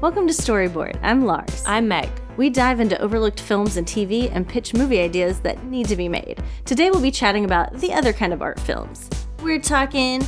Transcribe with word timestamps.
Welcome 0.00 0.26
to 0.28 0.32
Storybored. 0.32 0.98
I'm 1.02 1.26
Laurs. 1.26 1.62
I'm 1.66 1.86
Meg. 1.86 2.08
We 2.38 2.48
dive 2.48 2.80
into 2.80 2.98
overlooked 3.02 3.38
films 3.38 3.76
and 3.76 3.86
TV 3.86 4.34
and 4.34 4.48
pitch 4.48 4.72
movie 4.72 4.98
ideas 4.98 5.40
that 5.40 5.62
need 5.64 5.88
to 5.88 5.96
be 5.96 6.08
made. 6.08 6.42
Today 6.64 6.90
we'll 6.90 7.02
be 7.02 7.10
chatting 7.10 7.44
about 7.44 7.74
the 7.74 7.92
other 7.92 8.14
kind 8.14 8.32
of 8.32 8.40
art 8.40 8.58
films. 8.60 9.10
We're 9.42 9.60
talking 9.60 10.26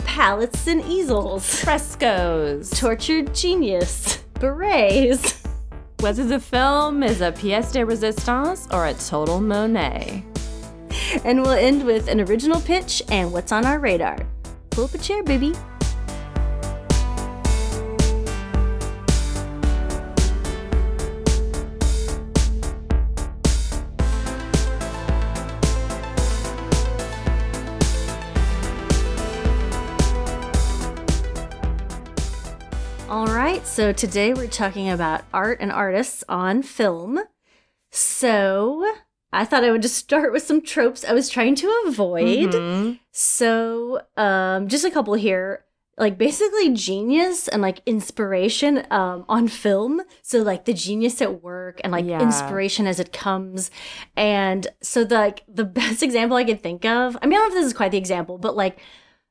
palettes 0.00 0.66
and 0.66 0.82
easels, 0.82 1.64
Frescoes. 1.64 2.78
tortured 2.78 3.34
genius, 3.34 4.18
berets. 4.34 5.42
Whether 6.00 6.24
the 6.24 6.38
film 6.38 7.02
is 7.02 7.22
a 7.22 7.32
pièce 7.32 7.72
de 7.72 7.78
résistance 7.78 8.70
or 8.74 8.84
a 8.84 8.92
total 8.92 9.40
Monet. 9.40 10.22
And 11.24 11.40
we'll 11.40 11.52
end 11.52 11.86
with 11.86 12.08
an 12.08 12.20
original 12.20 12.60
pitch 12.60 13.02
and 13.08 13.32
what's 13.32 13.52
on 13.52 13.64
our 13.64 13.78
radar. 13.78 14.18
Pull 14.68 14.84
up 14.84 14.92
a 14.92 14.98
chair, 14.98 15.22
baby. 15.22 15.54
So 33.74 33.92
today 33.92 34.32
we're 34.32 34.46
talking 34.46 34.88
about 34.88 35.22
art 35.34 35.58
and 35.60 35.72
artists 35.72 36.22
on 36.28 36.62
film. 36.62 37.18
So 37.90 38.88
I 39.32 39.44
thought 39.44 39.64
I 39.64 39.72
would 39.72 39.82
just 39.82 39.96
start 39.96 40.32
with 40.32 40.44
some 40.44 40.60
tropes 40.62 41.04
I 41.04 41.12
was 41.12 41.28
trying 41.28 41.56
to 41.56 41.82
avoid. 41.88 42.52
Mhm. 42.52 43.00
So, 43.10 44.00
um, 44.16 44.68
just 44.68 44.84
a 44.84 44.90
couple 44.92 45.14
here. 45.14 45.64
Like 45.96 46.18
basically 46.18 46.72
genius 46.72 47.46
and 47.48 47.62
like 47.62 47.80
inspiration 47.86 48.84
um, 48.92 49.24
on 49.28 49.48
film. 49.48 50.02
So 50.22 50.38
like 50.42 50.66
the 50.66 50.72
genius 50.72 51.20
at 51.20 51.42
work 51.42 51.80
and 51.82 51.92
like 51.92 52.04
Yeah. 52.04 52.20
inspiration 52.20 52.86
as 52.86 53.00
it 53.00 53.12
comes. 53.12 53.70
And 54.16 54.68
so 54.82 55.02
the, 55.04 55.16
like 55.16 55.42
the 55.48 55.64
best 55.80 56.02
example 56.02 56.36
I 56.36 56.44
could 56.44 56.62
think 56.62 56.84
of. 56.84 57.16
I 57.20 57.26
mean, 57.26 57.34
I 57.34 57.42
don't 57.42 57.48
know 57.50 57.56
if 57.56 57.60
this 57.62 57.66
is 57.66 57.76
quite 57.76 57.90
the 57.92 57.98
example, 57.98 58.38
but 58.38 58.54
like 58.56 58.78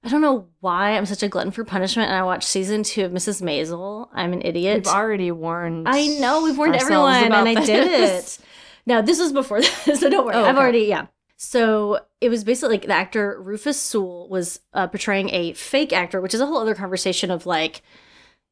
I 0.04 0.10
don't 0.10 0.22
know 0.22 0.48
why 0.60 0.92
I'm 0.98 1.06
such 1.06 1.24
a 1.24 1.30
glutton 1.30 1.52
for 1.52 1.64
punishment. 1.64 2.10
And 2.10 2.18
I 2.18 2.24
watched 2.24 2.48
season 2.48 2.84
two 2.84 3.06
of 3.06 3.12
Mrs. 3.12 3.42
Maisel. 3.42 4.10
I'm 4.14 4.34
an 4.34 4.42
idiot. 4.42 4.84
We've 4.86 4.94
already 4.94 5.32
warned. 5.32 5.88
I 5.88 6.08
know 6.20 6.44
we've 6.44 6.58
warned 6.58 6.76
everyone, 6.76 7.32
and 7.32 7.34
I 7.34 7.66
did 7.66 7.88
it. 7.88 8.38
Now 8.86 9.02
this 9.02 9.20
was 9.20 9.32
before 9.32 9.62
this, 9.86 10.00
so 10.02 10.10
don't 10.10 10.26
worry. 10.26 10.36
Oh, 10.36 10.44
I've 10.44 10.58
already 10.58 10.82
yeah. 10.82 11.08
So 11.38 12.00
it 12.22 12.30
was 12.30 12.44
basically 12.44 12.76
like 12.78 12.88
the 12.88 12.94
actor 12.94 13.42
Rufus 13.42 13.80
Sewell 13.82 14.30
was 14.30 14.60
uh, 14.74 14.88
portraying 14.88 15.30
a 15.32 15.54
fake 15.54 15.92
actor, 15.94 16.22
which 16.22 16.34
is 16.34 16.42
a 16.42 16.46
whole 16.46 16.58
other 16.58 16.76
conversation 16.76 17.32
of 17.32 17.46
like, 17.46 17.82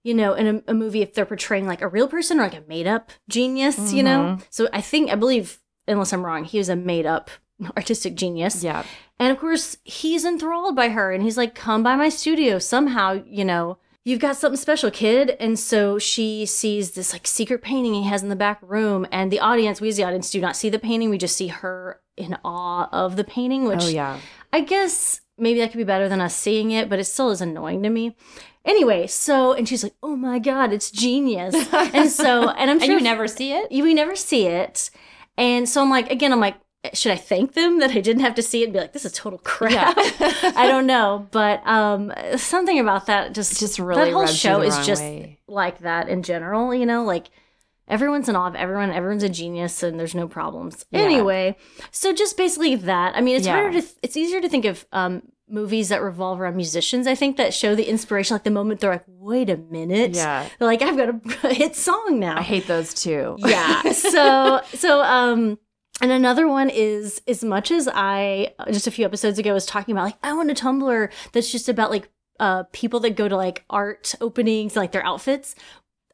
you 0.04 0.14
know, 0.14 0.34
in 0.34 0.48
a, 0.68 0.72
a 0.72 0.74
movie 0.74 1.02
if 1.02 1.14
they're 1.14 1.26
portraying 1.26 1.68
like 1.68 1.82
a 1.82 1.88
real 1.88 2.08
person 2.08 2.40
or 2.40 2.44
like 2.44 2.54
a 2.54 2.64
made 2.68 2.88
up 2.88 3.12
genius, 3.30 3.94
you 3.94 4.04
know. 4.04 4.38
Mhm. 4.38 4.46
So 4.50 4.68
I 4.74 4.82
think 4.82 5.10
I 5.12 5.16
believe, 5.16 5.60
unless 5.88 6.12
I'm 6.14 6.26
wrong, 6.26 6.44
he 6.44 6.58
was 6.58 6.70
a 6.70 6.76
made 6.76 7.06
up 7.06 7.30
artistic 7.78 8.16
genius. 8.16 8.64
Yeah. 8.64 8.84
And 9.20 9.32
of 9.32 9.40
course, 9.40 9.78
he's 9.84 10.26
enthralled 10.26 10.76
by 10.76 10.90
her 10.90 11.12
and 11.12 11.24
he's 11.24 11.38
like, 11.38 11.54
come 11.56 11.84
by 11.84 11.96
my 11.96 12.10
studio 12.10 12.60
somehow, 12.60 13.22
you 13.26 13.46
know, 13.46 13.78
you've 14.04 14.20
got 14.20 14.36
something 14.36 14.58
special, 14.58 14.90
kid. 14.90 15.36
And 15.40 15.60
so 15.60 16.00
she 16.00 16.46
sees 16.46 16.92
this 16.92 17.14
like 17.14 17.28
secret 17.28 17.62
painting 17.62 17.94
he 17.94 18.04
has 18.06 18.24
in 18.24 18.30
the 18.30 18.36
back 18.36 18.60
room. 18.62 19.06
And 19.12 19.32
the 19.32 19.40
audience, 19.40 19.80
we 19.80 19.90
as 19.90 19.98
the 19.98 20.04
audience 20.04 20.32
do 20.32 20.42
not 20.42 20.56
see 20.56 20.70
the 20.70 20.80
painting. 20.80 21.10
We 21.10 21.18
just 21.20 21.38
see 21.38 21.48
her 21.48 22.00
in 22.18 22.38
awe 22.44 22.90
of 22.92 23.16
the 23.16 23.24
painting, 23.24 23.66
which 23.66 23.84
oh 23.84 23.88
yeah. 23.90 24.20
I 24.52 24.62
guess 24.62 25.22
maybe 25.38 25.60
that 25.60 25.72
could 25.72 25.78
be 25.78 25.84
better 25.84 26.10
than 26.10 26.22
us 26.22 26.36
seeing 26.36 26.72
it, 26.72 26.90
but 26.90 27.00
it 27.00 27.06
still 27.06 27.30
is 27.30 27.42
annoying 27.42 27.84
to 27.84 27.90
me. 27.90 28.16
Anyway, 28.66 29.08
so, 29.08 29.54
and 29.54 29.68
she's 29.68 29.82
like, 29.84 29.96
oh 30.04 30.16
my 30.16 30.38
God, 30.38 30.72
it's 30.72 30.92
genius. 30.92 31.56
and 31.74 32.10
so, 32.10 32.50
and 32.50 32.70
I'm 32.70 32.78
And 32.78 32.84
sure 32.86 32.98
you 32.98 33.04
never 33.04 33.28
see 33.28 33.54
it. 33.54 33.68
we 33.72 33.94
never 33.94 34.16
see 34.16 34.46
it. 34.46 34.92
And 35.38 35.68
so 35.68 35.82
I'm 35.82 35.90
like, 35.90 36.12
again, 36.12 36.32
I'm 36.32 36.40
like, 36.40 36.58
should 36.94 37.12
I 37.12 37.16
thank 37.16 37.54
them 37.54 37.80
that 37.80 37.92
I 37.92 38.00
didn't 38.02 38.24
have 38.24 38.36
to 38.36 38.42
see 38.42 38.62
it 38.62 38.66
and 38.66 38.74
be 38.74 38.80
like, 38.80 38.92
this 38.94 39.06
is 39.06 39.12
total 39.12 39.40
crap? 39.40 39.94
I 39.98 40.66
don't 40.68 40.88
know. 40.88 41.28
But 41.32 41.66
um 41.68 42.12
something 42.38 42.80
about 42.80 43.06
that 43.06 43.34
just 43.34 43.60
Just 43.60 43.78
really 43.80 44.06
that 44.06 44.14
whole 44.14 44.26
show 44.28 44.62
is 44.62 44.76
just 44.86 45.02
way. 45.04 45.40
like 45.48 45.80
that 45.80 46.10
in 46.10 46.24
general, 46.24 46.74
you 46.74 46.86
know, 46.88 47.04
like 47.04 47.28
everyone's 47.88 48.30
in 48.30 48.36
awe 48.36 48.48
of 48.48 48.56
everyone, 48.56 48.92
everyone's 48.92 49.22
a 49.24 49.30
genius 49.30 49.84
and 49.84 50.00
there's 50.00 50.16
no 50.16 50.28
problems. 50.28 50.86
Yeah. 50.92 51.02
Anyway, 51.02 51.56
so 51.92 52.14
just 52.14 52.36
basically 52.38 52.76
that. 52.76 53.16
I 53.16 53.22
mean, 53.22 53.36
it's 53.36 53.46
Yeah. 53.46 53.54
harder 53.54 53.80
to 53.82 53.88
it's 54.02 54.18
easier 54.18 54.42
to 54.42 54.50
think 54.50 54.66
of 54.66 54.86
um 54.92 55.22
movies 55.48 55.90
that 55.90 56.02
revolve 56.02 56.40
around 56.40 56.56
musicians, 56.56 57.06
I 57.06 57.14
think 57.14 57.36
that 57.38 57.54
show 57.54 57.76
the 57.76 57.84
inspiration 57.90 58.34
like 58.36 58.44
the 58.46 58.50
moment 58.52 58.80
they're 58.80 58.90
like, 58.92 59.04
wait 59.06 59.50
a 59.50 59.58
minute. 59.58 60.16
Yeah. 60.16 60.48
They're 60.58 60.68
like, 60.68 60.82
I've 60.82 60.98
got 60.98 61.10
a 61.44 61.54
hit 61.54 61.76
song 61.76 62.20
now 62.20 62.38
I 62.40 62.42
hate 62.42 62.66
those 62.68 62.94
too. 62.94 63.36
yeah 63.40 63.82
so 63.92 64.62
so 64.74 65.02
um 65.04 65.60
and 66.02 66.12
another 66.12 66.48
one 66.48 66.70
is 66.70 67.22
as 67.28 67.44
much 67.44 67.72
as 67.72 67.88
i 67.94 68.54
just 68.72 68.88
a 68.88 68.92
few 68.92 69.06
episodes 69.06 69.40
ago 69.40 69.54
was 69.54 69.66
talking 69.66 69.94
about 69.94 70.04
like 70.06 70.18
i 70.24 70.34
want 70.34 70.52
a 70.52 70.54
tumblr 70.54 71.10
that's 71.32 71.52
just 71.52 71.70
about 71.70 71.92
like 71.92 72.10
uh 72.40 72.64
people 72.72 73.00
that 73.00 73.16
go 73.16 73.28
to 73.28 73.36
like 73.38 73.64
art 73.70 74.16
openings 74.20 74.76
like 74.76 74.92
their 74.92 75.06
outfits 75.06 75.54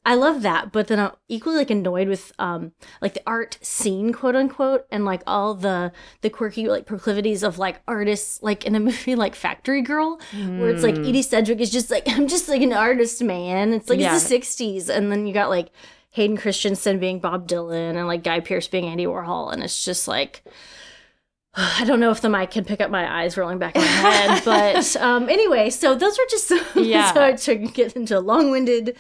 i 0.06 0.14
love 0.16 0.42
that 0.42 0.72
but 0.72 0.88
then 0.88 1.00
i'm 1.00 1.12
equally 1.28 1.58
like 1.58 1.70
annoyed 1.70 2.08
with 2.08 2.32
um 2.40 2.72
like 3.02 3.14
the 3.14 3.22
art 3.28 3.58
scene 3.62 4.14
quote 4.14 4.36
unquote 4.36 4.86
and 4.92 5.04
like 5.06 5.22
all 5.28 5.54
the 5.54 5.92
the 6.22 6.30
quirky 6.30 6.68
like 6.68 6.86
proclivities 6.86 7.44
of 7.44 7.58
like 7.60 7.82
artists 7.88 8.42
like 8.42 8.66
in 8.66 8.74
a 8.76 8.80
movie 8.90 9.16
like 9.16 9.36
factory 9.36 9.82
girl 9.82 10.20
where 10.58 10.70
it's 10.70 10.84
like 10.84 10.96
Mm. 10.96 11.10
edie 11.10 11.22
sedgwick 11.22 11.60
is 11.62 11.70
just 11.72 11.92
like 11.92 12.04
i'm 12.08 12.28
just 12.28 12.48
like 12.50 12.62
an 12.62 12.74
artist 12.74 13.22
man 13.24 13.74
it's 13.74 13.90
like 13.90 14.00
Yeah. 14.00 14.16
it's 14.16 14.28
the 14.28 14.40
60s 14.40 14.90
and 14.90 15.12
then 15.12 15.28
you 15.28 15.34
got 15.34 15.50
like 15.50 15.70
Hayden 16.18 16.36
Christensen 16.36 16.98
being 17.00 17.20
Bob 17.20 17.48
Dylan 17.48 17.96
and 17.96 18.08
like 18.08 18.24
Guy 18.24 18.40
Pearce 18.40 18.68
being 18.68 18.86
Andy 18.86 19.06
Warhol. 19.06 19.54
And 19.54 19.64
it's 19.64 19.86
just 19.86 20.08
like, 20.08 20.44
I 21.54 21.86
don't 21.86 22.00
know 22.00 22.10
if 22.10 22.22
the 22.22 22.30
mic 22.30 22.50
can 22.52 22.66
pick 22.66 22.82
up 22.82 22.90
my 22.90 23.22
eyes 23.22 23.38
rolling 23.38 23.60
back 23.60 23.76
in 23.76 23.82
my 23.84 23.88
head. 23.88 24.42
but 24.46 24.96
um, 24.98 25.30
anyway, 25.30 25.70
so 25.70 25.94
those 25.94 26.18
are 26.18 26.26
just 26.30 26.48
some, 26.48 26.66
Yeah. 26.76 27.14
so 27.14 27.36
to 27.36 27.56
get 27.56 27.94
into 27.96 28.20
long 28.20 28.50
winded 28.50 28.98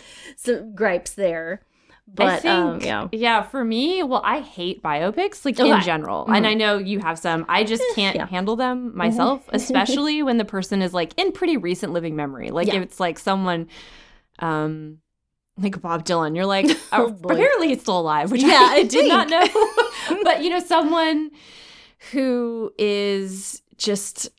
gripes 0.75 1.15
there. 1.15 1.61
But 2.07 2.27
I 2.27 2.37
think, 2.37 2.53
um, 2.53 2.79
yeah. 2.81 3.07
yeah, 3.11 3.41
for 3.41 3.65
me, 3.65 4.01
well, 4.03 4.21
I 4.23 4.39
hate 4.39 4.81
biopics, 4.81 5.43
like 5.43 5.59
in 5.59 5.65
Okay. 5.73 5.83
general. 5.83 6.25
Mhm. 6.25 6.37
And 6.37 6.47
I 6.47 6.53
know 6.53 6.77
you 6.77 6.99
have 6.99 7.19
some. 7.19 7.45
I 7.49 7.65
just 7.65 7.83
can't 7.95 8.15
yeah. 8.15 8.27
handle 8.27 8.55
them 8.55 8.95
myself, 8.95 9.43
especially 9.51 10.23
when 10.23 10.37
the 10.37 10.45
person 10.45 10.81
is 10.81 10.93
like 10.93 11.13
in 11.17 11.33
pretty 11.33 11.57
recent 11.57 11.91
living 11.93 12.15
memory. 12.15 12.49
Like 12.49 12.67
Yeah. 12.67 12.75
if 12.75 12.83
it's 12.83 12.99
like 13.01 13.19
someone, 13.19 13.67
um, 14.39 14.99
like 15.57 15.81
Bob 15.81 16.05
Dylan, 16.05 16.35
you're 16.35 16.45
like, 16.45 16.65
Oh, 16.91 17.15
apparently 17.23 17.69
he's 17.69 17.81
still 17.81 17.99
alive, 17.99 18.31
which 18.31 18.43
Yeah, 18.43 18.67
I, 18.69 18.75
I 18.77 18.83
did 18.95 19.07
not 19.07 19.29
know. 19.29 19.47
but 20.23 20.43
you 20.43 20.49
know, 20.49 20.59
someone 20.59 21.31
who 22.11 22.71
is 22.77 23.61
just 23.77 24.29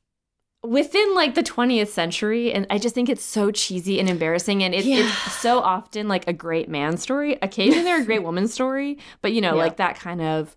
within 0.64 1.14
like 1.14 1.34
the 1.36 1.42
20th 1.42 1.86
century 1.88 2.52
and 2.52 2.66
i 2.68 2.78
just 2.78 2.92
think 2.92 3.08
it's 3.08 3.22
so 3.24 3.52
cheesy 3.52 4.00
and 4.00 4.08
embarrassing 4.08 4.64
and 4.64 4.74
it, 4.74 4.84
Yeah. 4.84 5.06
it's 5.06 5.32
so 5.40 5.60
often 5.60 6.08
like 6.08 6.26
a 6.26 6.32
great 6.32 6.68
man 6.68 6.96
story 6.96 7.38
occasionally 7.40 7.84
they're 7.84 8.02
a 8.02 8.04
great 8.04 8.24
woman 8.24 8.48
story 8.48 8.98
but 9.22 9.32
you 9.32 9.40
know 9.40 9.54
Yeah. 9.54 9.62
like 9.62 9.76
that 9.76 9.94
kind 10.00 10.20
of 10.20 10.56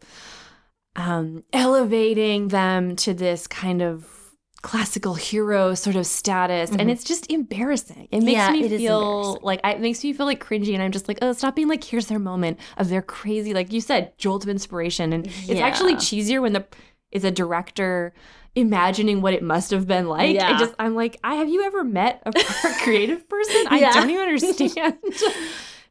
um 0.96 1.44
elevating 1.54 2.48
them 2.48 2.96
to 2.98 3.14
this 3.14 3.46
kind 3.46 3.84
of 3.84 4.21
classical 4.62 5.16
hero 5.16 5.74
sort 5.74 5.96
of 5.96 6.06
status 6.06 6.70
Mhm. 6.70 6.80
and 6.82 6.92
it's 6.92 7.04
just 7.04 7.30
embarrassing 7.32 8.08
it 8.12 8.22
makes 8.22 8.34
Yeah, 8.38 8.52
me 8.52 8.64
it 8.66 8.78
feel 8.78 9.40
like 9.42 9.60
I, 9.64 9.72
it 9.74 9.82
makes 9.82 10.04
me 10.04 10.14
feel 10.14 10.28
like 10.28 10.44
cringy 10.44 10.74
and 10.76 10.84
i'm 10.84 10.92
just 10.92 11.08
like 11.08 11.18
oh 11.24 11.34
stop 11.34 11.56
being 11.56 11.68
like 11.68 11.84
here's 11.84 12.06
their 12.08 12.20
moment 12.20 12.60
of 12.78 12.90
their 12.90 13.02
crazy 13.02 13.54
like 13.56 13.74
you 13.74 13.82
said 13.82 14.16
jolt 14.20 14.44
of 14.44 14.50
inspiration 14.50 15.14
and 15.14 15.26
it's 15.48 15.60
actually 15.60 15.96
cheesier 15.96 16.42
when 16.42 16.54
the 16.54 16.66
is 17.12 17.24
a 17.24 17.32
director 17.32 18.14
imagining 18.56 19.22
what 19.22 19.34
it 19.34 19.42
must 19.44 19.72
have 19.72 19.88
been 19.88 20.08
like. 20.08 20.36
Yeah. 20.36 20.56
I 20.56 20.60
just 20.60 20.74
I'm 20.78 20.94
like, 20.96 21.18
I 21.24 21.36
have 21.36 21.48
you 21.50 21.64
ever 21.64 21.84
met 21.84 22.22
a 22.26 22.32
creative 22.84 23.28
person? 23.28 23.64
I 23.70 23.80
Yeah. 23.80 23.94
don't 23.94 24.10
even 24.10 24.24
understand. 24.28 24.98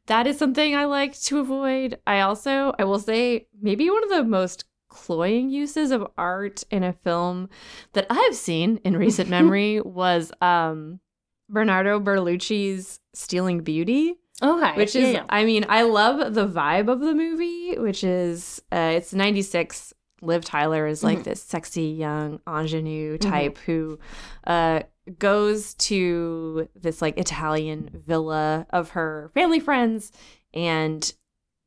that 0.06 0.26
is 0.26 0.38
something 0.38 0.74
I 0.76 0.84
like 0.86 1.18
to 1.22 1.38
avoid. 1.38 1.98
I 2.06 2.20
also 2.20 2.72
I 2.78 2.84
will 2.84 2.98
say 2.98 3.46
maybe 3.60 3.88
one 3.90 4.04
of 4.04 4.10
the 4.10 4.24
most 4.24 4.64
cloying 4.90 5.48
uses 5.48 5.90
of 5.90 6.06
art 6.18 6.62
in 6.70 6.82
a 6.84 6.92
film 6.92 7.48
that 7.94 8.06
I've 8.10 8.34
seen 8.36 8.78
in 8.84 8.96
recent 8.96 9.28
memory 9.36 9.80
was 9.80 10.30
um 10.42 11.00
Bernardo 11.48 11.98
Bertolucci's 11.98 13.00
Stealing 13.14 13.60
Beauty 13.62 14.14
Okay. 14.42 14.72
which 14.76 14.96
is 14.96 15.12
yeah. 15.14 15.24
i 15.28 15.44
mean 15.44 15.66
i 15.68 15.82
love 15.82 16.32
the 16.34 16.46
vibe 16.48 16.88
of 16.90 17.00
the 17.00 17.14
movie 17.14 17.76
which 17.78 18.02
is 18.02 18.62
uh, 18.72 18.92
it's 18.94 19.12
96 19.12 19.92
liv 20.22 20.44
tyler 20.46 20.86
is 20.86 21.02
like 21.04 21.18
Mhm. 21.18 21.24
this 21.24 21.42
sexy 21.42 21.82
young 21.88 22.40
ingenue 22.48 23.18
Mm-hmm. 23.18 23.30
type 23.30 23.58
who 23.66 23.98
uh, 24.46 24.80
goes 25.18 25.74
to 25.74 26.68
this 26.74 27.02
like 27.02 27.18
italian 27.18 27.90
villa 27.92 28.66
of 28.70 28.90
her 28.90 29.30
family 29.34 29.60
friends 29.60 30.10
and 30.54 31.12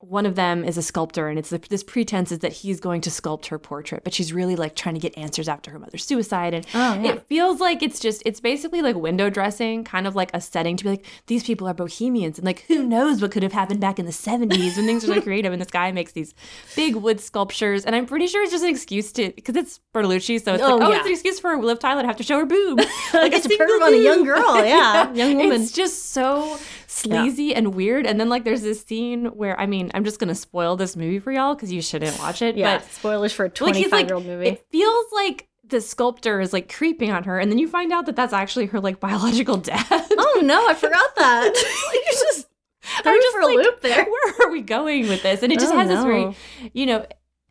one 0.10 0.26
of 0.26 0.36
them 0.36 0.64
is 0.66 0.78
a 0.78 0.82
sculptor 0.82 1.30
and 1.30 1.40
it's 1.40 1.50
the, 1.50 1.58
this 1.70 1.82
pretense 1.84 2.32
is 2.32 2.40
that 2.40 2.52
he's 2.52 2.80
going 2.80 3.00
to 3.02 3.10
sculpt 3.10 3.46
her 3.48 3.58
portrait 3.58 4.04
but 4.04 4.14
she's 4.14 4.34
really 4.34 4.56
like 4.56 4.76
trying 4.76 4.96
to 4.96 5.00
get 5.00 5.18
answers 5.18 5.48
after 5.48 5.72
her 5.72 5.80
mother's 5.80 6.04
suicide 6.04 6.54
and 6.54 6.66
Oh, 6.74 6.94
yeah. 7.02 7.14
it 7.14 7.26
feels 7.28 7.60
like 7.62 7.82
it's 7.82 8.00
just 8.00 8.22
it's 8.26 8.40
basically 8.42 8.82
like 8.82 8.96
window 8.96 9.30
dressing 9.30 9.84
kind 9.84 10.06
of 10.06 10.16
like 10.16 10.30
a 10.34 10.42
setting 10.42 10.76
to 10.78 10.84
be 10.84 10.90
like 10.90 11.06
these 11.28 11.44
people 11.44 11.68
are 11.68 11.74
bohemians 11.74 12.38
and 12.38 12.46
like 12.46 12.62
who 12.68 12.84
knows 12.84 13.22
what 13.22 13.32
could 13.32 13.44
have 13.44 13.54
happened 13.54 13.80
back 13.80 13.98
in 13.98 14.06
the 14.06 14.12
70s 14.12 14.76
when 14.76 14.86
things 14.86 15.08
were 15.08 15.16
so 15.16 15.22
creative 15.22 15.54
and 15.54 15.62
this 15.62 15.72
guy 15.72 15.92
makes 15.92 16.12
these 16.12 16.34
big 16.76 16.96
wood 16.96 17.22
sculptures 17.22 17.86
and 17.86 17.96
i'm 17.96 18.06
pretty 18.06 18.28
sure 18.28 18.44
it's 18.44 18.52
just 18.52 18.64
an 18.64 18.70
excuse 18.70 19.12
to 19.14 19.32
because 19.36 19.56
it's 19.56 19.80
bertolucci 19.94 20.44
so 20.44 20.54
it's 20.54 20.64
Oh, 20.64 20.76
like 20.76 20.88
oh 20.88 20.92
yeah. 20.92 20.98
it's 20.98 21.06
an 21.06 21.12
excuse 21.14 21.40
for 21.40 21.56
liv 21.62 21.80
tyler 21.80 22.02
to 22.02 22.08
have 22.08 22.18
to 22.18 22.24
show 22.24 22.40
her 22.40 22.46
boob 22.46 22.80
like 23.14 23.32
it's 23.34 23.46
a 23.46 23.50
perv 23.50 23.82
on 23.82 23.94
a 23.94 23.98
young 23.98 24.24
girl, 24.26 24.66
yeah, 24.66 25.12
young 25.14 25.38
woman. 25.38 25.62
It's 25.62 25.72
just 25.72 26.12
so 26.12 26.58
sleazy 26.94 27.54
and 27.56 27.74
weird. 27.76 28.06
And 28.06 28.20
then 28.20 28.30
like 28.30 28.44
there's 28.44 28.62
this 28.62 28.82
scene 28.84 29.26
where 29.28 29.60
I 29.60 29.66
mean 29.66 29.92
I'm 29.94 30.04
just 30.04 30.20
gonna 30.20 30.36
spoil 30.36 30.76
this 30.76 30.96
movie 30.96 31.20
for 31.20 31.32
y'all 31.32 31.56
because 31.56 31.72
you 31.72 31.82
shouldn't 31.82 32.18
watch 32.20 32.42
it. 32.42 32.56
yeah, 32.56 32.78
But 32.80 32.92
spoilers 32.92 33.34
for 33.34 33.46
a 33.46 33.48
like 33.48 33.76
he's 33.76 33.90
25 33.90 33.92
like 33.92 34.08
year 34.08 34.16
old 34.16 34.26
movie. 34.26 34.48
it 34.48 34.66
feels 34.72 35.06
like 35.14 35.48
the 35.66 35.80
sculptor 35.82 36.40
is 36.42 36.52
like 36.54 36.72
creeping 36.72 37.10
on 37.12 37.24
her, 37.24 37.40
and 37.40 37.50
then 37.50 37.58
you 37.58 37.68
find 37.68 37.92
out 37.94 38.06
that 38.06 38.16
that's 38.16 38.34
actually 38.34 38.66
her 38.68 38.80
like 38.80 39.00
biological 39.00 39.58
dad. 39.72 39.86
oh 39.90 40.42
no, 40.44 40.68
I 40.68 40.74
forgot 40.74 41.16
that. 41.16 41.46
like, 41.88 42.06
you 42.06 42.12
just 42.12 42.48
threw 43.02 43.12
I'm 43.14 43.22
just 43.22 43.34
for 43.36 43.42
a 43.42 43.46
like, 43.46 43.56
loop 43.58 43.82
there. 43.82 44.06
Where 44.06 44.34
are 44.48 44.52
we 44.52 44.62
going 44.62 45.08
with 45.08 45.24
this? 45.24 45.42
And 45.42 45.52
it 45.54 45.60
just 45.60 45.74
Oh, 45.74 45.78
has 45.78 45.88
this 45.88 46.04
very, 46.04 46.36
you 46.74 46.86
know, 46.86 47.06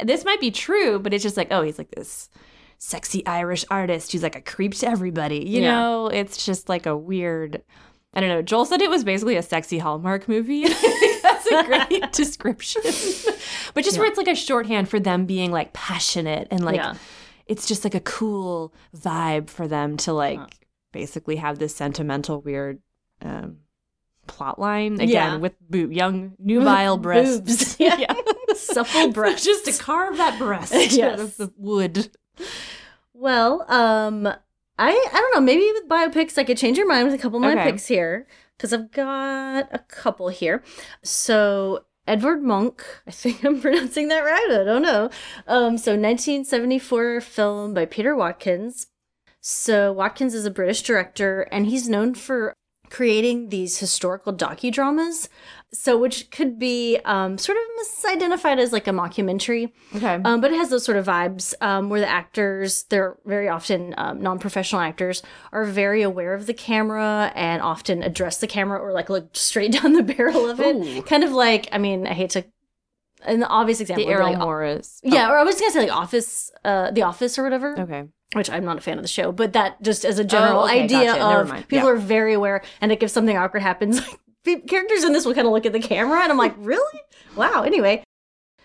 this 0.05 0.25
might 0.25 0.41
be 0.41 0.51
true, 0.51 0.99
but 0.99 1.15
it's 1.15 1.23
just 1.23 1.37
like, 1.39 1.49
oh, 1.51 1.63
he's 1.63 1.79
like 1.79 1.91
this 1.91 2.29
sexy 2.79 3.25
Irish 3.27 3.65
artist 3.71 4.13
who's 4.13 4.23
like 4.23 4.37
a 4.37 4.41
creep 4.43 4.75
to 4.75 4.87
everybody. 4.89 5.39
You 5.49 5.63
Yeah. 5.63 5.71
know, 5.73 6.07
it's 6.09 6.45
just 6.45 6.69
like 6.69 6.85
a 6.87 6.97
weird. 6.97 7.63
I 8.15 8.21
don't 8.21 8.29
know. 8.29 8.43
Joel 8.43 8.67
said 8.67 8.83
it 8.83 8.91
was 8.91 9.05
basically 9.05 9.37
a 9.37 9.43
sexy 9.43 9.79
Hallmark 9.79 10.29
movie. 10.29 10.67
That's 11.23 11.47
a 11.47 11.65
great 11.65 12.13
description. 12.13 12.83
But 13.75 13.85
just 13.85 13.97
where 13.99 14.07
it's 14.07 14.19
like 14.19 14.29
a 14.29 14.35
shorthand 14.35 14.91
for 14.91 15.01
them 15.01 15.25
being 15.25 15.51
like 15.51 15.73
passionate 15.73 16.47
and 16.51 16.63
like 16.63 16.77
yeah. 16.77 16.95
it's 17.47 17.67
just 17.67 17.85
like 17.85 17.95
a 17.95 18.01
cool 18.01 18.75
vibe 18.95 19.49
for 19.49 19.67
them 19.67 19.97
to 19.99 20.13
like 20.13 20.41
basically 20.93 21.37
have 21.37 21.59
this 21.59 21.75
sentimental 21.75 22.43
weird 22.43 22.81
um 23.23 23.59
plot 24.27 24.59
line 24.59 24.95
again 24.95 25.09
Yeah. 25.09 25.37
with 25.37 25.55
boob 25.71 25.91
young 25.91 26.33
nubile 26.39 26.99
breasts 26.99 27.39
Boobs. 27.39 27.77
Yeah. 27.81 28.13
Supple 28.55 29.11
breasts. 29.11 29.45
just 29.47 29.65
to 29.65 29.73
carve 29.83 30.19
that 30.19 30.39
breast 30.39 30.75
Yes. 30.75 31.01
out 31.15 31.21
of 31.21 31.37
the 31.39 31.51
wood 31.57 32.11
Well, 33.15 33.65
um, 33.73 34.29
I 34.79 34.91
I 34.91 35.17
don't 35.21 35.35
know. 35.35 35.41
Maybe 35.41 35.71
with 35.73 35.89
biopics, 35.89 36.39
I 36.39 36.45
could 36.45 36.57
change 36.59 36.79
your 36.79 36.89
mind 36.89 37.07
with 37.07 37.15
a 37.15 37.19
couple 37.23 37.37
of 37.39 37.43
my 37.43 37.53
Okay. 37.53 37.71
picks 37.73 37.87
here 37.87 38.27
because 38.57 38.73
I've 38.73 38.91
got 38.93 39.69
a 39.73 39.79
couple 39.81 40.29
here. 40.29 40.63
So 41.03 41.85
Edvard 42.07 42.43
Munch, 42.43 42.81
I 43.07 43.11
think 43.11 43.45
I'm 43.45 43.61
pronouncing 43.61 44.09
that 44.09 44.21
right. 44.21 44.49
I 44.61 44.65
don't 44.65 44.83
know. 44.83 45.05
Um, 45.47 45.79
so 45.79 45.93
1974 45.93 47.21
film 47.21 47.75
by 47.75 47.85
Peter 47.87 48.17
Watkins. 48.17 48.87
So 49.41 49.93
Watkins 49.93 50.35
is 50.35 50.47
a 50.47 50.51
British 50.51 50.83
director, 50.83 51.43
and 51.51 51.67
he's 51.67 51.89
known 51.89 52.15
for 52.15 52.55
creating 52.93 53.49
these 53.49 53.79
historical 53.79 54.35
docudramas. 54.35 55.29
So 55.73 55.97
which 55.97 56.31
could 56.31 56.59
be 56.59 56.99
um, 57.07 57.39
sort 57.39 57.57
of 57.57 57.65
misidentified 57.81 58.59
as 58.59 58.75
like 58.75 58.87
a 58.87 58.91
mockumentary. 58.91 59.73
okay 59.97 60.21
Um, 60.23 60.43
but 60.43 60.53
it 60.53 60.57
has 60.59 60.69
those 60.69 60.85
sort 60.85 60.99
of 60.99 61.07
vibes 61.07 61.55
um, 61.63 61.89
where 61.89 62.01
the 62.01 62.07
actors, 62.07 62.83
they're 62.91 63.17
very 63.25 63.49
often 63.49 63.95
um, 63.97 64.21
non 64.21 64.39
professional 64.39 64.83
actors, 64.83 65.23
are 65.51 65.65
very 65.65 66.03
aware 66.03 66.35
of 66.35 66.45
the 66.45 66.53
camera 66.53 67.33
and 67.35 67.63
often 67.63 68.03
address 68.03 68.37
the 68.37 68.47
camera 68.47 68.79
or 68.79 68.93
like 68.93 69.09
look 69.09 69.35
straight 69.35 69.73
down 69.81 69.95
the 69.95 70.03
barrel 70.03 70.51
of 70.51 70.61
it. 70.61 70.77
Ooh. 70.77 71.03
Kind 71.03 71.25
of 71.25 71.33
like, 71.33 71.71
I 71.73 71.79
mean, 71.79 72.07
I 72.07 72.13
hate 72.13 72.31
to, 72.31 72.45
an 73.27 73.43
obvious 73.45 73.81
example. 73.81 74.05
the 74.07 74.13
Errol 74.13 74.31
like, 74.31 74.39
Morris 74.39 75.01
Yeah, 75.03 75.31
or 75.31 75.37
I 75.39 75.43
was 75.45 75.59
gonna 75.61 75.73
say 75.73 75.81
like 75.81 75.93
Office, 75.97 76.51
uh, 76.65 76.91
The 76.91 77.03
Office 77.03 77.39
or 77.39 77.43
whatever, 77.45 77.75
Oh, 77.79 77.83
okay 77.83 78.05
which 78.35 78.49
I'm 78.49 78.65
not 78.65 78.79
a 78.79 78.81
fan 78.81 78.97
of 78.97 79.03
the 79.05 79.09
show, 79.09 79.31
but 79.31 79.53
that 79.53 79.83
just 79.83 80.07
as 80.07 80.19
a 80.19 80.25
general 80.25 80.63
Oh, 80.63 80.65
okay, 80.65 80.85
idea 80.85 81.05
gotcha. 81.05 81.19
Never 81.19 81.41
of 81.43 81.49
mind. 81.51 81.69
people 81.69 81.89
Yeah. 81.89 81.93
are 81.95 81.97
very 81.97 82.33
aware, 82.33 82.63
and 82.81 82.91
like 82.91 83.03
if 83.03 83.11
something 83.11 83.37
awkward 83.37 83.61
happens, 83.63 84.01
like 84.47 84.67
characters 84.67 85.05
in 85.05 85.13
this 85.13 85.27
will 85.27 85.35
kind 85.35 85.47
of 85.47 85.53
look 85.53 85.67
at 85.67 85.73
the 85.75 85.81
camera, 85.81 86.21
and 86.23 86.33
I'm 86.33 86.39
like, 86.39 86.55
really? 86.59 87.01
Wow. 87.37 87.63
Anyway, 87.63 88.03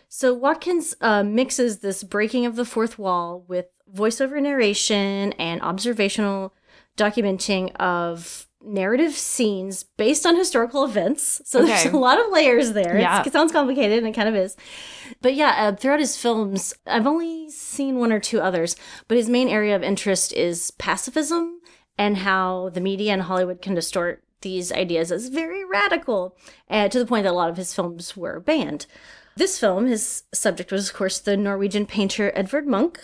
so 0.08 0.34
Watkins 0.34 0.96
uh, 1.02 1.22
mixes 1.24 1.80
this 1.80 2.02
breaking 2.04 2.46
of 2.46 2.56
the 2.56 2.64
fourth 2.64 2.98
wall 2.98 3.44
with 3.50 3.66
voiceover 3.94 4.42
narration 4.42 5.34
and 5.34 5.62
observational 5.62 6.54
documenting 6.98 7.76
of 7.76 8.47
narrative 8.68 9.14
scenes 9.14 9.84
based 9.84 10.26
on 10.26 10.36
historical 10.36 10.84
events. 10.84 11.42
So 11.46 11.62
there's 11.66 11.86
a 11.86 11.98
lot 11.98 12.20
of 12.20 12.32
layers 12.32 12.74
there. 12.74 13.00
Yeah. 13.00 13.20
It's, 13.20 13.28
it 13.28 13.34
sounds 13.34 13.52
complicated, 13.52 14.00
and 14.00 14.08
it 14.08 14.14
kind 14.14 14.30
of 14.30 14.36
is. 14.36 14.56
But 15.22 15.36
yeah, 15.36 15.56
uh, 15.58 15.76
throughout 15.76 16.00
his 16.00 16.18
films, 16.18 16.74
I've 16.86 17.08
only 17.08 17.50
seen 17.50 17.98
one 17.98 18.12
or 18.12 18.20
two 18.20 18.40
others, 18.42 18.76
but 19.08 19.18
his 19.18 19.30
main 19.30 19.50
area 19.50 19.76
of 19.76 19.84
interest 19.84 20.34
is 20.34 20.72
pacifism 20.72 21.62
and 21.98 22.18
how 22.18 22.70
the 22.70 22.82
media 22.82 23.14
and 23.14 23.24
Hollywood 23.24 23.62
can 23.62 23.74
distort 23.74 24.24
these 24.42 24.72
ideas 24.72 25.12
as 25.12 25.30
very 25.30 25.66
radical, 25.66 26.38
uh, 26.70 26.88
to 26.90 27.00
the 27.00 27.06
point 27.06 27.24
that 27.24 27.32
a 27.32 27.36
lot 27.36 27.50
of 27.50 27.58
his 27.58 27.74
films 27.74 28.16
were 28.16 28.40
banned. 28.40 28.86
This 29.36 29.60
film, 29.60 29.88
his 29.88 30.24
subject 30.34 30.72
was, 30.72 30.90
of 30.90 30.96
course, 30.96 31.20
the 31.20 31.38
Norwegian 31.38 31.86
painter 31.86 32.32
Edvard 32.36 32.68
Munch, 32.68 32.98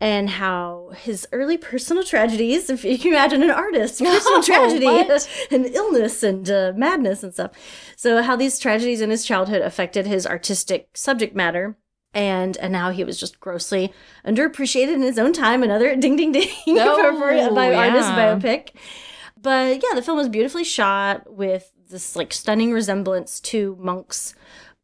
and 0.00 0.30
how 0.30 0.92
his 0.96 1.26
early 1.32 1.56
personal 1.58 2.04
tragedies, 2.04 2.70
if 2.70 2.84
you 2.84 2.98
can 2.98 3.12
imagine 3.12 3.42
an 3.42 3.50
artist, 3.50 3.98
personal 4.04 4.38
Oh, 4.38 4.42
tragedy 4.42 4.84
what? 4.86 5.28
and 5.50 5.66
illness 5.66 6.22
and 6.22 6.48
uh, 6.50 6.72
madness 6.76 7.22
and 7.22 7.32
stuff. 7.32 7.50
So, 7.96 8.22
how 8.22 8.36
these 8.36 8.58
tragedies 8.58 9.00
in 9.00 9.10
his 9.10 9.24
childhood 9.24 9.62
affected 9.62 10.06
his 10.06 10.26
artistic 10.26 10.90
subject 10.96 11.34
matter. 11.34 11.76
And 12.14 12.56
and 12.56 12.72
now 12.72 12.90
he 12.90 13.04
was 13.04 13.20
just 13.20 13.38
grossly 13.38 13.92
underappreciated 14.24 14.94
in 14.94 15.02
his 15.02 15.18
own 15.18 15.32
time. 15.34 15.62
Another 15.62 15.94
ding 16.00 16.16
ding 16.16 16.32
ding 16.32 16.48
for, 16.64 17.12
for 17.18 17.32
Oh, 17.32 17.54
bio- 17.54 17.74
artist 17.74 18.08
biopic. 18.10 18.70
But 19.40 19.82
yeah, 19.82 19.94
the 19.94 20.02
film 20.02 20.16
was 20.16 20.28
beautifully 20.28 20.64
shot 20.64 21.30
with 21.32 21.70
this 21.90 22.16
like 22.16 22.32
stunning 22.32 22.72
resemblance 22.72 23.40
to 23.40 23.76
Munch's 23.80 24.34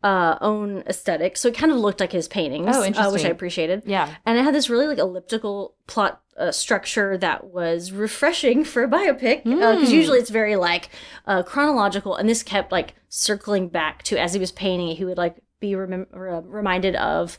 uh, 0.04 0.36
own 0.40 0.82
aesthetic. 0.86 1.36
So 1.38 1.48
it 1.48 1.54
kind 1.56 1.72
of 1.72 1.78
looked 1.78 1.98
like 2.00 2.12
his 2.12 2.28
paintings, 2.28 2.68
Oh, 2.76 2.82
uh, 2.82 3.10
which 3.10 3.24
I 3.24 3.28
appreciated. 3.30 3.82
yeah 3.86 4.06
And 4.26 4.36
it 4.38 4.42
had 4.44 4.54
this 4.54 4.68
really 4.68 4.86
like 4.86 4.98
elliptical 4.98 5.74
plot 5.86 6.20
uh, 6.36 6.52
structure 6.52 7.16
that 7.18 7.44
was 7.46 7.90
refreshing 7.92 8.64
for 8.72 8.82
a 8.84 8.88
biopic 8.88 9.44
because 9.44 9.88
Mm. 9.88 9.92
usually 10.00 10.18
it's 10.18 10.30
very 10.30 10.56
like 10.56 10.90
uh, 11.26 11.42
chronological, 11.42 12.14
and 12.16 12.28
this 12.28 12.42
kept 12.42 12.70
like 12.70 12.94
circling 13.08 13.68
back 13.68 14.02
to 14.04 14.18
as 14.20 14.34
he 14.34 14.38
was 14.40 14.52
painting, 14.52 14.94
he 14.96 15.04
would 15.04 15.16
like 15.18 15.36
be 15.60 15.74
reminded 15.74 16.94
of 16.96 17.38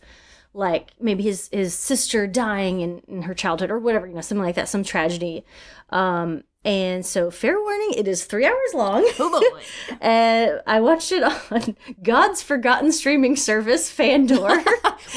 like 0.56 0.92
maybe 1.00 1.24
his 1.24 1.50
his 1.52 1.74
sister 1.74 2.26
dying 2.26 2.80
in, 2.82 3.02
in 3.08 3.24
her 3.24 3.34
childhood 3.34 3.70
or 3.70 3.78
whatever 3.78 4.08
you 4.08 4.14
know 4.14 4.22
something 4.22 4.44
like 4.44 4.56
that 4.56 4.70
some 4.70 4.84
tragedy 4.84 5.44
um 5.90 6.44
and 6.64 7.06
so 7.06 7.30
fair 7.30 7.60
warning 7.60 7.94
it 7.96 8.08
is 8.08 8.26
three 8.26 8.46
hours 8.46 8.74
long 8.74 9.04
oh 9.20 9.52
boy 9.52 9.96
and 10.02 10.62
i 10.66 10.80
watched 10.80 11.12
it 11.12 11.24
on 11.24 11.76
god's 12.02 12.42
forgotten 12.42 12.92
streaming 12.92 13.36
service 13.36 13.92
fandor 13.92 14.38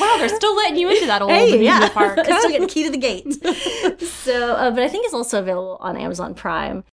wow 0.01 0.17
they're 0.19 0.29
still 0.29 0.57
letting 0.57 0.77
you 0.77 0.91
into 0.91 1.07
that 1.07 1.23
old 1.23 1.31
hey, 1.31 1.55
amusement 1.55 1.65
yeah. 1.65 1.89
park 1.91 2.19
still 2.25 2.49
getting 2.49 2.67
the 2.67 2.73
key 2.73 2.85
to 2.85 2.91
the 2.91 2.99
gate. 2.99 3.33
so, 4.03 4.55
uh, 4.55 4.71
but 4.71 4.83
I 4.83 4.89
think 4.89 5.05
it's 5.05 5.15
also 5.15 5.39
available 5.39 5.79
on 5.81 5.97
Amazon 5.97 6.35
Prime. 6.35 6.85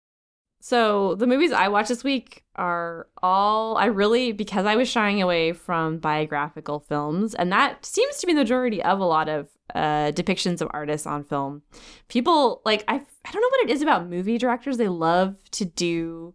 So 0.66 1.14
the 1.14 1.28
movies 1.28 1.52
I 1.52 1.68
watched 1.68 1.90
this 1.90 2.04
week 2.04 2.44
are 2.56 3.08
all 3.22 3.78
I 3.78 3.86
really 3.86 4.32
because 4.32 4.66
I 4.66 4.76
was 4.76 4.90
shying 4.90 5.22
away 5.22 5.54
from 5.54 6.00
biographical 6.00 6.80
films, 6.80 7.36
and 7.36 7.52
that 7.52 7.86
seems 7.86 8.18
to 8.18 8.26
be 8.26 8.34
the 8.34 8.40
majority 8.40 8.82
of 8.82 9.00
a 9.00 9.06
lot 9.06 9.30
of 9.30 9.48
uh, 9.76 10.12
depictions 10.12 10.62
of 10.62 10.72
artists 10.72 11.06
on 11.06 11.24
film. 11.24 11.62
People 12.08 12.64
like 12.66 12.84
I 12.88 12.96
I 12.96 13.32
don't 13.32 13.42
know 13.44 13.50
what 13.52 13.70
it 13.70 13.74
is 13.74 13.84
about 13.84 14.10
movie 14.10 14.40
directors; 14.40 14.78
they 14.78 14.88
love 14.88 15.36
to 15.52 15.66
do 15.66 16.34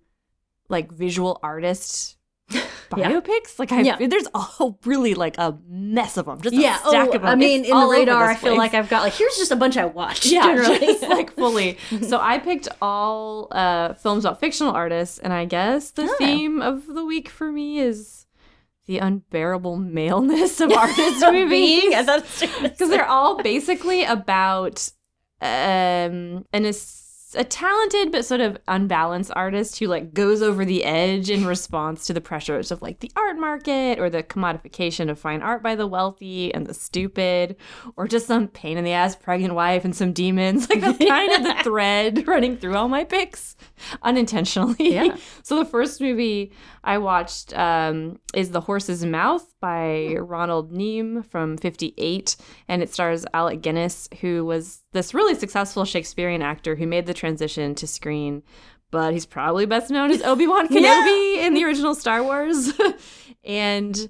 like 0.69 0.93
visual 0.93 1.41
artist 1.43 2.17
Yeah. 2.97 3.11
biopics. 3.13 3.59
Like 3.59 3.73
I 3.73 3.81
Yeah. 3.83 3.97
there's 4.07 4.27
a 4.35 4.71
really 4.85 5.15
like 5.15 5.37
a 5.39 5.57
mess 5.69 6.17
of 6.17 6.27
them, 6.27 6.41
just 6.41 6.55
a 6.55 6.59
yeah. 6.61 6.77
stack 6.79 7.09
Oh, 7.11 7.17
of 7.17 7.23
them. 7.23 7.27
I 7.31 7.35
mean, 7.35 7.61
It's 7.61 7.71
in 7.71 7.79
the 7.79 7.87
radar, 7.87 8.25
I 8.29 8.35
feel 8.35 8.57
like 8.57 8.75
I've 8.75 8.89
got 8.89 9.03
like 9.03 9.13
here's 9.15 9.37
just 9.37 9.51
a 9.53 9.57
bunch 9.57 9.77
I 9.77 9.87
watched. 9.87 10.27
Yeah, 10.31 10.43
generally. 10.43 10.79
just, 10.79 11.03
like 11.03 11.35
fully. 11.35 11.79
So 12.09 12.19
I 12.21 12.39
picked 12.39 12.69
all 12.83 13.49
uh, 13.53 13.95
films 13.95 14.25
about 14.25 14.41
fictional 14.41 14.73
artists, 14.73 15.19
and 15.19 15.33
I 15.33 15.45
guess 15.45 15.91
the 15.91 16.05
Oh. 16.05 16.15
theme 16.19 16.61
of 16.61 16.87
the 16.87 17.05
week 17.05 17.29
for 17.29 17.51
me 17.53 17.79
is 17.79 18.27
the 18.87 18.99
unbearable 18.99 19.77
maleness 19.77 20.61
of 20.61 20.73
artists 20.73 21.21
movies. 21.23 21.49
Being, 21.51 21.95
I 21.95 22.03
thought 22.03 22.19
it 22.21 22.25
was 22.25 22.51
gonna 22.51 22.69
Because 22.71 22.89
they're 22.89 23.07
all 23.07 23.41
basically 23.43 24.03
about 24.05 24.91
um, 25.41 26.45
an 26.53 26.65
a 27.37 27.45
talented 27.45 28.11
but 28.13 28.25
sort 28.25 28.41
of 28.41 28.59
unbalanced 28.69 29.31
artist 29.37 29.79
who 29.79 29.87
like 29.87 30.13
goes 30.13 30.43
over 30.43 30.65
the 30.65 30.85
edge 30.85 31.31
in 31.31 31.45
response 31.47 32.07
to 32.07 32.13
the 32.13 32.21
pressures 32.21 32.71
of 32.71 32.83
like 32.83 33.01
the 33.01 33.11
art 33.17 33.37
market 33.39 33.99
or 33.99 34.11
the 34.11 34.23
commodification 34.23 35.09
of 35.11 35.19
fine 35.19 35.43
art 35.43 35.63
by 35.63 35.75
the 35.75 35.87
wealthy 35.87 36.53
and 36.55 36.67
the 36.67 36.75
stupid 36.75 37.57
or 37.97 38.09
just 38.09 38.27
some 38.27 38.49
pain 38.49 38.77
in 38.79 38.85
the 38.85 38.93
ass 38.93 39.15
pregnant 39.17 39.55
wife 39.55 39.85
and 39.85 39.95
some 39.95 40.13
demons 40.13 40.69
like 40.71 40.81
that's 40.81 40.99
kind 40.99 41.33
of 41.33 41.43
the 41.45 41.55
thread 41.65 42.27
running 42.27 42.57
through 42.57 42.75
all 42.77 42.89
my 42.89 43.05
picks 43.05 43.57
unintentionally 44.03 44.95
Yeah. 44.95 45.17
so 45.43 45.57
the 45.57 45.65
first 45.65 46.01
movie 46.01 46.53
i 46.85 46.99
watched 46.99 47.57
um, 47.57 48.19
is 48.35 48.51
the 48.51 48.61
horse's 48.61 49.05
mouth 49.05 49.47
by 49.61 50.17
ronald 50.21 50.73
neame 50.73 51.25
from 51.25 51.57
58 51.59 52.37
and 52.69 52.83
it 52.83 52.93
stars 52.93 53.25
alec 53.35 53.61
guinness 53.61 54.09
who 54.21 54.45
was 54.45 54.83
this 54.93 55.15
really 55.15 55.35
successful 55.35 55.85
shakespearean 55.85 56.43
actor 56.43 56.75
who 56.75 56.87
made 56.87 57.07
the 57.07 57.15
transition 57.21 57.75
to 57.75 57.87
screen 57.87 58.43
but 58.91 59.13
he's 59.13 59.27
probably 59.27 59.67
best 59.67 59.91
known 59.91 60.11
as 60.11 60.23
obi-wan 60.23 60.67
kenobi 60.75 61.37
in 61.37 61.53
the 61.55 61.63
original 61.65 61.95
star 61.95 62.23
wars 62.23 62.73
and 63.45 64.09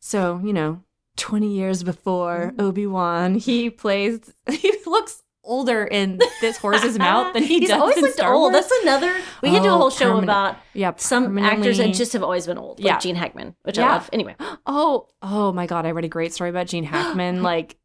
so 0.00 0.40
you 0.42 0.52
know 0.52 0.82
20 1.18 1.54
years 1.54 1.82
before 1.82 2.52
mm. 2.56 2.60
obi-wan 2.62 3.34
he 3.34 3.68
plays 3.70 4.32
he 4.50 4.72
looks 4.86 5.22
older 5.48 5.84
in 5.84 6.18
this 6.40 6.56
horse's 6.56 6.98
mouth 6.98 7.32
than 7.32 7.42
he 7.44 7.60
He's 7.60 7.68
does 7.68 7.80
always 7.80 7.98
in 7.98 8.12
Star 8.12 8.34
old. 8.34 8.52
Wars. 8.52 8.66
That's 8.68 8.82
another. 8.82 9.14
We 9.44 9.50
could 9.52 9.62
do 9.62 9.68
a 9.68 9.74
Oh, 9.74 9.78
whole 9.78 9.90
show 9.90 10.06
permanent- 10.06 10.24
about 10.24 10.56
yeah, 10.74 10.92
some 10.96 11.38
actors 11.38 11.78
that 11.78 11.94
just 11.94 12.12
have 12.14 12.24
always 12.24 12.48
been 12.48 12.58
old, 12.58 12.80
Yeah. 12.80 12.98
Gene 12.98 13.14
Hackman, 13.14 13.54
which 13.62 13.78
Yeah. 13.78 13.86
I 13.86 13.92
love. 13.92 14.10
Anyway, 14.12 14.34
Oh, 14.66 15.06
oh 15.22 15.52
my 15.52 15.66
god, 15.68 15.86
I 15.86 15.92
read 15.92 16.04
a 16.04 16.08
great 16.08 16.34
story 16.34 16.50
about 16.50 16.66
Gene 16.66 16.82
Hackman. 16.92 17.44
like 17.44 17.76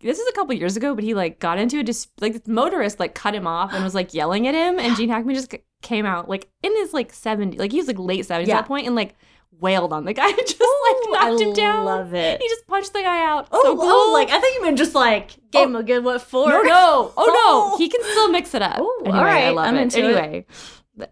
this 0.00 0.18
is 0.18 0.28
a 0.28 0.32
couple 0.32 0.54
years 0.54 0.76
ago, 0.76 0.94
but 0.94 1.02
he 1.04 1.14
like 1.14 1.38
got 1.40 1.58
into 1.58 1.78
a 1.80 1.82
dis- 1.82 2.08
like 2.20 2.32
this 2.34 2.46
motorist 2.46 3.00
like 3.00 3.14
cut 3.14 3.34
him 3.34 3.46
off 3.46 3.72
and 3.72 3.82
was 3.82 3.94
like 3.94 4.14
yelling 4.14 4.46
at 4.46 4.54
him, 4.54 4.78
and 4.78 4.96
Gene 4.96 5.08
Hackman 5.08 5.34
just 5.34 5.54
came 5.82 6.06
out 6.06 6.28
like 6.28 6.48
in 6.62 6.74
his 6.76 6.92
like 6.92 7.12
70s, 7.12 7.58
like 7.58 7.72
he 7.72 7.78
was 7.78 7.86
like 7.88 7.98
late 7.98 8.24
70s 8.24 8.46
Yeah. 8.46 8.56
at 8.56 8.60
that 8.62 8.66
point, 8.66 8.86
and 8.86 8.94
like 8.94 9.14
wailed 9.60 9.92
on 9.92 10.04
the 10.04 10.12
guy, 10.12 10.28
and 10.28 10.38
just 10.46 10.60
Ooh, 10.60 10.82
like 11.10 11.20
knocked 11.22 11.40
I 11.42 11.44
him 11.44 11.52
down. 11.52 11.84
love 11.84 12.14
it. 12.14 12.40
He 12.40 12.48
just 12.48 12.66
punched 12.68 12.92
the 12.92 13.00
guy 13.02 13.24
out. 13.24 13.48
Oh, 13.50 13.60
so 13.64 13.72
oh, 13.72 13.76
cool. 13.76 13.86
oh, 13.90 14.10
like 14.12 14.30
I 14.30 14.38
think 14.40 14.54
you 14.56 14.62
meant 14.62 14.78
just 14.78 14.94
like 14.94 15.30
gave 15.50 15.66
him 15.68 15.74
oh. 15.76 15.80
a 15.80 15.82
good 15.82 16.04
what 16.04 16.22
for. 16.22 16.48
no, 16.48 16.62
no, 16.62 17.12
oh 17.16 17.24
Oh. 17.28 17.70
no, 17.72 17.76
he 17.78 17.88
can 17.88 18.02
still 18.02 18.30
mix 18.30 18.54
it 18.54 18.62
up. 18.62 18.78
Ooh, 18.80 18.98
anyway, 19.04 19.18
all 19.18 19.24
I 19.24 19.48
love 19.50 19.66
I'm 19.66 19.76
it. 19.76 19.82
into 19.82 20.10
it. 20.16 20.46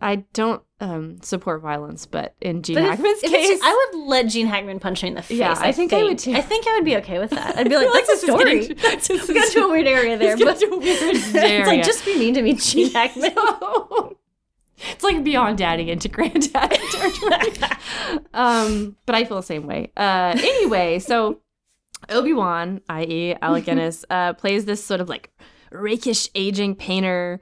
I 0.00 0.16
don't 0.32 0.62
um, 0.80 1.20
support 1.22 1.62
violence, 1.62 2.06
but 2.06 2.34
in 2.40 2.62
Gene 2.62 2.74
But 2.76 2.84
Hackman's 2.84 3.22
if 3.22 3.30
case, 3.30 3.50
it's- 3.50 3.60
I 3.62 3.88
would 3.94 4.06
let 4.06 4.26
Gene 4.26 4.46
Hackman 4.46 4.78
punch 4.80 5.02
me 5.02 5.08
in 5.10 5.14
the 5.14 5.22
face. 5.22 5.38
Yeah, 5.38 5.54
I 5.58 5.72
think 5.72 5.92
I 5.92 6.02
would 6.02 6.18
too. 6.18 6.32
I 6.34 6.40
think 6.42 6.66
I 6.66 6.74
would 6.76 6.84
be 6.84 6.96
okay 6.98 7.18
with 7.18 7.30
that. 7.30 7.56
I'd 7.56 7.68
be 7.68 7.76
like, 7.76 7.92
that's 7.92 8.10
a 8.10 8.16
story. 8.26 8.66
getting- 8.74 9.20
We 9.28 9.34
got 9.34 9.50
to 9.52 9.60
a 9.64 9.68
weird 9.70 9.86
area 9.86 10.16
there, 10.18 10.36
but 10.36 10.58
to 10.60 10.66
a 10.66 10.78
weird 10.78 10.82
it's 11.16 11.34
area. 11.34 11.66
like 11.66 11.84
just 11.84 12.04
be 12.04 12.18
mean 12.18 12.34
to 12.34 12.42
me, 12.42 12.54
Gene 12.54 12.92
Hackman. 12.92 13.32
it's 14.90 15.02
like 15.04 15.24
beyond 15.24 15.58
daddy 15.58 15.90
into 15.90 16.08
granddad 16.08 16.52
territory. 16.52 17.70
um, 18.34 18.96
but 19.06 19.14
I 19.14 19.24
feel 19.24 19.36
the 19.38 19.42
same 19.42 19.66
way. 19.66 19.92
Uh, 19.96 20.34
anyway, 20.36 20.98
so 20.98 21.40
Obi 22.10 22.32
Wan, 22.32 22.80
i.e., 22.88 23.34
Alec 23.40 23.64
Guinness, 23.64 24.04
uh, 24.10 24.34
plays 24.34 24.64
this 24.66 24.84
sort 24.84 25.00
of 25.00 25.08
like 25.08 25.30
rakish 25.72 26.28
aging 26.34 26.74
painter 26.76 27.40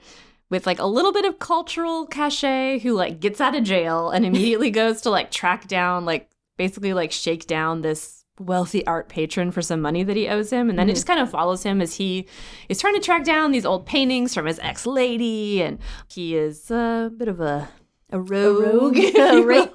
with 0.54 0.66
like 0.66 0.78
a 0.78 0.86
little 0.86 1.12
bit 1.12 1.24
of 1.24 1.40
cultural 1.40 2.06
cachet 2.06 2.78
who 2.78 2.92
like 2.94 3.18
gets 3.18 3.40
out 3.40 3.56
of 3.56 3.64
jail 3.64 4.10
and 4.10 4.24
immediately 4.30 4.70
goes 4.70 5.00
to 5.00 5.10
like 5.10 5.30
track 5.32 5.66
down 5.66 6.04
like 6.04 6.30
basically 6.56 6.92
like 6.94 7.10
shake 7.10 7.46
down 7.48 7.82
this 7.82 8.24
wealthy 8.38 8.86
art 8.86 9.08
patron 9.08 9.50
for 9.50 9.60
some 9.62 9.80
money 9.80 10.02
that 10.04 10.16
he 10.16 10.28
owes 10.28 10.50
him 10.52 10.70
and 10.70 10.78
then 10.78 10.88
it 10.88 10.92
Mhm. 10.92 10.94
just 10.96 11.06
kind 11.08 11.18
of 11.20 11.28
follows 11.30 11.64
him 11.64 11.80
as 11.80 11.96
he 11.96 12.28
is 12.68 12.78
trying 12.80 12.94
to 12.94 13.00
track 13.00 13.24
down 13.24 13.50
these 13.50 13.66
old 13.66 13.84
paintings 13.84 14.32
from 14.32 14.46
his 14.46 14.60
ex-lady 14.60 15.60
and 15.60 15.78
he 16.08 16.36
is 16.36 16.70
a 16.70 17.10
bit 17.16 17.26
of 17.28 17.40
a 17.40 17.68
a 18.10 18.20
rogue, 18.20 18.62
rogue, 18.96 18.96
a 18.96 19.42
rake. 19.52 19.72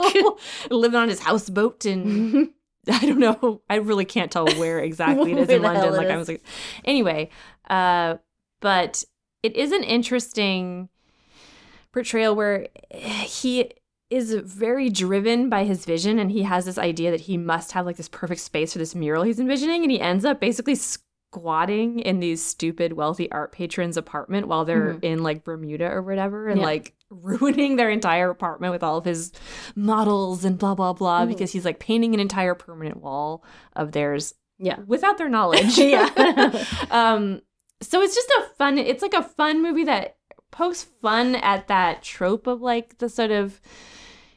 living 0.70 0.96
on 0.96 1.10
his 1.10 1.20
houseboat 1.20 1.84
and 1.86 2.50
I 2.90 3.06
don't 3.06 3.20
know. 3.20 3.62
I 3.70 3.76
really 3.76 4.06
can't 4.06 4.32
tell 4.32 4.48
where 4.56 4.80
exactly 4.80 5.34
it 5.34 5.38
is 5.38 5.50
in 5.50 5.62
London. 5.62 5.94
it 5.94 5.98
Like 5.98 6.08
I 6.08 6.16
was 6.18 6.28
like, 6.30 6.42
anyway, 6.86 7.30
uh, 7.70 8.16
but 8.62 9.04
it 9.44 9.56
is 9.56 9.72
an 9.72 9.84
interesting 9.84 10.90
portrayal 11.92 12.36
where 12.36 12.68
he 12.92 13.72
is 14.10 14.34
very 14.34 14.90
driven 14.90 15.50
by 15.50 15.64
his 15.64 15.86
vision 15.86 16.18
and 16.20 16.32
he 16.32 16.44
has 16.44 16.66
this 16.66 16.78
idea 16.78 17.12
that 17.12 17.22
he 17.22 17.38
must 17.38 17.72
have 17.74 17.86
like 17.86 17.96
this 17.98 18.10
perfect 18.10 18.42
space 18.42 18.74
for 18.74 18.80
this 18.80 18.96
mural 18.96 19.24
he's 19.24 19.40
envisioning 19.40 19.84
and 19.84 19.92
he 19.92 20.00
ends 20.02 20.26
up 20.26 20.40
basically 20.40 20.76
squatting 20.76 22.00
in 22.00 22.20
these 22.20 22.44
stupid 22.44 22.94
wealthy 22.94 23.32
art 23.32 23.52
patrons 23.52 23.98
apartment 23.98 24.48
while 24.48 24.66
they're 24.66 24.96
Mhm. 24.96 25.04
in 25.04 25.24
like 25.24 25.44
Bermuda 25.44 25.86
or 25.92 26.02
whatever 26.02 26.48
and 26.48 26.60
Yeah. 26.60 26.66
like 26.66 26.96
ruining 27.12 27.76
their 27.76 27.92
entire 27.92 28.32
apartment 28.32 28.72
with 28.74 28.82
all 28.84 28.98
of 28.98 29.06
his 29.06 29.32
models 29.76 30.44
and 30.44 30.58
blah 30.58 30.74
blah 30.74 30.94
blah 30.94 31.26
Mhm. 31.26 31.28
because 31.30 31.52
he's 31.52 31.66
like 31.66 31.80
painting 31.80 32.14
an 32.16 32.20
entire 32.20 32.56
permanent 32.56 32.98
wall 32.98 33.44
of 33.76 33.92
theirs 33.92 34.34
Yeah. 34.58 34.80
without 34.88 35.20
their 35.20 35.30
knowledge 35.30 35.78
Yeah. 35.78 36.66
um 36.92 37.42
so 37.82 38.02
it's 38.02 38.16
just 38.16 38.30
a 38.40 38.44
fun 38.58 38.78
it's 38.78 39.02
like 39.02 39.14
a 39.14 39.24
fun 39.24 39.62
movie 39.62 39.84
that 39.86 40.18
pokes 40.52 40.84
fun 40.84 41.36
at 41.36 41.68
that 41.68 42.02
trope 42.04 42.48
of 42.48 42.62
like 42.62 42.98
the 42.98 43.08
sort 43.10 43.32
of 43.32 43.62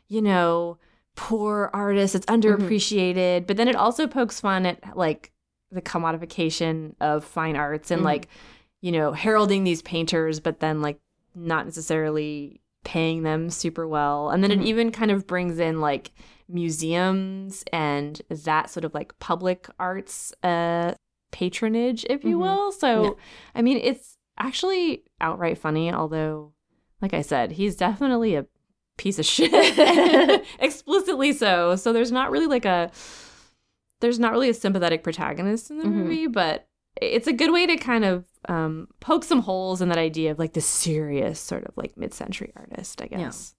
you 0.08 0.20
know 0.22 0.78
poor 1.16 1.70
artist 1.74 2.12
that's 2.12 2.26
underappreciated 2.26 3.46
but 3.46 3.56
then 3.56 3.68
it 3.68 3.76
also 3.76 4.06
pokes 4.06 4.40
fun 4.40 4.64
at 4.66 4.96
like 4.96 5.32
the 5.70 5.82
commodification 5.82 6.94
of 7.00 7.24
fine 7.24 7.56
arts 7.56 7.90
and 7.90 8.02
Mhm. 8.02 8.06
like 8.06 8.28
you 8.80 8.92
know 8.92 9.12
heralding 9.12 9.64
these 9.64 9.82
painters 9.82 10.38
but 10.40 10.60
then 10.60 10.80
like 10.82 10.98
not 11.34 11.64
necessarily 11.64 12.60
paying 12.84 13.22
them 13.22 13.48
super 13.48 13.86
well 13.88 14.30
and 14.30 14.42
then 14.42 14.50
Mhm. 14.50 14.60
it 14.62 14.66
even 14.66 14.90
kind 14.92 15.10
of 15.10 15.26
brings 15.26 15.58
in 15.58 15.80
like 15.80 16.10
museums 16.48 17.64
and 17.72 18.22
that 18.28 18.70
sort 18.70 18.84
of 18.84 18.92
like 18.94 19.18
public 19.18 19.68
arts 19.78 20.32
uh 20.42 20.92
patronage 21.32 22.04
if 22.08 22.22
you 22.24 22.36
Mhm. 22.38 22.40
will 22.42 22.72
so 22.72 23.02
Yeah. 23.04 23.10
i 23.56 23.62
mean 23.62 23.78
it's 23.82 24.16
actually 24.38 25.02
outright 25.20 25.58
funny 25.58 25.92
although 25.92 26.52
like 27.00 27.12
i 27.14 27.20
said 27.22 27.52
he's 27.52 27.74
definitely 27.76 28.34
a 28.36 28.46
piece 28.98 29.18
of 29.18 29.24
shit 29.26 29.50
explicitly 30.60 31.32
so 31.32 31.74
so 31.76 31.92
there's 31.92 32.12
not 32.12 32.30
really 32.30 32.46
like 32.46 32.64
a 32.64 32.90
there's 34.00 34.18
not 34.18 34.32
really 34.32 34.48
a 34.48 34.54
sympathetic 34.54 35.02
protagonist 35.02 35.70
in 35.70 35.78
the 35.78 35.84
Mhm. 35.84 35.92
movie 35.92 36.26
but 36.26 36.66
it's 37.00 37.26
a 37.26 37.32
good 37.32 37.50
way 37.52 37.66
to 37.66 37.76
kind 37.76 38.04
of 38.04 38.24
um, 38.48 38.88
poke 39.00 39.24
some 39.24 39.40
holes 39.40 39.80
in 39.80 39.88
that 39.88 39.98
idea 39.98 40.30
of 40.30 40.38
like 40.38 40.52
the 40.52 40.60
serious 40.60 41.40
sort 41.40 41.64
of 41.64 41.76
like 41.76 41.96
mid-century 41.96 42.52
artist 42.56 43.00
i 43.00 43.06
guess 43.06 43.54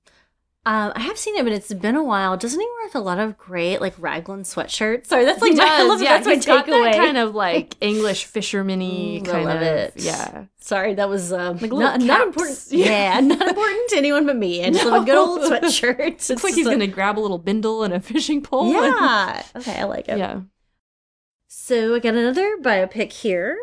Um, 0.66 0.94
I 0.96 1.02
have 1.02 1.18
seen 1.18 1.36
it, 1.36 1.44
but 1.44 1.52
it's 1.52 1.74
been 1.74 1.98
a 1.98 2.04
while. 2.04 2.38
Doesn't 2.38 2.58
he 2.58 2.66
wear 2.66 2.86
like 2.86 2.96
a 2.96 3.00
lot 3.00 3.20
of 3.20 3.38
great 3.38 3.82
like 3.82 3.96
raglan 4.00 4.44
sweatshirts? 4.44 5.08
Sorry, 5.08 5.26
that's 5.26 5.42
like 5.42 5.52
he 5.52 5.58
my, 5.58 5.66
does, 5.66 5.82
I 5.82 5.84
love 5.88 6.02
yeah 6.02 6.20
That's 6.22 6.26
my 6.26 6.36
takeaway. 6.38 6.84
that 6.92 6.96
kind 6.96 7.18
of 7.18 7.36
like 7.36 7.76
english 7.82 8.24
fisherman-y 8.26 8.86
Mm, 8.86 9.28
I 9.28 9.32
kind 9.32 9.46
love 9.46 9.56
of 9.58 9.62
it. 9.64 9.94
yeah 9.98 10.46
Sorry, 10.62 10.94
that 10.94 11.10
was 11.10 11.34
um, 11.34 11.58
Like 11.58 11.74
not, 11.74 12.00
not 12.00 12.22
important. 12.28 12.58
Yeah. 12.70 12.86
Yeah, 13.16 13.20
not 13.20 13.46
important 13.50 13.90
to 13.90 13.98
anyone 13.98 14.26
but 14.26 14.38
me. 14.38 14.64
I 14.64 14.70
just 14.70 14.86
love 14.86 15.04
a 15.04 15.06
good 15.06 15.16
old 15.18 15.42
No. 15.42 15.50
sweatshirt. 15.50 16.00
It's 16.00 16.30
looks 16.30 16.46
like 16.46 16.54
he's 16.54 16.66
a- 16.66 16.72
gonna 16.72 16.88
grab 16.88 17.20
a 17.20 17.22
little 17.22 17.40
bindle 17.40 17.84
and 17.84 17.94
a 17.94 18.00
fishing 18.00 18.42
pole 18.42 18.68
and- 18.68 18.74
Yeah. 18.74 19.44
Okay, 19.58 19.80
I 19.82 19.84
like 19.84 20.08
it. 20.08 20.18
yeah 20.18 20.44
So 21.48 21.94
I 21.96 22.00
got 22.00 22.16
another 22.16 22.56
biopic 22.62 23.12
here. 23.12 23.58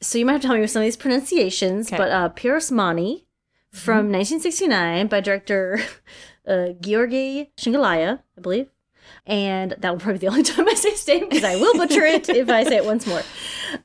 So 0.00 0.16
you 0.18 0.24
might 0.26 0.32
have 0.32 0.42
to 0.42 0.46
help 0.46 0.56
me 0.56 0.60
with 0.60 0.70
some 0.70 0.82
of 0.82 0.86
these 0.86 0.96
pronunciations, 0.96 1.88
Okay. 1.88 1.96
but 1.96 2.10
uh, 2.12 2.28
Pirosmani 2.28 3.24
from 3.72 4.10
1969 4.12 5.06
by 5.08 5.20
director 5.20 5.80
uh, 6.46 6.68
Georgi 6.80 7.50
Shengelaya, 7.56 8.20
I 8.36 8.40
believe. 8.40 8.68
And 9.26 9.74
that 9.78 9.90
will 9.90 10.00
probably 10.00 10.18
be 10.18 10.26
the 10.26 10.32
only 10.32 10.42
time 10.44 10.68
I 10.68 10.74
say 10.74 10.90
his 10.90 11.06
name 11.06 11.28
because 11.28 11.44
I 11.44 11.56
will 11.56 11.74
butcher 11.74 12.04
it 12.04 12.28
if 12.28 12.48
I 12.48 12.64
say 12.64 12.76
it 12.76 12.84
once 12.84 13.06
more. 13.06 13.22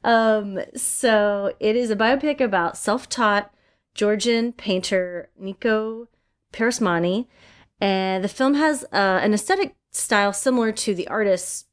Um, 0.03 0.59
so 0.75 1.53
it 1.59 1.75
is 1.75 1.91
a 1.91 1.95
biopic 1.95 2.39
about 2.41 2.77
self-taught 2.77 3.53
Georgian 3.93 4.53
painter 4.53 5.29
Nico 5.37 6.07
Pirosmani, 6.53 7.27
and 7.79 8.23
the 8.23 8.29
film 8.29 8.55
has 8.55 8.83
uh, 8.85 9.19
an 9.21 9.33
aesthetic 9.33 9.75
style 9.91 10.33
similar 10.33 10.71
to 10.71 10.95
the 10.95 11.07
artist's 11.07 11.65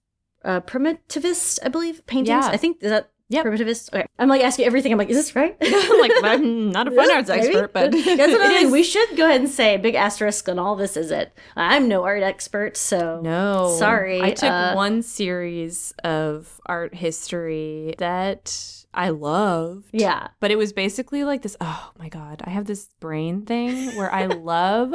uh, 0.45 0.61
primitivist, 0.61 1.59
I 1.64 1.68
believe, 1.68 2.07
paintings. 2.07 2.45
Yeah. 2.45 2.50
I 2.50 2.57
think 2.57 2.83
is 2.83 2.90
that 2.90 3.11
Yep. 3.30 3.44
primitivist. 3.44 3.92
Okay, 3.92 4.06
I'm 4.18 4.28
like 4.28 4.42
asking 4.42 4.64
everything. 4.64 4.90
I'm 4.92 4.99
like, 4.99 5.11
is 5.11 5.16
this 5.16 5.37
right? 5.37 5.54
I'm 5.62 6.00
like 6.00 6.12
i'm 6.25 6.70
not 6.76 6.88
a 6.88 6.90
fine 6.90 7.11
arts 7.11 7.28
Maybe. 7.28 7.49
expert 7.49 7.73
but 7.75 7.92
that's 7.92 8.06
another 8.06 8.32
it 8.32 8.49
thing. 8.49 8.66
is- 8.66 8.73
We 8.73 8.82
should 8.82 9.16
go 9.16 9.26
ahead 9.26 9.40
and 9.42 9.50
say 9.50 9.76
big 9.76 9.94
asterisk 9.94 10.49
on 10.49 10.58
all 10.58 10.76
this. 10.76 10.97
Is 10.97 11.11
it? 11.11 11.32
I'm 11.56 11.88
no 11.88 12.04
art 12.04 12.23
expert, 12.23 12.76
so 12.76 13.20
No. 13.23 13.76
Sorry, 13.78 14.23
I 14.23 14.30
took 14.30 14.50
uh, 14.50 14.73
one 14.75 15.02
series 15.02 15.92
of 16.04 16.61
art 16.66 16.94
history 16.94 17.94
that 17.99 18.85
I 18.94 19.11
loved. 19.11 19.90
yeah. 19.92 20.28
But 20.40 20.50
it 20.50 20.56
was 20.56 20.73
basically 20.73 21.25
like 21.25 21.42
this 21.42 21.56
oh 21.61 21.90
my 21.99 22.08
God, 22.08 22.42
I 22.47 22.50
have 22.50 22.64
this 22.64 22.88
brain 22.99 23.44
thing 23.44 23.94
where 23.97 24.11
I 24.12 24.25
love. 24.26 24.94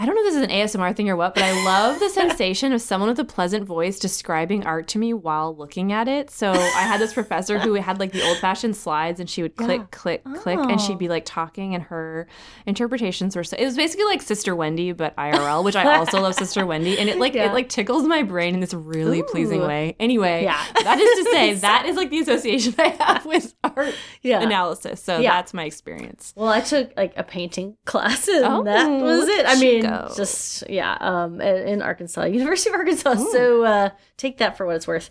I 0.00 0.06
don't 0.06 0.14
know 0.14 0.22
if 0.22 0.28
this 0.28 0.36
is 0.36 0.42
an 0.44 0.48
ASMR 0.80 0.96
thing 0.96 1.10
or 1.10 1.16
what, 1.16 1.34
but 1.34 1.42
I 1.44 1.62
love 1.62 2.00
the 2.00 2.08
sensation 2.20 2.72
of 2.72 2.80
someone 2.80 3.10
with 3.10 3.18
a 3.18 3.24
pleasant 3.24 3.66
voice 3.66 3.98
describing 3.98 4.64
art 4.64 4.88
to 4.88 4.98
me 4.98 5.12
while 5.12 5.54
looking 5.54 5.92
at 5.92 6.08
it. 6.08 6.30
So 6.30 6.52
I 6.52 6.54
had 6.84 6.98
this 7.02 7.12
professor 7.12 7.58
who 7.58 7.74
had 7.74 8.00
like 8.00 8.12
the 8.12 8.22
old 8.26 8.38
fashioned 8.38 8.76
slides 8.76 9.20
and 9.20 9.28
she 9.28 9.42
would 9.42 9.56
click, 9.56 9.80
Yeah. 9.82 9.86
click, 9.90 10.24
click, 10.36 10.58
and 10.58 10.80
she'd 10.80 10.94
Oh. 10.94 10.96
be 10.96 11.08
like 11.10 11.24
talking 11.26 11.74
and 11.74 11.84
her 11.84 12.26
interpretations 12.64 13.36
were 13.36 13.44
so 13.44 13.56
it 13.58 13.64
was 13.66 13.76
basically 13.76 14.06
like 14.06 14.22
Sister 14.22 14.56
Wendy, 14.56 14.92
but 14.92 15.14
IRL, 15.16 15.62
which 15.64 15.76
I 15.76 15.96
also 15.96 16.18
love 16.22 16.34
Sister 16.34 16.64
Wendy. 16.64 16.98
And 16.98 17.10
it 17.10 17.18
like 17.18 17.34
Yeah. 17.34 17.50
it 17.50 17.52
like 17.52 17.68
tickles 17.68 18.04
my 18.04 18.22
brain 18.22 18.54
in 18.54 18.60
this 18.60 18.72
really 18.72 19.22
pleasing 19.22 19.60
way. 19.60 19.96
Anyway, 20.00 20.44
Yeah. 20.44 20.64
that 20.82 20.98
is 20.98 21.24
to 21.26 21.30
say, 21.30 21.52
that 21.60 21.84
is 21.84 21.96
like 21.96 22.08
the 22.08 22.20
association 22.20 22.74
I 22.78 22.88
have 23.00 23.26
with 23.26 23.54
art 23.62 23.94
Yeah. 24.22 24.40
analysis. 24.40 25.02
So 25.02 25.20
that's 25.20 25.52
my 25.52 25.64
experience. 25.64 26.32
Well, 26.36 26.48
I 26.48 26.60
took 26.60 26.90
like 26.96 27.12
a 27.18 27.22
painting 27.22 27.76
class, 27.84 28.28
and 28.28 28.46
Oh, 28.46 28.62
that 28.64 28.88
was 28.88 29.28
it. 29.28 29.44
I 29.46 29.60
mean, 29.60 29.89
go. 29.90 30.12
just 30.16 30.68
yeah, 30.68 30.96
um, 31.00 31.40
in, 31.40 31.82
Arkansas, 31.82 32.24
University 32.24 32.70
of 32.70 32.76
Arkansas. 32.76 33.14
So 33.32 33.64
uh, 33.64 33.90
take 34.16 34.38
that 34.38 34.56
for 34.56 34.66
what 34.66 34.76
it's 34.76 34.86
worth. 34.86 35.10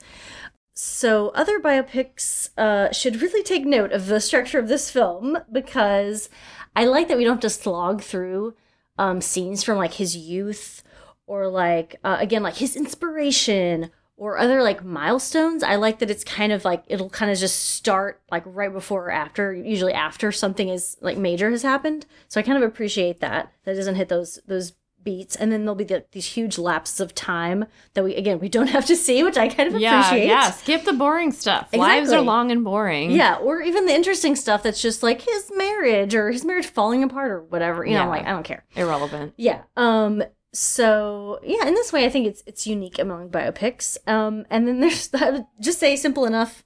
So 0.74 1.30
other 1.30 1.60
biopics 1.60 2.52
uh, 2.58 2.92
should 2.94 3.22
really 3.22 3.44
take 3.44 3.66
note 3.66 3.92
of 3.92 4.06
the 4.08 4.22
structure 4.22 4.60
of 4.60 4.70
this 4.70 4.90
film 4.90 5.38
because 5.52 6.30
I 6.76 6.86
like 6.86 7.10
that 7.10 7.18
we 7.18 7.26
don't 7.26 7.34
have 7.34 7.42
to 7.42 7.50
slog 7.50 8.02
through 8.02 8.56
um, 8.98 9.20
scenes 9.20 9.64
from 9.64 9.78
like 9.78 9.96
his 9.96 10.16
youth 10.16 10.84
or 11.28 11.48
like 11.48 11.98
uh, 12.04 12.18
again 12.20 12.44
like 12.44 12.56
his 12.56 12.76
inspiration 12.76 13.92
or 14.20 14.38
other 14.38 14.62
like 14.62 14.84
milestones 14.84 15.64
i 15.64 15.76
like 15.76 16.00
that 16.00 16.12
it's 16.12 16.24
kind 16.24 16.52
of 16.52 16.64
like 16.66 16.84
it'll 16.88 17.10
kind 17.10 17.32
of 17.32 17.38
just 17.38 17.70
start 17.72 18.22
like 18.32 18.44
right 18.46 18.72
before 18.74 19.06
or 19.08 19.12
after 19.12 19.54
usually 19.54 19.94
after 19.94 20.32
something 20.32 20.70
is 20.70 20.98
like 21.02 21.18
major 21.18 21.50
has 21.50 21.64
happened 21.64 22.06
so 22.28 22.40
i 22.40 22.44
kind 22.44 22.62
of 22.62 22.68
appreciate 22.70 23.20
that 23.22 23.52
that 23.64 23.72
it 23.74 23.76
doesn't 23.78 23.96
hit 23.96 24.10
those 24.10 24.40
those 24.46 24.74
beats 25.02 25.38
and 25.38 25.50
then 25.50 25.62
there'll 25.62 25.76
be 25.76 25.86
the, 25.86 26.04
these 26.12 26.26
huge 26.34 26.58
lapses 26.58 27.00
of 27.00 27.16
time 27.16 27.64
that 27.94 28.04
we 28.04 28.14
again 28.16 28.38
we 28.38 28.50
don't 28.50 28.68
have 28.78 28.86
to 28.86 28.98
see 28.98 29.24
which 29.24 29.38
i 29.38 29.48
kind 29.48 29.74
of 29.74 29.80
Yeah, 29.80 30.02
appreciate 30.06 30.28
yeah. 30.28 30.52
Skip 30.52 30.84
the 30.84 30.92
boring 30.92 31.32
stuff. 31.32 31.70
Lives 31.74 32.12
are 32.12 32.20
long 32.20 32.52
and 32.52 32.66
boring. 32.66 33.12
yeah 33.12 33.36
or 33.38 33.62
even 33.62 33.86
the 33.86 33.94
interesting 33.94 34.36
stuff 34.36 34.62
that's 34.62 34.82
just 34.82 35.02
like 35.02 35.22
his 35.22 35.50
marriage 35.56 36.14
or 36.14 36.30
his 36.32 36.44
marriage 36.44 36.68
falling 36.68 37.02
apart 37.02 37.32
or 37.32 37.42
whatever 37.44 37.86
you 37.86 37.94
know 37.94 38.04
Yeah. 38.04 38.10
like 38.10 38.26
i 38.26 38.32
don't 38.32 38.44
care 38.44 38.66
Irrelevant. 38.76 39.34
yeah. 39.38 39.62
Um 39.78 40.22
so 40.54 41.40
yeah, 41.44 41.68
in 41.68 41.76
this 41.76 41.94
way 41.94 42.06
I 42.06 42.10
think 42.10 42.28
it's 42.28 42.44
it's 42.46 42.66
unique 42.68 43.00
among 43.00 43.30
biopics. 43.30 43.98
Um 44.08 44.46
and 44.50 44.68
then 44.68 44.80
there's 44.82 45.10
I 45.14 45.32
would 45.32 45.46
just 45.60 45.80
say 45.80 45.96
simple 45.96 46.26
enough 46.26 46.64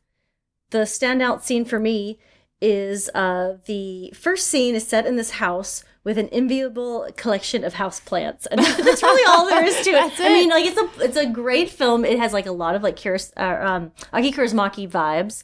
the 0.71 0.79
standout 0.79 1.43
scene 1.43 1.65
for 1.65 1.79
me 1.79 2.19
is 2.61 3.09
uh 3.09 3.57
the 3.65 4.11
first 4.15 4.47
scene 4.47 4.75
is 4.75 4.87
set 4.87 5.05
in 5.05 5.15
this 5.17 5.31
house 5.31 5.83
with 6.03 6.17
an 6.17 6.27
enviable 6.29 7.07
collection 7.15 7.63
of 7.63 7.73
house 7.75 7.99
plants. 7.99 8.45
And 8.47 8.59
that's 8.59 9.03
really 9.03 9.25
all 9.29 9.47
there 9.47 9.63
is 9.63 9.81
to 9.85 9.91
it. 9.91 10.13
I 10.19 10.29
mean, 10.29 10.49
like 10.49 10.65
it's 10.65 10.77
a 10.77 11.03
it's 11.03 11.17
a 11.17 11.25
great 11.25 11.69
film. 11.69 12.03
It 12.05 12.19
has 12.19 12.33
like 12.33 12.45
a 12.45 12.51
lot 12.51 12.75
of 12.75 12.83
like 12.83 12.95
Kuros, 12.97 13.31
uh, 13.37 13.65
um 13.65 13.91
Aki 14.11 14.31
Kaurismäki 14.33 14.89
vibes. 14.89 15.43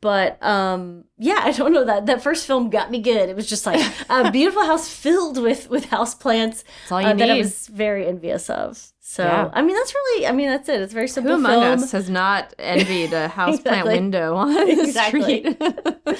But 0.00 0.40
um 0.42 1.04
yeah, 1.18 1.40
I 1.44 1.52
don't 1.52 1.72
know 1.72 1.84
that 1.84 2.06
that 2.06 2.22
first 2.22 2.46
film 2.46 2.70
got 2.70 2.90
me 2.90 3.00
good. 3.00 3.28
It 3.28 3.36
was 3.36 3.48
just 3.48 3.66
like 3.66 3.80
a 4.08 4.30
beautiful 4.38 4.64
house 4.64 4.88
filled 4.88 5.42
with 5.42 5.68
with 5.70 5.86
house 5.86 6.14
plants 6.14 6.64
That's 6.82 6.92
all 6.92 7.02
you 7.02 7.08
uh, 7.08 7.14
that 7.14 7.30
I 7.30 7.36
was 7.38 7.66
very 7.68 8.06
envious 8.06 8.48
of. 8.48 8.92
So 9.00 9.24
Yeah. 9.24 9.50
I 9.52 9.62
mean, 9.62 9.74
that's 9.74 9.94
really 9.94 10.26
I 10.26 10.32
mean 10.32 10.48
that's 10.48 10.68
it. 10.68 10.80
It's 10.82 10.92
very 10.92 11.08
simple 11.08 11.32
Who 11.32 11.38
among 11.38 11.52
film. 11.62 11.64
us 11.82 11.92
has 11.92 12.08
not 12.08 12.54
envied 12.58 13.12
a 13.12 13.28
houseplant 13.28 13.58
Exactly. 13.58 13.94
window 13.94 14.36
on 14.36 14.54
the 14.54 14.70
Exactly. 14.82 15.38
street? 15.56 16.18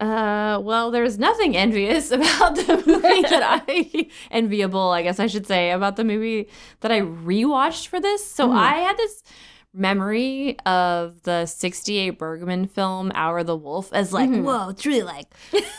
Uh, 0.00 0.58
well, 0.60 0.90
there's 0.90 1.18
nothing 1.18 1.56
envious 1.56 2.10
about 2.10 2.56
the 2.56 2.82
movie 2.84 3.22
that 3.22 3.62
I 3.68 4.10
enviable, 4.30 4.90
I 4.90 5.02
guess 5.02 5.20
I 5.20 5.28
should 5.28 5.46
say, 5.46 5.70
about 5.70 5.94
the 5.96 6.04
movie 6.04 6.48
that 6.80 6.90
I 6.90 7.00
rewatched 7.00 7.86
for 7.86 8.00
this. 8.00 8.26
So 8.28 8.48
Mhm. 8.48 8.56
I 8.56 8.74
had 8.78 8.96
this 8.96 9.22
memory 9.74 10.56
of 10.64 11.20
the 11.24 11.46
68 11.46 12.10
Bergman 12.18 12.66
film 12.68 13.10
Hour 13.14 13.38
of 13.40 13.46
the 13.46 13.56
Wolf 13.56 13.92
as 13.92 14.12
like, 14.12 14.30
Mhm. 14.30 14.44
whoa, 14.44 14.68
it's 14.68 14.86
really 14.86 15.02
like 15.02 15.26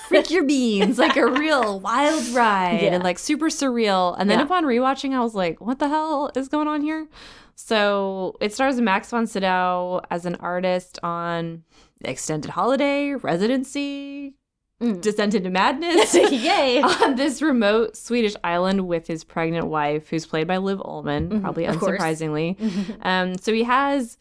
freak 0.09 0.29
your 0.29 0.43
beans, 0.43 0.97
like 0.99 1.15
a 1.15 1.25
real 1.31 1.79
wild 1.79 2.27
ride 2.29 2.81
Yeah. 2.81 2.93
and 2.95 3.03
like 3.03 3.17
super 3.17 3.47
surreal. 3.47 4.15
And 4.19 4.29
then 4.29 4.39
Yeah. 4.39 4.45
upon 4.45 4.65
rewatching, 4.65 5.13
I 5.13 5.21
was 5.21 5.33
like, 5.33 5.61
what 5.61 5.79
the 5.79 5.87
hell 5.89 6.29
is 6.35 6.49
going 6.49 6.67
on 6.67 6.81
here? 6.81 7.07
So 7.55 8.35
it 8.41 8.53
stars 8.53 8.81
Max 8.81 9.09
von 9.09 9.27
Sydow 9.27 10.01
as 10.11 10.25
an 10.25 10.35
artist 10.35 10.99
on 11.01 11.63
Extended 12.03 12.51
Holiday, 12.51 13.13
Residency, 13.13 14.33
Mm. 14.81 14.99
Descent 15.01 15.33
into 15.33 15.49
Madness. 15.49 16.13
Yay. 16.31 16.81
on 17.03 17.15
this 17.15 17.41
remote 17.41 17.95
Swedish 17.95 18.35
island 18.43 18.87
with 18.87 19.07
his 19.07 19.23
pregnant 19.23 19.67
wife, 19.67 20.09
who's 20.09 20.25
played 20.25 20.47
by 20.47 20.57
Liv 20.57 20.79
Ullmann, 20.79 21.29
Mhm, 21.29 21.41
probably 21.41 21.65
unsurprisingly. 21.65 22.57
Um, 23.01 23.37
so 23.37 23.53
he 23.53 23.63
has 23.63 24.17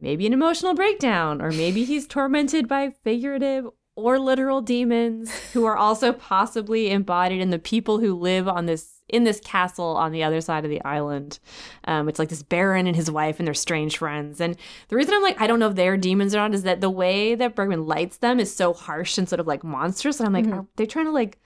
maybe 0.00 0.26
an 0.26 0.32
emotional 0.32 0.74
breakdown, 0.74 1.42
or 1.42 1.50
maybe 1.50 1.84
he's 1.84 2.06
tormented 2.06 2.68
by 2.68 2.90
figurative 2.90 3.66
or 3.96 4.20
literal 4.20 4.60
demons 4.60 5.32
who 5.52 5.64
are 5.64 5.76
also 5.76 6.12
possibly 6.12 6.90
embodied 6.90 7.40
in 7.40 7.50
the 7.50 7.58
people 7.58 7.98
who 7.98 8.14
live 8.14 8.46
on 8.46 8.66
this 8.66 8.97
in 9.08 9.24
this 9.24 9.40
castle 9.40 9.96
on 9.96 10.12
the 10.12 10.22
other 10.22 10.40
side 10.40 10.64
of 10.64 10.70
the 10.70 10.82
island. 10.84 11.38
Um, 11.84 12.08
it's 12.08 12.18
like 12.18 12.28
this 12.28 12.42
baron 12.42 12.86
and 12.86 12.94
his 12.96 13.10
wife 13.10 13.38
and 13.38 13.46
their 13.46 13.54
strange 13.54 13.98
friends. 13.98 14.40
And 14.40 14.56
the 14.88 14.96
reason 14.96 15.14
I'm 15.14 15.22
like, 15.22 15.40
I 15.40 15.46
don't 15.46 15.58
know 15.58 15.68
if 15.68 15.76
they're 15.76 15.96
demons 15.96 16.34
or 16.34 16.38
not, 16.38 16.54
is 16.54 16.62
that 16.64 16.80
the 16.80 16.90
way 16.90 17.34
that 17.34 17.54
Bergman 17.54 17.86
lights 17.86 18.18
them 18.18 18.38
is 18.40 18.54
so 18.54 18.72
harsh 18.74 19.16
and 19.18 19.28
sort 19.28 19.40
of 19.40 19.46
like 19.46 19.64
monstrous. 19.64 20.20
And 20.20 20.26
I'm 20.26 20.32
like, 20.32 20.46
Mhm. 20.46 20.58
are 20.58 20.66
they 20.76 20.86
trying 20.86 21.06
to 21.06 21.12
like 21.12 21.38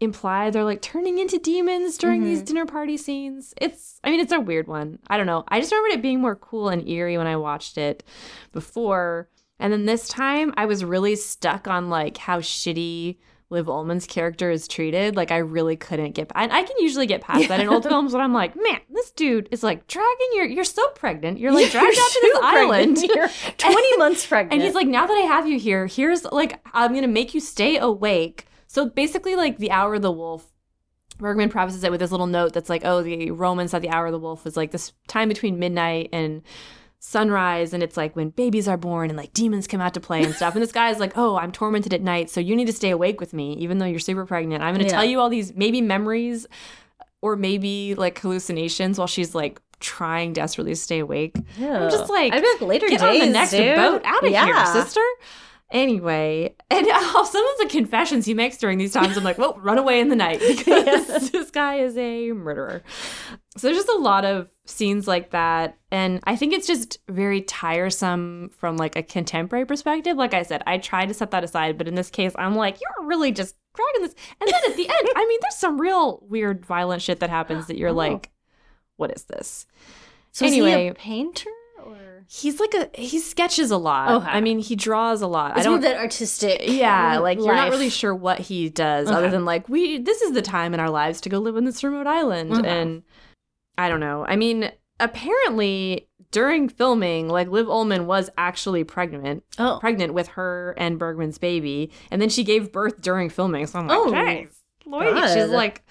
imply 0.00 0.50
they're 0.50 0.64
like 0.64 0.82
turning 0.82 1.18
into 1.18 1.38
demons 1.38 1.96
during 1.96 2.24
these 2.24 2.42
Mhm. 2.42 2.46
dinner 2.46 2.66
party 2.66 2.96
scenes. 2.96 3.54
It's 3.58 4.00
I 4.02 4.10
mean 4.10 4.18
it's 4.18 4.32
a 4.32 4.40
weird 4.40 4.66
one. 4.66 4.98
I 5.08 5.16
don't 5.16 5.26
know. 5.26 5.44
I 5.46 5.60
just 5.60 5.70
remembered 5.70 5.96
it 5.98 6.02
being 6.02 6.20
more 6.20 6.34
cool 6.34 6.70
and 6.70 6.88
eerie 6.88 7.16
when 7.18 7.28
I 7.28 7.36
watched 7.36 7.78
it 7.78 8.02
before. 8.52 9.28
And 9.60 9.72
then 9.72 9.86
this 9.86 10.08
time 10.08 10.52
I 10.56 10.66
was 10.66 10.84
really 10.84 11.14
stuck 11.14 11.68
on 11.68 11.88
like 11.88 12.16
how 12.16 12.40
shitty 12.40 13.18
Liv 13.52 13.66
Ullmann's 13.66 14.06
character 14.06 14.50
is 14.50 14.66
treated. 14.66 15.14
Like 15.14 15.30
I 15.30 15.36
really 15.36 15.76
couldn't 15.76 16.12
get 16.12 16.32
and 16.34 16.52
I 16.52 16.62
can 16.62 16.76
usually 16.80 17.06
get 17.06 17.20
past 17.20 17.48
that 17.48 17.60
in 17.60 17.68
old 17.68 17.84
films, 17.88 18.12
but 18.12 18.20
I'm 18.20 18.32
like, 18.32 18.56
man, 18.56 18.80
this 18.90 19.12
dude 19.12 19.48
is 19.52 19.62
like 19.62 19.86
dragging 19.86 20.28
your 20.34 20.46
you're 20.46 20.64
so 20.64 20.88
pregnant. 20.90 21.38
You're 21.38 21.52
like 21.52 21.70
dragged 21.70 21.98
out 21.98 22.10
to 22.10 22.20
this 22.22 22.32
so 22.34 22.42
island. 22.42 22.96
pregnant. 22.96 23.14
You're 23.14 23.28
20 23.58 23.96
months 23.98 24.26
pregnant. 24.26 24.54
And 24.54 24.62
he's 24.62 24.74
like, 24.74 24.88
now 24.88 25.06
that 25.06 25.14
I 25.14 25.26
have 25.26 25.46
you 25.46 25.58
here, 25.58 25.86
here's 25.86 26.24
like, 26.24 26.60
I'm 26.72 26.94
gonna 26.94 27.06
make 27.06 27.34
you 27.34 27.40
stay 27.40 27.76
awake. 27.76 28.46
So 28.66 28.88
basically, 28.88 29.36
like 29.36 29.58
the 29.58 29.70
hour 29.70 29.94
of 29.94 30.02
the 30.02 30.10
wolf, 30.10 30.50
Bergman 31.18 31.50
prefaces 31.50 31.84
it 31.84 31.90
with 31.90 32.00
this 32.00 32.10
little 32.10 32.26
note 32.26 32.54
that's 32.54 32.70
like, 32.70 32.82
oh, 32.84 33.02
the 33.02 33.30
Romans 33.30 33.70
thought 33.70 33.82
the 33.82 33.90
hour 33.90 34.06
of 34.06 34.12
the 34.12 34.18
wolf 34.18 34.44
was 34.44 34.56
like 34.56 34.70
this 34.70 34.92
time 35.08 35.28
between 35.28 35.58
midnight 35.58 36.08
and 36.12 36.42
sunrise, 37.04 37.74
and 37.74 37.82
it's 37.82 37.96
like 37.96 38.14
when 38.14 38.30
babies 38.30 38.68
are 38.68 38.76
born 38.76 39.10
and 39.10 39.16
like 39.16 39.32
demons 39.32 39.66
come 39.66 39.80
out 39.80 39.92
to 39.92 40.00
play 40.00 40.22
and 40.22 40.32
stuff. 40.34 40.54
And 40.54 40.62
this 40.62 40.70
guy's 40.70 41.00
like, 41.00 41.12
oh, 41.18 41.36
I'm 41.36 41.50
tormented 41.50 41.92
at 41.92 42.00
night, 42.00 42.30
so 42.30 42.38
you 42.40 42.54
need 42.54 42.66
to 42.66 42.72
stay 42.72 42.90
awake 42.90 43.18
with 43.20 43.32
me, 43.34 43.54
even 43.54 43.78
though 43.78 43.86
you're 43.86 43.98
super 43.98 44.24
pregnant. 44.24 44.62
I'm 44.62 44.72
gonna 44.72 44.84
Yeah. 44.84 44.90
tell 44.92 45.04
you 45.04 45.18
all 45.18 45.28
these 45.28 45.52
maybe 45.54 45.80
memories 45.80 46.46
or 47.20 47.34
maybe 47.34 47.96
like 47.96 48.18
hallucinations 48.20 48.98
while 48.98 49.08
she's 49.08 49.34
like 49.34 49.60
trying 49.80 50.32
desperately 50.32 50.72
to 50.72 50.76
stay 50.80 51.00
awake. 51.00 51.34
Yeah. 51.58 51.82
I'm 51.84 51.90
just 51.90 52.08
like, 52.08 52.32
I'd 52.32 52.40
be 52.40 52.48
like 52.52 52.60
later 52.60 52.86
Get 52.88 53.00
days, 53.00 53.20
on 53.20 53.26
the 53.26 53.32
next 53.32 53.50
dude. 53.50 53.74
boat 53.74 54.02
out 54.04 54.24
of 54.24 54.30
yeah. 54.30 54.44
here, 54.44 54.66
sister. 54.66 55.00
Anyway, 55.72 56.54
and 56.70 56.86
uh, 56.86 57.24
some 57.24 57.44
of 57.44 57.58
the 57.58 57.66
confessions 57.68 58.26
he 58.26 58.34
makes 58.34 58.58
during 58.58 58.78
these 58.78 58.92
times, 58.92 59.16
I'm 59.16 59.24
like, 59.24 59.38
well, 59.38 59.58
run 59.60 59.78
away 59.78 60.00
in 60.00 60.08
the 60.08 60.16
night 60.16 60.38
because 60.46 61.30
this 61.32 61.50
guy 61.50 61.76
is 61.76 61.96
a 61.96 62.30
murderer. 62.32 62.82
So 63.56 63.66
there's 63.66 63.76
just 63.76 63.88
a 63.88 63.98
lot 64.00 64.24
of 64.24 64.48
scenes 64.64 65.06
like 65.06 65.30
that. 65.32 65.76
And 65.90 66.20
I 66.24 66.36
think 66.36 66.54
it's 66.54 66.66
just 66.66 66.98
very 67.08 67.42
tiresome 67.42 68.50
from 68.56 68.76
like 68.78 68.96
a 68.96 69.02
contemporary 69.02 69.66
perspective. 69.66 70.16
Like 70.16 70.32
I 70.32 70.42
said, 70.42 70.62
I 70.66 70.78
tried 70.78 71.08
to 71.08 71.14
set 71.14 71.32
that 71.32 71.44
aside, 71.44 71.76
but 71.76 71.86
in 71.86 71.94
this 71.94 72.08
case, 72.10 72.32
I'm 72.36 72.54
like, 72.54 72.78
you're 72.80 73.06
really 73.06 73.30
just 73.30 73.54
dragging 73.74 74.02
this. 74.02 74.14
And 74.40 74.48
then 74.50 74.60
at 74.70 74.76
the 74.76 74.88
end, 74.88 75.08
I 75.16 75.26
mean, 75.26 75.38
there's 75.42 75.56
some 75.56 75.78
real 75.80 76.24
weird, 76.28 76.64
violent 76.64 77.02
shit 77.02 77.20
that 77.20 77.28
happens 77.30 77.66
that 77.66 77.76
you're 77.76 77.90
Oh. 77.90 77.92
like, 77.92 78.30
what 78.96 79.10
is 79.14 79.24
this? 79.24 79.66
So 80.30 80.46
is 80.46 80.52
he 80.52 80.60
Anyway. 80.60 80.88
a 80.88 80.94
painter 80.94 81.50
or 81.84 81.96
He's 82.28 82.58
like 82.58 82.72
a 82.72 82.88
he 82.98 83.18
sketches 83.18 83.70
a 83.70 83.76
lot. 83.76 84.12
Okay. 84.22 84.26
I 84.30 84.40
mean, 84.40 84.60
he 84.60 84.76
draws 84.76 85.20
a 85.20 85.26
lot. 85.26 85.50
it's 85.50 85.60
I 85.60 85.62
don't. 85.64 85.82
that 85.82 85.98
artistic? 85.98 86.62
Yeah, 86.64 87.18
like 87.18 87.36
you're 87.36 87.54
not 87.54 87.68
really 87.70 87.90
sure 87.90 88.14
what 88.14 88.38
he 88.38 88.70
does, 88.70 89.08
Okay. 89.08 89.16
other 89.16 89.28
than 89.28 89.44
like 89.44 89.68
we. 89.68 89.98
This 89.98 90.22
is 90.22 90.32
the 90.32 90.40
time 90.40 90.72
in 90.72 90.80
our 90.80 90.88
lives 90.88 91.20
to 91.22 91.28
go 91.28 91.38
live 91.38 91.56
on 91.56 91.64
this 91.64 91.84
remote 91.84 92.06
island, 92.06 92.52
Okay. 92.54 92.66
and 92.68 93.02
I 93.78 93.88
don't 93.88 94.00
know. 94.00 94.24
I 94.26 94.36
mean, 94.36 94.70
apparently 95.00 96.08
during 96.30 96.68
filming, 96.68 97.28
like 97.28 97.48
Liv 97.48 97.66
Ullmann 97.66 98.06
was 98.06 98.30
actually 98.38 98.84
pregnant, 98.84 99.44
Oh, 99.58 99.78
pregnant 99.80 100.14
with 100.14 100.28
her 100.28 100.74
and 100.78 100.98
Bergman's 100.98 101.38
baby, 101.38 101.90
and 102.10 102.20
then 102.20 102.28
she 102.28 102.44
gave 102.44 102.72
birth 102.72 103.00
during 103.00 103.28
filming. 103.28 103.66
So 103.66 103.78
I'm 103.78 103.86
like, 103.86 103.98
Oh, 103.98 104.12
"Jeez, 104.12 104.48
Lloyd, 104.86 105.30
she's 105.32 105.48
like, 105.50 105.84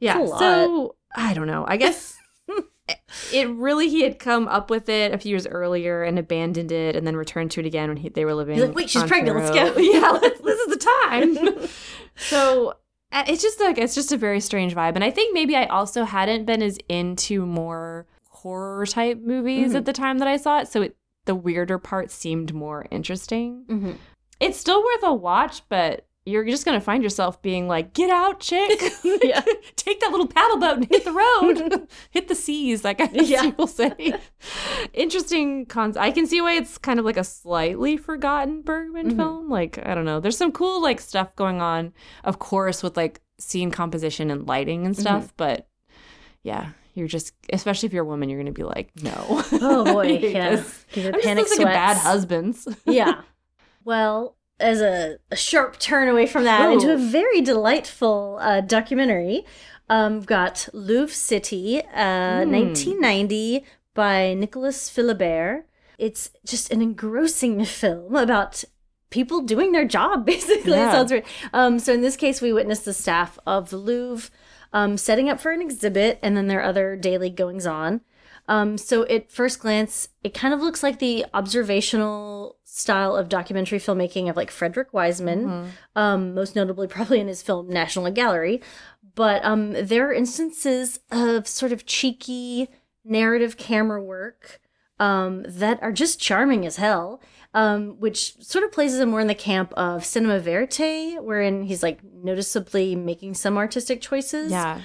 yeah. 0.00 0.24
So 0.26 0.96
I 1.14 1.34
don't 1.34 1.46
know. 1.46 1.64
I 1.66 1.76
guess 1.76 2.16
it 3.32 3.48
really 3.50 3.88
he 3.88 4.02
had 4.02 4.18
come 4.18 4.48
up 4.48 4.70
with 4.70 4.88
it 4.88 5.12
a 5.12 5.18
few 5.18 5.30
years 5.30 5.46
earlier 5.46 6.02
and 6.02 6.18
abandoned 6.18 6.72
it 6.72 6.96
and 6.96 7.06
then 7.06 7.16
returned 7.16 7.50
to 7.52 7.60
it 7.60 7.66
again 7.66 7.88
when 7.88 7.96
he, 7.96 8.08
they 8.08 8.24
were 8.24 8.34
living 8.34 8.56
You're 8.58 8.66
like, 8.68 8.76
"Wait, 8.76 8.90
she's 8.90 9.02
pregnant, 9.04 9.38
let's 9.38 9.50
go. 9.50 9.76
yeah 9.78 10.10
let's, 10.22 10.40
this 10.40 10.58
is 10.60 10.66
the 10.68 10.76
time 11.08 11.68
so 12.16 12.74
It's 13.12 13.42
just 13.42 13.60
like 13.60 13.76
it's 13.78 13.94
just 13.94 14.12
a 14.12 14.16
very 14.16 14.40
strange 14.40 14.74
vibe, 14.74 14.94
and 14.94 15.04
I 15.04 15.10
think 15.10 15.34
maybe 15.34 15.56
I 15.56 15.66
also 15.66 16.04
hadn't 16.04 16.44
been 16.44 16.62
as 16.62 16.78
into 16.88 17.44
more 17.44 18.06
horror 18.28 18.86
type 18.86 19.20
movies 19.20 19.72
Mhm. 19.72 19.76
at 19.76 19.84
the 19.84 19.92
time 19.92 20.18
that 20.18 20.28
I 20.28 20.36
saw 20.36 20.60
it, 20.60 20.68
so 20.68 20.82
it, 20.82 20.96
the 21.24 21.34
weirder 21.34 21.78
part 21.78 22.10
seemed 22.10 22.54
more 22.54 22.86
interesting. 22.90 23.64
Mm-hmm. 23.68 23.92
It's 24.38 24.58
still 24.58 24.82
worth 24.82 25.02
a 25.02 25.12
watch, 25.12 25.62
but 25.68 26.06
you're 26.26 26.44
just 26.44 26.64
gonna 26.64 26.80
find 26.80 27.02
yourself 27.02 27.40
being 27.42 27.66
like, 27.68 27.94
"Get 27.94 28.10
out, 28.10 28.40
chick! 28.40 28.80
Yeah. 29.22 29.40
Take 29.76 30.00
that 30.00 30.10
little 30.10 30.26
paddle 30.26 30.58
boat 30.58 30.76
and 30.78 30.86
hit 30.88 31.04
the 31.04 31.12
road, 31.12 31.88
hit 32.10 32.28
the 32.28 32.34
seas," 32.34 32.84
like 32.84 33.00
I 33.00 33.08
Yeah. 33.12 33.42
people 33.42 33.66
say. 33.66 34.14
Interesting 34.92 35.66
cons. 35.66 35.96
I 35.96 36.10
can 36.10 36.26
see 36.26 36.40
why 36.40 36.54
it's 36.54 36.78
kind 36.78 36.98
of 36.98 37.04
like 37.04 37.16
a 37.16 37.24
slightly 37.24 37.96
forgotten 37.96 38.62
Bergman 38.62 39.12
Mhm. 39.12 39.16
film. 39.16 39.48
Like 39.50 39.78
I 39.84 39.94
don't 39.94 40.04
know, 40.04 40.20
there's 40.20 40.36
some 40.36 40.52
cool 40.52 40.82
like 40.82 41.00
stuff 41.00 41.34
going 41.36 41.60
on, 41.60 41.92
of 42.24 42.38
course, 42.38 42.82
with 42.82 42.96
like 42.96 43.20
scene 43.38 43.70
composition 43.70 44.30
and 44.30 44.46
lighting 44.46 44.86
and 44.86 44.96
stuff. 44.96 45.24
Mm-hmm. 45.24 45.32
But 45.36 45.68
yeah, 46.42 46.70
you're 46.94 47.08
just, 47.08 47.32
especially 47.52 47.86
if 47.86 47.92
you're 47.92 48.04
a 48.04 48.06
woman, 48.08 48.28
you're 48.28 48.38
gonna 48.40 48.52
be 48.52 48.62
like, 48.64 48.90
"No." 49.02 49.14
Oh 49.52 49.84
boy, 49.84 50.18
yeah. 50.18 50.56
this. 50.56 50.84
Give 50.92 51.04
your 51.04 51.14
I'm 51.14 51.18
just 51.20 51.26
panic 51.26 51.44
looking 51.50 51.66
at 51.66 51.72
bad 51.72 51.96
husbands. 51.98 52.68
yeah. 52.84 53.22
Well, 53.84 54.36
as 54.60 54.80
a, 54.80 55.18
a 55.30 55.36
sharp 55.36 55.78
turn 55.78 56.08
away 56.08 56.26
from 56.26 56.44
that 56.44 56.70
into 56.72 56.92
a 56.92 56.96
very 56.96 57.40
delightful 57.40 58.38
uh, 58.40 58.60
documentary, 58.60 59.44
um, 59.88 60.14
we've 60.16 60.26
got 60.26 60.68
Louvre 60.72 61.14
City, 61.14 61.80
uh, 61.94 62.44
Hmm. 62.44 62.52
1990, 62.52 63.64
by 63.94 64.34
Nicolas 64.34 64.88
Philibert. 64.90 65.64
It's 65.98 66.30
just 66.46 66.70
an 66.72 66.80
engrossing 66.80 67.64
film 67.64 68.14
about 68.16 68.64
people 69.10 69.42
doing 69.42 69.72
their 69.72 69.84
job, 69.84 70.24
basically. 70.34 70.72
Yeah. 70.72 70.92
sounds 70.92 71.10
weird. 71.10 71.24
Um, 71.52 71.78
so 71.78 71.92
in 71.92 72.00
this 72.00 72.16
case, 72.16 72.40
we 72.40 72.52
witnessed 72.52 72.84
the 72.84 72.94
staff 72.94 73.38
of 73.46 73.70
the 73.70 73.76
Louvre 73.76 74.30
um, 74.72 74.96
setting 74.96 75.28
up 75.28 75.40
for 75.40 75.50
an 75.50 75.60
exhibit, 75.60 76.18
and 76.22 76.36
then 76.36 76.46
their 76.46 76.62
other 76.62 76.94
daily 76.94 77.28
goings 77.30 77.66
on. 77.66 78.02
Um, 78.50 78.76
so 78.76 79.06
at 79.06 79.30
first 79.30 79.60
glance, 79.60 80.08
it 80.24 80.34
kind 80.34 80.52
of 80.52 80.60
looks 80.60 80.82
like 80.82 80.98
the 80.98 81.24
observational 81.32 82.56
style 82.64 83.14
of 83.16 83.28
documentary 83.28 83.78
filmmaking 83.78 84.28
of 84.28 84.36
like 84.36 84.50
Frederick 84.50 84.92
Wiseman, 84.92 85.46
Mhm. 85.46 85.66
um, 85.94 86.34
most 86.34 86.56
notably 86.56 86.86
probably 86.88 87.20
in 87.20 87.28
his 87.28 87.42
film 87.42 87.68
National 87.68 88.10
Gallery. 88.10 88.60
But 89.14 89.44
um, 89.44 89.72
there 89.72 90.08
are 90.08 90.12
instances 90.12 90.98
of 91.10 91.46
sort 91.46 91.72
of 91.72 91.86
cheeky 91.86 92.68
narrative 93.04 93.56
camera 93.56 94.02
work 94.02 94.60
um, 94.98 95.44
that 95.48 95.82
are 95.82 95.92
just 95.92 96.20
charming 96.20 96.66
as 96.66 96.76
hell, 96.76 97.22
um, 97.54 97.98
which 98.00 98.34
sort 98.44 98.64
of 98.64 98.70
places 98.70 99.00
him 99.00 99.08
more 99.10 99.20
in 99.20 99.28
the 99.28 99.34
camp 99.34 99.72
of 99.72 100.04
cinema 100.04 100.38
verite, 100.38 101.22
wherein 101.22 101.62
he's 101.62 101.82
like 101.82 102.00
noticeably 102.04 102.94
making 102.94 103.32
some 103.34 103.56
artistic 103.56 104.02
choices 104.02 104.52
Yeah. 104.52 104.80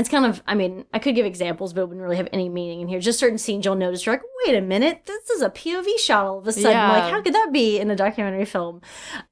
It's 0.00 0.08
kind 0.08 0.24
of 0.26 0.42
i 0.46 0.54
mean 0.54 0.84
i 0.92 0.98
could 0.98 1.14
give 1.14 1.26
examples 1.26 1.72
but 1.72 1.82
it 1.82 1.88
wouldn't 1.88 2.02
really 2.02 2.16
have 2.16 2.28
any 2.32 2.48
meaning 2.48 2.80
in 2.80 2.88
here 2.88 2.98
just 3.00 3.18
certain 3.18 3.38
scenes 3.38 3.64
you'll 3.64 3.74
notice 3.76 4.04
you're 4.06 4.14
like 4.14 4.22
wait 4.46 4.56
a 4.56 4.60
minute 4.60 5.02
this 5.06 5.30
is 5.30 5.42
a 5.42 5.50
pov 5.50 5.86
shot 5.98 6.24
all 6.26 6.38
of 6.38 6.46
a 6.48 6.52
sudden 6.52 6.72
Yeah. 6.72 6.92
like 6.92 7.12
how 7.12 7.20
could 7.22 7.34
that 7.34 7.50
be 7.52 7.78
in 7.78 7.90
a 7.90 7.96
documentary 7.96 8.44
film 8.46 8.80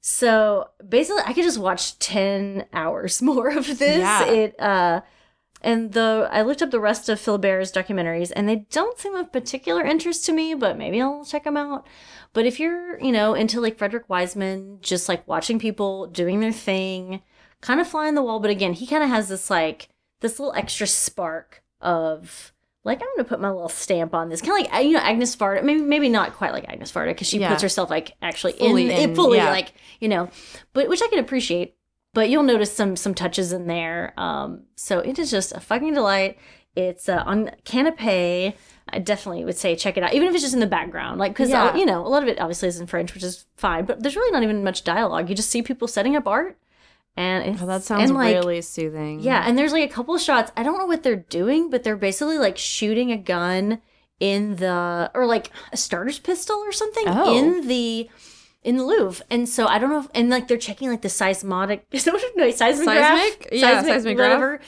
so 0.00 0.68
basically 0.88 1.22
i 1.26 1.32
could 1.32 1.44
just 1.44 1.58
watch 1.58 1.98
10 1.98 2.66
hours 2.72 3.20
more 3.30 3.48
of 3.48 3.66
this 3.78 3.98
Yeah. 3.98 4.24
it 4.26 4.60
uh 4.60 5.00
and 5.60 5.92
the 5.92 6.28
I 6.30 6.42
looked 6.42 6.62
up 6.62 6.70
the 6.70 6.78
rest 6.78 7.08
of 7.08 7.18
Philibert's 7.18 7.72
documentaries, 7.72 8.30
and 8.36 8.48
they 8.48 8.64
don't 8.70 8.96
seem 8.96 9.16
of 9.16 9.32
particular 9.32 9.82
interest 9.84 10.24
to 10.26 10.32
me. 10.32 10.54
But 10.54 10.78
maybe 10.78 11.02
I'll 11.02 11.24
check 11.24 11.42
them 11.42 11.56
out. 11.56 11.84
But 12.32 12.46
if 12.46 12.60
you're, 12.60 12.96
you 13.00 13.10
know, 13.10 13.34
into 13.34 13.60
like 13.60 13.76
Frederick 13.76 14.08
Wiseman, 14.08 14.78
just 14.82 15.08
like 15.08 15.26
watching 15.26 15.58
people 15.58 16.06
doing 16.06 16.38
their 16.38 16.52
thing, 16.52 17.22
kind 17.60 17.80
of 17.80 17.88
flying 17.88 18.14
the 18.14 18.22
wall. 18.22 18.38
But 18.38 18.52
again, 18.52 18.72
he 18.72 18.86
kind 18.86 19.02
of 19.02 19.08
has 19.10 19.28
this 19.30 19.50
like 19.50 19.88
this 20.20 20.38
little 20.38 20.54
extra 20.54 20.86
spark 20.86 21.62
of 21.80 22.52
like 22.84 23.00
I'm 23.02 23.08
gonna 23.16 23.28
put 23.28 23.40
my 23.40 23.50
little 23.50 23.68
stamp 23.68 24.14
on 24.14 24.28
this, 24.28 24.40
kind 24.40 24.64
of 24.64 24.72
like 24.72 24.84
you 24.84 24.92
know 24.92 25.00
Agnes 25.00 25.34
Varda. 25.36 25.62
Maybe 25.62 25.80
maybe 25.82 26.08
not 26.08 26.34
quite 26.34 26.52
like 26.52 26.68
Agnes 26.68 26.90
Varda 26.92 27.08
because 27.08 27.26
she 27.26 27.38
Yeah. 27.38 27.50
puts 27.50 27.62
herself 27.62 27.90
like 27.90 28.12
actually 28.22 28.52
Fully 28.54 28.90
in, 28.90 29.10
in, 29.10 29.14
fully 29.14 29.38
yeah. 29.38 29.50
like 29.50 29.72
you 30.00 30.08
know, 30.08 30.30
but 30.72 30.88
which 30.88 31.02
I 31.02 31.08
can 31.08 31.18
appreciate. 31.18 31.74
But 32.14 32.30
you'll 32.30 32.42
notice 32.44 32.72
some 32.72 32.96
some 32.96 33.14
touches 33.14 33.52
in 33.52 33.66
there. 33.66 34.14
Um, 34.16 34.64
so 34.76 35.00
it 35.00 35.18
is 35.18 35.30
just 35.30 35.52
a 35.52 35.60
fucking 35.60 35.94
delight. 35.94 36.38
It's 36.74 37.08
uh, 37.08 37.22
on 37.26 37.50
Canopy. 37.64 38.54
I 38.90 38.98
definitely 39.00 39.44
would 39.44 39.56
say 39.58 39.76
check 39.76 39.98
it 39.98 40.02
out, 40.02 40.14
even 40.14 40.28
if 40.28 40.34
it's 40.34 40.42
just 40.42 40.54
in 40.54 40.60
the 40.60 40.66
background, 40.66 41.18
like 41.20 41.32
because 41.32 41.50
Yeah. 41.50 41.76
you 41.76 41.84
know 41.84 42.06
a 42.06 42.08
lot 42.08 42.22
of 42.22 42.28
it 42.28 42.40
obviously 42.40 42.68
is 42.68 42.80
in 42.80 42.86
French, 42.86 43.12
which 43.12 43.22
is 43.22 43.44
fine. 43.56 43.84
But 43.84 44.02
there's 44.02 44.16
really 44.16 44.32
not 44.32 44.42
even 44.42 44.64
much 44.64 44.84
dialogue. 44.84 45.28
You 45.28 45.34
just 45.34 45.50
see 45.50 45.60
people 45.60 45.86
setting 45.88 46.16
up 46.16 46.26
art, 46.26 46.56
and 47.18 47.52
it's, 47.54 47.62
Oh, 47.62 47.66
that 47.66 47.82
sounds 47.82 48.10
like, 48.12 48.34
really 48.36 48.62
soothing. 48.62 49.20
yeah, 49.20 49.42
and 49.46 49.58
there's 49.58 49.72
like 49.72 49.90
a 49.90 49.92
couple 49.92 50.14
of 50.14 50.20
shots. 50.20 50.52
I 50.56 50.62
don't 50.62 50.78
know 50.78 50.86
what 50.86 51.02
they're 51.02 51.16
doing, 51.16 51.68
but 51.68 51.82
they're 51.82 51.96
basically 51.96 52.38
like 52.38 52.56
shooting 52.56 53.10
a 53.12 53.16
gun 53.18 53.80
in 54.20 54.56
the 54.56 55.10
or 55.14 55.26
like 55.26 55.50
a 55.72 55.76
starter's 55.76 56.18
pistol 56.18 56.56
or 56.56 56.72
something 56.72 57.04
Oh. 57.06 57.36
in 57.36 57.66
the 57.68 58.08
in 58.62 58.76
the 58.76 58.84
Louvre. 58.84 59.24
And 59.30 59.48
so 59.48 59.66
I 59.66 59.78
don't 59.78 59.90
know 59.90 60.00
if 60.00 60.08
and 60.14 60.30
like 60.30 60.48
they're 60.48 60.58
checking 60.58 60.88
like 60.90 61.02
the 61.02 61.08
seismotic 61.08 61.84
is 61.92 62.04
that 62.04 62.14
what 62.14 62.22
no 62.36 62.50
seismograph? 62.50 63.18
Seismic? 63.18 63.48
Yeah, 63.52 63.82
seismograph. 63.82 64.16
whatever 64.28 64.60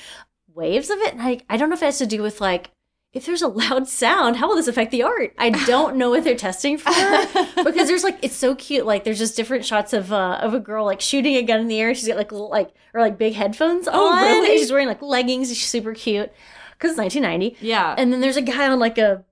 waves 0.54 0.90
of 0.90 0.98
it. 0.98 1.12
And 1.14 1.22
I 1.22 1.40
I 1.48 1.56
don't 1.56 1.68
know 1.70 1.74
if 1.74 1.82
it 1.82 1.86
has 1.86 1.98
to 1.98 2.06
do 2.06 2.22
with 2.22 2.40
like 2.40 2.70
if 3.12 3.26
there's 3.26 3.42
a 3.42 3.48
loud 3.48 3.88
sound, 3.88 4.36
how 4.36 4.46
will 4.48 4.54
this 4.56 4.68
affect 4.68 4.92
the 4.92 5.02
art? 5.02 5.34
I 5.36 5.50
don't 5.50 5.96
know 5.96 6.10
what 6.10 6.22
they're 6.22 6.36
testing 6.36 6.78
for 6.78 6.90
because 7.64 7.88
there's 7.88 8.04
like 8.04 8.18
it's 8.22 8.36
so 8.36 8.54
cute. 8.54 8.86
Like 8.86 9.02
there's 9.04 9.18
just 9.18 9.36
different 9.36 9.64
shots 9.64 9.92
of 9.92 10.12
uh 10.12 10.38
of 10.40 10.54
a 10.54 10.60
girl 10.60 10.84
like 10.84 11.00
shooting 11.00 11.34
a 11.36 11.42
gun 11.42 11.60
in 11.60 11.68
the 11.68 11.80
air. 11.80 11.94
She's 11.94 12.06
got 12.08 12.16
like 12.16 12.30
little 12.30 12.48
like 12.50 12.70
or 12.94 13.00
like 13.00 13.18
big 13.18 13.34
headphones 13.34 13.88
Oh, 13.90 14.12
on. 14.12 14.22
really? 14.22 14.58
She's 14.58 14.70
wearing 14.70 14.86
like 14.88 15.02
leggings. 15.02 15.48
She's 15.48 15.66
super 15.68 15.92
cute 15.94 16.30
because 16.74 16.92
it's 16.92 16.98
1990. 16.98 17.56
Yeah. 17.66 17.94
And 17.98 18.12
then 18.12 18.20
there's 18.20 18.36
a 18.36 18.42
guy 18.42 18.68
on 18.68 18.78
like 18.78 18.96
a 18.98 19.24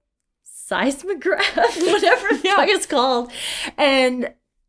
seismograph, 0.44 1.56
whatever 1.56 2.28
the 2.28 2.40
Yeah. 2.44 2.56
fuck 2.56 2.68
it's 2.68 2.86
called, 2.86 3.32
and 3.76 4.24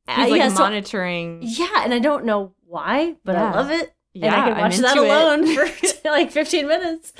He's 0.08 0.18
uh, 0.18 0.30
like 0.30 0.40
yeah, 0.40 0.48
so- 0.50 0.60
monitoring. 0.64 1.40
yeah, 1.44 1.84
and 1.84 1.94
I 1.94 2.00
don't 2.00 2.26
know 2.26 2.54
why, 2.66 3.16
but 3.24 3.36
I 3.36 3.52
love 3.52 3.70
it. 3.72 3.94
yeah, 4.14 4.28
and 4.28 4.36
I 4.36 4.50
I'm 4.56 4.58
watch 4.62 4.78
that 4.78 4.98
into 4.98 5.04
it. 5.04 5.10
alone 5.10 5.56
for 6.04 6.10
like 6.10 6.32
15 6.32 6.68
minutes. 6.68 7.14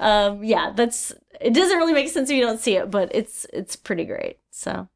Um, 0.00 0.42
yeah, 0.42 0.72
that's 0.74 1.12
it. 1.44 1.54
Doesn't 1.54 1.76
really 1.78 1.92
make 1.92 2.08
sense 2.08 2.30
if 2.30 2.36
you 2.36 2.42
don't 2.42 2.60
see 2.60 2.76
it, 2.76 2.90
but 2.90 3.10
it's 3.14 3.46
it's 3.52 3.76
pretty 3.76 4.04
great. 4.04 4.38
So 4.50 4.88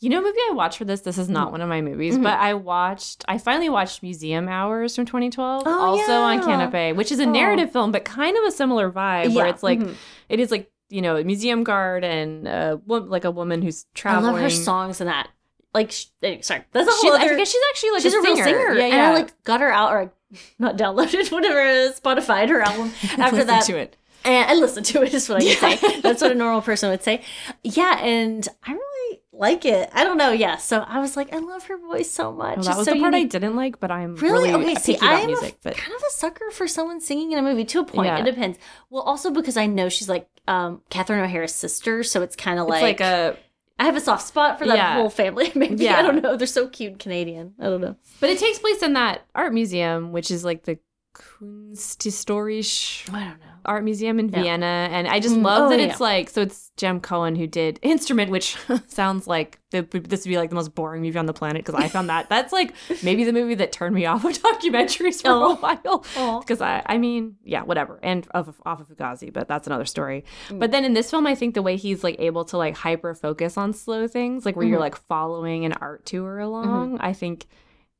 You 0.00 0.10
know, 0.10 0.18
a 0.18 0.22
movie 0.22 0.38
I 0.50 0.52
watched 0.54 0.78
for 0.78 0.84
this. 0.84 1.02
This 1.02 1.16
is 1.16 1.28
not 1.28 1.48
Mhm. 1.48 1.52
one 1.52 1.60
of 1.60 1.68
my 1.68 1.80
movies, 1.80 2.18
Mhm. 2.18 2.24
but 2.24 2.36
I 2.40 2.54
watched. 2.54 3.24
I 3.28 3.38
finally 3.38 3.68
watched 3.68 4.02
Museum 4.02 4.48
Hours 4.48 4.96
from 4.96 5.06
2012, 5.06 5.62
Oh, 5.64 5.78
also 5.78 6.12
on 6.22 6.38
yeah. 6.38 6.44
Canopy, 6.44 6.92
which 6.92 7.12
is 7.12 7.20
a 7.20 7.24
Oh. 7.24 7.30
narrative 7.30 7.70
film, 7.70 7.92
but 7.92 8.04
kind 8.04 8.36
of 8.36 8.42
a 8.42 8.50
similar 8.50 8.90
vibe, 8.90 9.32
where 9.34 9.46
it's 9.46 9.62
like 9.62 9.78
mhm. 9.78 9.94
it 10.28 10.40
is 10.40 10.50
like 10.50 10.70
you 10.90 11.00
know 11.02 11.16
a 11.16 11.22
museum 11.24 11.62
guard 11.62 12.02
and 12.04 12.48
uh, 12.48 12.78
wo- 12.84 12.98
like 13.08 13.24
a 13.24 13.30
woman 13.30 13.62
who's 13.62 13.86
I 13.94 13.98
traveling. 13.98 14.32
love 14.32 14.42
her 14.42 14.50
songs 14.50 15.00
in 15.00 15.06
that. 15.06 15.28
Like, 15.72 15.90
sorry, 15.92 16.64
that's 16.72 16.88
a 16.88 16.92
whole 16.92 17.12
I 17.14 17.24
other. 17.24 17.36
guess 17.36 17.50
she's 17.52 17.62
actually 17.70 17.90
like 17.92 18.02
she's 18.02 18.12
a, 18.12 18.18
a, 18.18 18.22
real 18.22 18.36
singer. 18.36 18.44
singer, 18.44 18.74
Yeah, 18.74 18.84
and 18.86 18.92
yeah. 18.94 19.10
I 19.10 19.14
like 19.14 19.44
got 19.44 19.60
her 19.60 19.72
out 19.72 19.92
or 19.92 20.12
not 20.58 20.76
downloaded 20.76 21.30
whatever 21.32 21.60
Spotify 21.92 22.46
her 22.48 22.60
album 22.60 22.92
after 23.18 23.44
that. 23.44 23.64
to 23.66 23.76
it. 23.78 23.96
And 24.24 24.50
I 24.50 24.54
listened 24.54 24.86
to 24.86 25.02
it 25.02 25.12
is 25.14 25.28
what 25.28 25.42
I 25.42 25.54
can 25.54 25.72
Yeah. 25.72 25.76
say. 25.90 26.00
That's 26.02 26.22
what 26.22 26.32
a 26.32 26.34
normal 26.34 26.62
person 26.62 26.90
would 26.90 27.02
say. 27.02 27.22
Yeah, 27.62 27.98
and 28.02 28.46
I 28.64 28.72
really 28.72 29.20
like 29.32 29.64
it. 29.64 29.90
I 29.92 30.04
don't 30.04 30.18
know. 30.18 30.30
Yeah, 30.30 30.56
so 30.56 30.80
I 30.80 31.00
was 31.00 31.16
like, 31.16 31.32
I 31.32 31.38
love 31.38 31.64
her 31.66 31.76
voice 31.78 32.10
so 32.10 32.32
much. 32.32 32.58
It's 32.58 32.66
that 32.68 32.76
was 32.76 32.86
so 32.86 32.94
the 32.94 33.00
part 33.00 33.14
I 33.14 33.24
didn't 33.24 33.56
like, 33.56 33.80
but 33.80 33.90
I'm 33.90 34.14
Really? 34.16 34.50
really, 34.50 34.64
okay, 34.72 34.74
see, 34.80 34.98
I'm 35.00 35.26
music. 35.26 35.54
a, 35.54 35.58
But 35.62 35.76
kind 35.76 35.94
of 35.94 36.02
a 36.02 36.10
sucker 36.10 36.50
for 36.50 36.68
someone 36.68 37.00
singing 37.00 37.32
in 37.32 37.38
a 37.38 37.42
movie 37.42 37.64
to 37.64 37.80
a 37.80 37.84
point. 37.84 38.06
Yeah. 38.06 38.18
It 38.20 38.24
depends. 38.24 38.58
Well, 38.90 39.02
also 39.02 39.30
because 39.30 39.56
I 39.56 39.66
know 39.66 39.88
she's 39.88 40.08
like 40.08 40.28
um, 40.48 40.82
Catherine 40.90 41.24
O'Hara's 41.24 41.54
sister, 41.54 42.02
so 42.02 42.22
it's 42.22 42.36
kind 42.36 42.58
of 42.58 42.66
like, 42.68 42.82
like, 42.82 43.00
a. 43.00 43.36
I 43.78 43.84
have 43.86 43.96
a 43.96 44.00
soft 44.00 44.26
spot 44.28 44.58
for 44.58 44.66
that 44.66 44.76
Yeah. 44.76 44.94
whole 44.94 45.10
family. 45.10 45.50
Maybe 45.56 45.84
Yeah. 45.84 45.98
I 45.98 46.02
don't 46.02 46.22
know. 46.22 46.36
They're 46.36 46.46
so 46.46 46.68
cute, 46.68 46.98
Canadian. 47.00 47.54
I 47.58 47.64
don't 47.64 47.80
know. 47.80 47.96
But 48.20 48.30
it 48.30 48.38
takes 48.38 48.58
place 48.60 48.82
in 48.82 48.92
that 48.92 49.22
art 49.34 49.52
museum, 49.54 50.12
which 50.12 50.30
is 50.30 50.44
like 50.44 50.64
the 50.64 50.78
Kunsthistorische 51.14 53.12
I 53.12 53.24
don't 53.24 53.40
know. 53.40 53.46
Art 53.64 53.84
museum 53.84 54.18
in 54.18 54.28
Yeah. 54.28 54.42
Vienna, 54.42 54.88
and 54.90 55.06
I 55.08 55.20
just 55.20 55.34
Mm, 55.36 55.42
love 55.44 55.62
oh, 55.62 55.68
that 55.70 55.78
yeah. 55.80 55.86
it's 55.86 56.00
like 56.00 56.30
so. 56.30 56.42
It's 56.42 56.70
Jem 56.76 57.00
Cohen 57.00 57.36
who 57.36 57.46
did 57.46 57.78
Instrument, 57.82 58.30
which 58.30 58.56
sounds 58.88 59.26
like 59.26 59.58
the, 59.70 59.82
this 59.82 60.24
would 60.24 60.30
be 60.30 60.36
like 60.36 60.50
the 60.50 60.54
most 60.54 60.74
boring 60.74 61.02
movie 61.02 61.18
on 61.18 61.26
the 61.26 61.32
planet 61.32 61.64
because 61.64 61.80
I 61.80 61.88
found 61.88 62.08
that 62.10 62.28
that's 62.28 62.52
like 62.52 62.74
maybe 63.02 63.24
the 63.24 63.32
movie 63.32 63.54
that 63.56 63.72
turned 63.72 63.94
me 63.94 64.04
off 64.06 64.24
of 64.24 64.32
documentaries 64.42 65.22
for 65.22 65.28
Oh. 65.30 65.52
a 65.52 65.56
while. 65.56 66.40
Because 66.40 66.60
I, 66.60 66.82
I 66.86 66.98
mean, 66.98 67.36
yeah, 67.44 67.62
whatever, 67.62 67.98
and 68.02 68.26
of, 68.32 68.60
off 68.66 68.80
of 68.80 68.88
Fugazi, 68.88 69.32
but 69.32 69.48
that's 69.48 69.66
another 69.66 69.84
story. 69.86 70.24
Mm. 70.48 70.58
But 70.58 70.70
then 70.72 70.84
in 70.84 70.92
this 70.94 71.10
film, 71.10 71.26
I 71.26 71.34
think 71.34 71.54
the 71.54 71.62
way 71.62 71.76
he's 71.76 72.04
like 72.04 72.16
able 72.18 72.44
to 72.46 72.56
like 72.58 72.76
hyper 72.76 73.14
focus 73.14 73.56
on 73.56 73.72
slow 73.72 74.06
things, 74.08 74.44
like 74.44 74.56
where 74.56 74.66
you're 74.66 74.78
Mhm. 74.78 74.80
like 74.82 74.96
following 74.96 75.64
an 75.64 75.72
art 75.74 76.04
tour 76.04 76.38
along, 76.38 76.98
I 77.00 77.12
think 77.12 77.46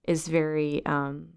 is 0.06 0.26
very 0.28 0.84
um 0.84 1.28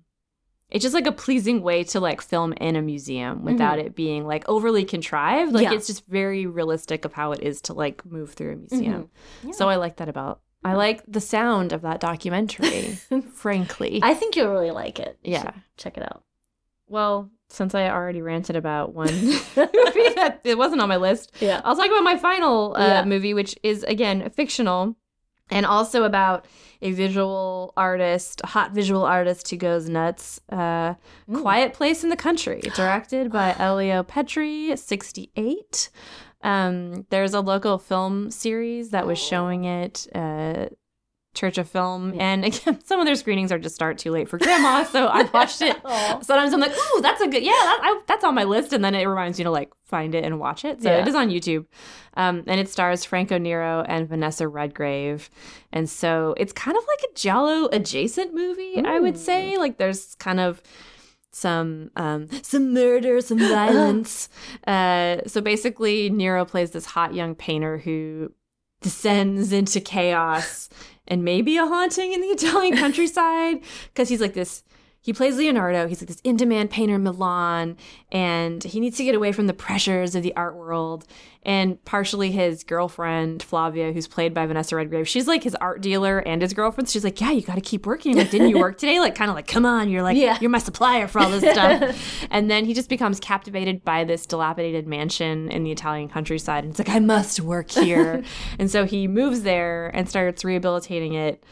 it's 0.72 0.82
just 0.84 0.96
like 0.96 1.06
a 1.08 1.12
pleasing 1.12 1.62
way 1.62 1.84
to 1.84 2.00
like 2.00 2.22
film 2.22 2.52
in 2.54 2.76
a 2.76 2.82
museum 2.82 3.44
without 3.46 3.78
it 3.80 3.96
being 3.96 4.26
like 4.26 4.48
overly 4.50 4.84
contrived 4.84 5.54
like 5.54 5.64
Yeah. 5.64 5.74
it's 5.74 5.88
just 5.88 6.06
very 6.08 6.46
realistic 6.48 7.06
of 7.06 7.14
how 7.14 7.32
it 7.34 7.42
is 7.42 7.62
to 7.62 7.74
like 7.74 8.06
move 8.06 8.34
through 8.34 8.54
a 8.54 8.56
museum 8.56 9.04
Mhm. 9.04 9.10
Yeah. 9.44 9.52
so 9.54 9.70
i 9.70 9.76
like 9.76 9.98
that 9.98 10.10
about 10.10 10.42
i 10.64 10.74
like 10.74 11.04
the 11.08 11.22
sound 11.22 11.72
of 11.74 11.82
that 11.84 12.00
documentary 12.00 12.98
frankly 13.34 14.00
I 14.04 14.14
think 14.16 14.36
you'll 14.36 14.52
really 14.52 14.72
like 14.72 15.00
it. 15.00 15.18
Yeah. 15.24 15.44
So 15.44 15.54
check 15.78 15.98
it 15.98 16.04
out. 16.04 16.24
well, 16.88 17.30
since 17.50 17.76
I 17.76 17.88
already 17.90 18.22
ranted 18.24 18.56
about 18.56 18.94
one 18.96 19.14
movie 19.16 19.40
that 19.56 20.42
it 20.44 20.58
wasn't 20.58 20.82
on 20.82 20.90
my 20.90 20.98
list, 20.98 21.32
Yeah. 21.40 21.62
I'll 21.64 21.76
talk 21.76 21.86
about 21.86 22.04
my 22.04 22.18
final 22.18 22.76
uh, 22.76 22.80
Yeah. 22.88 23.06
movie, 23.06 23.34
which 23.36 23.56
is 23.62 23.84
again 23.84 24.28
fictional, 24.32 24.96
and 25.50 25.66
also 25.66 26.04
about 26.04 26.46
a 26.82 26.92
visual 26.92 27.74
artist, 27.78 28.42
a 28.44 28.48
hot 28.48 28.72
visual 28.72 29.04
artist 29.04 29.50
who 29.50 29.58
goes 29.58 29.88
nuts. 29.88 30.40
Uh, 30.52 30.96
Ooh. 31.30 31.42
Quiet 31.42 31.74
Place 31.74 32.04
in 32.04 32.10
the 32.10 32.16
Country, 32.16 32.62
directed 32.76 33.32
by 33.32 33.56
Elio 33.60 34.04
Petri, 34.04 34.76
68. 34.76 35.90
Um, 36.42 37.06
there's 37.10 37.34
a 37.34 37.42
local 37.42 37.78
film 37.78 38.30
series 38.30 38.90
that 38.92 39.08
was 39.08 39.18
showing 39.18 39.66
it, 39.66 40.08
uh, 40.14 40.68
Church 41.36 41.58
of 41.58 41.70
Film. 41.70 42.14
Yeah. 42.14 42.24
And 42.34 42.46
again, 42.46 42.80
some 42.86 43.00
of 43.00 43.06
their 43.06 43.16
screenings 43.16 43.52
are 43.52 43.60
just 43.60 43.76
start 43.76 43.98
too 43.98 44.12
late 44.12 44.28
for 44.30 44.38
grandma. 44.40 44.84
So 44.84 45.08
I 45.08 45.24
watched 45.34 45.62
it. 45.62 45.78
Sometimes 46.24 46.54
I'm 46.54 46.60
like, 46.60 46.72
ooh, 46.76 47.02
that's 47.02 47.22
a 47.22 47.28
good, 47.28 47.44
yeah, 47.44 47.52
that, 47.52 47.80
I, 47.84 48.02
that's 48.08 48.24
on 48.24 48.34
my 48.34 48.44
list. 48.46 48.74
And 48.74 48.84
then 48.84 48.96
it 48.96 49.06
reminds 49.06 49.38
me 49.38 49.44
to 49.44 49.52
like 49.52 49.72
find 49.84 50.16
it 50.16 50.24
and 50.24 50.40
watch 50.40 50.66
it. 50.66 50.82
So 50.82 50.90
Yeah. 50.90 51.02
it 51.02 51.08
is 51.08 51.14
on 51.16 51.30
YouTube. 51.30 51.66
Um, 52.18 52.44
and 52.48 52.60
it 52.60 52.70
stars 52.70 53.04
Franco 53.06 53.38
Nero 53.38 53.84
and 53.88 54.08
Vanessa 54.10 54.48
Redgrave. 54.48 55.30
And 55.72 55.90
so 55.90 56.34
it's 56.38 56.54
kind 56.54 56.76
of 56.78 56.84
like 56.88 57.00
a 57.12 57.14
Giallo 57.14 57.68
adjacent 57.72 58.34
movie, 58.34 58.82
I 58.84 59.00
would 59.00 59.18
say. 59.18 59.58
Like 59.58 59.78
there's 59.78 60.16
kind 60.16 60.40
of 60.40 60.62
some 61.32 61.92
um, 61.98 62.30
some 62.44 62.74
murder, 62.74 63.20
some 63.20 63.40
violence. 63.60 64.30
uh, 64.66 65.18
so 65.28 65.42
basically, 65.42 66.10
Nero 66.10 66.46
plays 66.46 66.72
this 66.72 66.86
hot 66.86 67.14
young 67.14 67.36
painter 67.36 67.78
who 67.80 68.32
descends 68.82 69.52
into 69.52 69.82
chaos 69.82 70.70
and 71.08 71.24
maybe 71.24 71.58
a 71.58 71.66
haunting 71.66 72.14
in 72.14 72.22
the 72.22 72.28
Italian 72.32 72.78
countryside 72.78 73.62
because 73.94 74.10
he's 74.10 74.22
like 74.22 74.34
this. 74.34 74.64
He 75.02 75.14
plays 75.14 75.38
Leonardo. 75.38 75.88
He's 75.88 76.02
like 76.02 76.08
this 76.08 76.22
in-demand 76.24 76.72
painter 76.72 76.96
in 76.96 77.04
Milan, 77.04 77.78
and 78.12 78.64
he 78.64 78.80
needs 78.80 78.98
to 78.98 79.04
get 79.04 79.14
away 79.14 79.32
from 79.32 79.46
the 79.46 79.54
pressures 79.54 80.16
of 80.16 80.24
the 80.24 80.36
art 80.36 80.56
world. 80.56 81.06
And 81.46 81.84
partially 81.86 82.32
his 82.32 82.64
girlfriend 82.64 83.44
Flavia, 83.44 83.94
who's 83.94 84.08
played 84.08 84.34
by 84.34 84.48
Vanessa 84.48 84.76
Redgrave, 84.76 85.08
she's 85.08 85.28
like 85.28 85.44
his 85.44 85.54
art 85.56 85.80
dealer 85.82 86.18
and 86.20 86.42
his 86.42 86.54
girlfriend. 86.54 86.90
She's 86.90 87.04
like, 87.04 87.22
"Yeah, 87.22 87.32
you 87.32 87.42
got 87.44 87.54
to 87.56 87.62
keep 87.62 87.86
working. 87.86 88.18
Like, 88.18 88.32
didn't 88.32 88.50
you 88.50 88.58
work 88.58 88.80
today? 88.80 89.00
Like, 89.00 89.14
kind 89.14 89.30
of 89.30 89.36
like, 89.36 89.46
come 89.48 89.66
on, 89.66 89.90
you're 89.90 90.02
like, 90.02 90.18
Yeah. 90.18 90.38
you're 90.42 90.50
my 90.50 90.58
supplier 90.58 91.08
for 91.08 91.20
all 91.20 91.30
this 91.30 91.44
stuff." 91.44 92.28
and 92.32 92.50
then 92.50 92.66
he 92.66 92.74
just 92.74 92.90
becomes 92.90 93.20
captivated 93.20 93.86
by 93.86 94.04
this 94.04 94.26
dilapidated 94.26 94.88
mansion 94.88 95.52
in 95.52 95.64
the 95.64 95.72
Italian 95.72 96.10
countryside, 96.10 96.64
and 96.64 96.72
it's 96.72 96.80
like, 96.80 96.90
"I 96.90 97.00
must 97.00 97.40
work 97.40 97.70
here." 97.70 98.24
and 98.60 98.70
so 98.72 98.86
he 98.86 99.08
moves 99.08 99.44
there 99.44 99.92
and 99.94 100.10
starts 100.10 100.44
rehabilitating 100.44 101.14
it. 101.14 101.44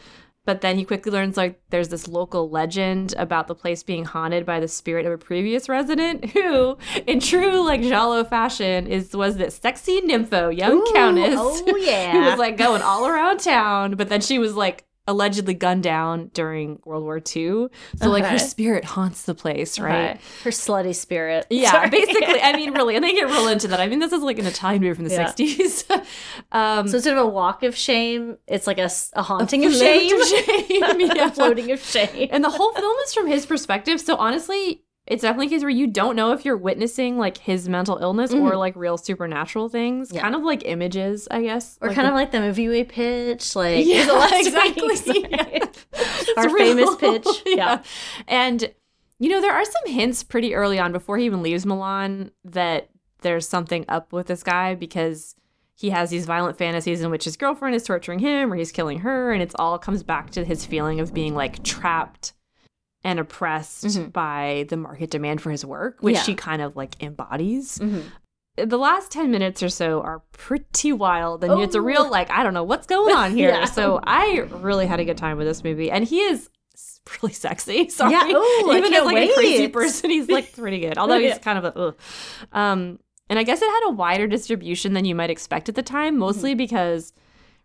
But 0.44 0.60
then 0.60 0.76
he 0.76 0.84
quickly 0.84 1.10
learns 1.10 1.36
like 1.36 1.60
there's 1.70 1.88
this 1.88 2.06
local 2.06 2.50
legend 2.50 3.14
about 3.16 3.48
the 3.48 3.54
place 3.54 3.82
being 3.82 4.04
haunted 4.04 4.44
by 4.44 4.60
the 4.60 4.68
spirit 4.68 5.06
of 5.06 5.12
a 5.12 5.18
previous 5.18 5.68
resident 5.68 6.24
who, 6.30 6.76
in 7.06 7.20
true 7.20 7.64
like 7.64 7.80
Giallo 7.80 8.24
fashion, 8.24 8.86
is 8.86 9.14
was 9.16 9.36
this 9.36 9.56
sexy 9.56 10.00
nympho, 10.02 10.56
young 10.56 10.72
Ooh, 10.74 10.92
countess. 10.92 11.34
oh, 11.38 11.76
yeah. 11.76 12.12
who 12.12 12.20
was 12.20 12.38
like 12.38 12.56
going 12.56 12.82
all 12.82 13.06
around 13.06 13.40
town, 13.40 13.94
but 13.96 14.08
then 14.08 14.20
she 14.20 14.38
was 14.38 14.54
like 14.54 14.84
allegedly 15.06 15.52
gunned 15.54 15.82
down 15.82 16.30
during 16.32 16.78
World 16.84 17.04
War 17.04 17.18
II. 17.18 17.68
So 18.00 18.08
like 18.10 18.24
her 18.24 18.38
spirit 18.38 18.84
haunts 18.84 19.24
the 19.24 19.34
place, 19.34 19.78
right? 19.78 20.12
Okay. 20.12 20.20
Her 20.44 20.50
slutty 20.50 20.94
spirit. 20.94 21.46
Yeah, 21.50 21.70
Sorry. 21.70 21.90
basically. 21.90 22.40
I 22.40 22.56
mean, 22.56 22.72
really, 22.72 22.96
and 22.96 23.04
they 23.04 23.12
get 23.12 23.26
real 23.26 23.48
into 23.48 23.68
that. 23.68 23.80
I 23.80 23.86
mean, 23.86 23.98
this 23.98 24.12
is 24.12 24.22
like 24.22 24.38
an 24.38 24.46
Italian 24.46 24.82
movie 24.82 24.94
from 24.94 25.04
the 25.04 25.14
Yeah. 25.14 25.30
60s. 25.32 25.90
um, 26.52 26.88
So 26.88 26.94
instead 26.96 27.16
of 27.16 27.24
a 27.24 27.28
walk 27.28 27.62
of 27.62 27.76
shame, 27.76 28.38
it's 28.46 28.66
like 28.66 28.78
a 28.78 28.88
haunting 29.22 29.64
of 29.66 29.72
float 29.72 29.82
shame. 29.82 30.20
of 30.20 30.26
shame, 30.26 30.66
yeah. 31.16 31.26
a 31.26 31.30
floating 31.30 31.70
of 31.70 31.80
shame. 31.80 32.28
and 32.32 32.42
the 32.42 32.50
whole 32.50 32.72
film 32.72 32.96
is 33.04 33.12
from 33.14 33.26
his 33.26 33.46
perspective. 33.46 34.00
So 34.00 34.16
honestly, 34.16 34.82
it's 35.06 35.22
definitely 35.22 35.46
a 35.46 35.50
case 35.50 35.60
where 35.62 35.70
you 35.70 35.86
don't 35.86 36.16
know 36.16 36.32
if 36.32 36.44
you're 36.44 36.56
witnessing 36.56 37.18
like 37.18 37.36
his 37.38 37.68
mental 37.68 37.98
illness 37.98 38.32
or 38.32 38.52
Mhm. 38.52 38.58
like 38.58 38.74
real 38.76 38.96
supernatural 38.96 39.68
things, 39.68 40.10
Yeah. 40.12 40.22
kind 40.22 40.34
of 40.34 40.42
like 40.42 40.62
images, 40.64 41.28
I 41.30 41.42
guess. 41.42 41.78
or 41.82 41.88
Like 41.88 41.96
kind 41.96 42.06
the- 42.06 42.10
of 42.12 42.14
like 42.16 42.30
the 42.32 42.40
movie 42.40 42.68
we 42.68 42.84
pitched, 42.84 43.54
like 43.56 43.84
Yeah, 43.86 44.28
exactly. 44.38 45.28
Yeah. 45.30 45.66
Our 46.36 46.46
It's 46.46 46.54
famous 46.56 46.94
pitch. 46.96 47.26
yeah. 47.46 47.82
And, 48.28 48.72
you 49.18 49.28
know, 49.30 49.40
there 49.40 49.52
are 49.52 49.64
some 49.64 49.92
hints 49.92 50.22
pretty 50.22 50.54
early 50.54 50.78
on 50.78 50.92
before 50.92 51.16
he 51.18 51.24
even 51.26 51.42
leaves 51.42 51.64
Milan 51.64 52.30
that 52.44 52.90
there's 53.22 53.48
something 53.48 53.84
up 53.88 54.12
with 54.12 54.26
this 54.26 54.42
guy 54.42 54.74
because 54.74 55.34
he 55.76 55.90
has 55.90 56.10
these 56.10 56.26
violent 56.26 56.56
fantasies 56.58 57.00
in 57.02 57.10
which 57.10 57.24
his 57.24 57.36
girlfriend 57.36 57.74
is 57.74 57.82
torturing 57.84 58.18
him 58.18 58.52
or 58.52 58.56
he's 58.56 58.70
killing 58.70 58.98
her. 59.00 59.32
And 59.32 59.42
it's 59.42 59.54
all 59.58 59.78
comes 59.78 60.02
back 60.02 60.30
to 60.32 60.44
his 60.44 60.66
feeling 60.66 61.00
of 61.00 61.14
being 61.14 61.34
like 61.34 61.62
trapped 61.64 62.32
and 63.04 63.18
oppressed 63.20 63.84
Mhm. 63.84 64.12
by 64.12 64.64
the 64.70 64.76
market 64.76 65.10
demand 65.10 65.40
for 65.42 65.50
his 65.50 65.64
work, 65.64 65.98
which 66.00 66.14
Yeah. 66.16 66.22
she 66.22 66.34
kind 66.34 66.62
of 66.62 66.74
like 66.74 67.00
embodies 67.02 67.78
Mhm. 67.78 68.02
the 68.56 68.78
last 68.78 69.10
10 69.12 69.30
minutes 69.30 69.62
or 69.62 69.68
so 69.68 70.00
are 70.00 70.22
pretty 70.32 70.92
wild 70.92 71.42
and 71.44 71.60
it's 71.60 71.74
a 71.74 71.80
real 71.80 72.08
like 72.08 72.30
i 72.30 72.42
don't 72.44 72.54
know 72.54 72.62
what's 72.62 72.86
going 72.86 73.12
on 73.14 73.32
here 73.32 73.48
Yeah. 73.60 73.64
so 73.64 73.98
i 74.04 74.46
really 74.60 74.86
had 74.86 75.00
a 75.00 75.04
good 75.04 75.18
time 75.18 75.36
with 75.38 75.46
this 75.48 75.64
movie 75.64 75.90
and 75.90 76.04
he 76.04 76.20
is 76.20 76.48
really 77.20 77.32
sexy 77.34 77.88
sorry 77.98 78.12
Yeah, 78.12 78.28
ooh, 78.28 78.72
even 78.76 78.94
as 78.94 79.04
like 79.04 79.28
a 79.28 79.34
crazy 79.34 79.66
person 79.68 80.08
he's 80.10 80.28
like 80.28 80.52
pretty 80.56 80.78
good 80.78 80.98
although 80.98 81.18
he's 81.18 81.36
kind 81.38 81.58
of 81.58 81.64
a 81.64 81.76
ugh. 81.78 81.96
um 82.52 83.00
and 83.28 83.40
i 83.40 83.42
guess 83.42 83.60
it 83.60 83.66
had 83.68 83.88
a 83.88 83.90
wider 83.90 84.28
distribution 84.28 84.92
than 84.92 85.04
you 85.04 85.16
might 85.16 85.30
expect 85.30 85.68
at 85.68 85.74
the 85.74 85.82
time 85.82 86.16
mostly 86.16 86.52
Mm-hmm. 86.52 86.58
because 86.58 87.12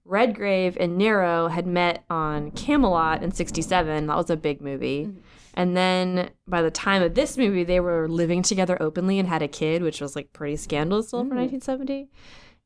redgrave 0.10 0.76
and 0.80 0.98
nero 0.98 1.48
had 1.48 1.68
met 1.68 2.04
on 2.10 2.52
camelot 2.52 3.22
in 3.24 3.32
67 3.32 4.08
that 4.08 4.18
was 4.18 4.30
a 4.30 4.36
big 4.38 4.62
movie 4.62 5.06
Mhm. 5.06 5.16
and 5.54 5.78
then 5.78 6.30
by 6.48 6.62
the 6.62 6.72
time 6.72 7.02
of 7.04 7.14
this 7.16 7.38
movie, 7.38 7.64
they 7.64 7.80
were 7.80 8.08
living 8.08 8.42
together 8.42 8.78
openly 8.82 9.20
and 9.20 9.28
had 9.28 9.42
a 9.42 9.48
kid, 9.48 9.84
which 9.84 10.00
was 10.02 10.16
like 10.16 10.32
pretty 10.34 10.56
scandalous 10.56 11.08
still 11.10 11.24
for 11.26 11.34
Mm. 11.36 11.38
1970. 11.38 12.08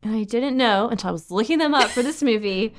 And 0.04 0.16
I 0.16 0.24
didn't 0.24 0.58
know 0.58 0.90
until 0.90 1.10
I 1.10 1.14
was 1.14 1.32
looking 1.32 1.60
them 1.60 1.74
up 1.74 1.90
for 1.90 2.04
this 2.04 2.22
movie 2.22 2.74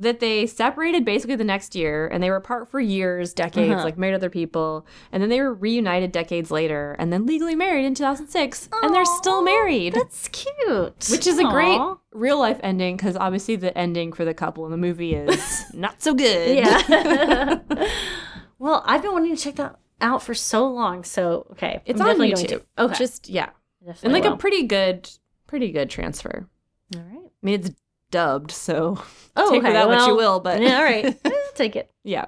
that 0.00 0.20
they 0.20 0.46
separated 0.46 1.04
basically 1.04 1.34
the 1.34 1.42
next 1.42 1.74
year 1.74 2.06
and 2.06 2.22
they 2.22 2.30
were 2.30 2.36
apart 2.36 2.68
for 2.70 2.78
years, 2.78 3.34
decades, 3.34 3.72
Uh-huh. 3.74 3.82
like 3.84 3.98
married 3.98 4.14
other 4.14 4.30
people. 4.30 4.86
And 5.10 5.20
then 5.22 5.28
they 5.28 5.40
were 5.40 5.52
reunited 5.52 6.12
decades 6.12 6.50
later 6.52 6.94
and 7.00 7.12
then 7.12 7.26
legally 7.26 7.56
married 7.56 7.84
in 7.84 7.94
2006. 7.96 8.68
And 8.82 8.94
they're 8.94 9.04
still 9.04 9.42
married. 9.42 9.94
That's 9.94 10.28
cute. 10.28 11.08
Which 11.10 11.26
is 11.26 11.38
a 11.40 11.44
great 11.44 11.80
real 12.12 12.38
life 12.38 12.60
ending 12.62 12.96
because 12.96 13.16
obviously 13.16 13.56
the 13.56 13.76
ending 13.76 14.12
for 14.12 14.24
the 14.24 14.34
couple 14.34 14.64
in 14.66 14.70
the 14.70 14.76
movie 14.76 15.14
is 15.14 15.64
not 15.74 16.00
so 16.00 16.14
good. 16.14 16.56
Yeah. 16.58 17.58
well, 18.58 18.82
I've 18.86 19.02
been 19.02 19.12
wanting 19.12 19.34
to 19.36 19.42
check 19.42 19.56
that 19.56 19.76
out 20.00 20.22
for 20.22 20.34
so 20.34 20.68
long. 20.68 21.04
So 21.04 21.46
okay, 21.52 21.82
It's 21.86 22.00
I'm 22.00 22.06
on 22.08 22.18
definitely 22.18 22.44
YouTube. 22.44 22.48
going 22.50 22.60
to. 22.76 22.84
Okay, 22.84 22.98
Just, 22.98 23.28
yeah. 23.28 23.50
and 23.80 23.86
Definitely 23.94 24.20
like 24.20 24.32
a 24.32 24.36
pretty 24.36 24.62
good 24.66 25.10
pretty 25.46 25.72
good 25.72 25.88
transfer 25.88 26.46
all 26.94 27.00
right. 27.00 27.20
i 27.24 27.30
mean 27.46 27.54
it's 27.54 27.70
dubbed 28.10 28.50
so 28.50 29.02
Oh, 29.36 29.50
take 29.50 29.62
okay. 29.62 29.72
that 29.72 29.88
what 29.88 30.06
you 30.08 30.16
will 30.16 30.40
but 30.40 30.60
yeah, 30.62 30.78
all 30.78 30.84
right, 30.84 31.18
take 31.54 31.76
it. 31.76 31.90
yeah 32.04 32.26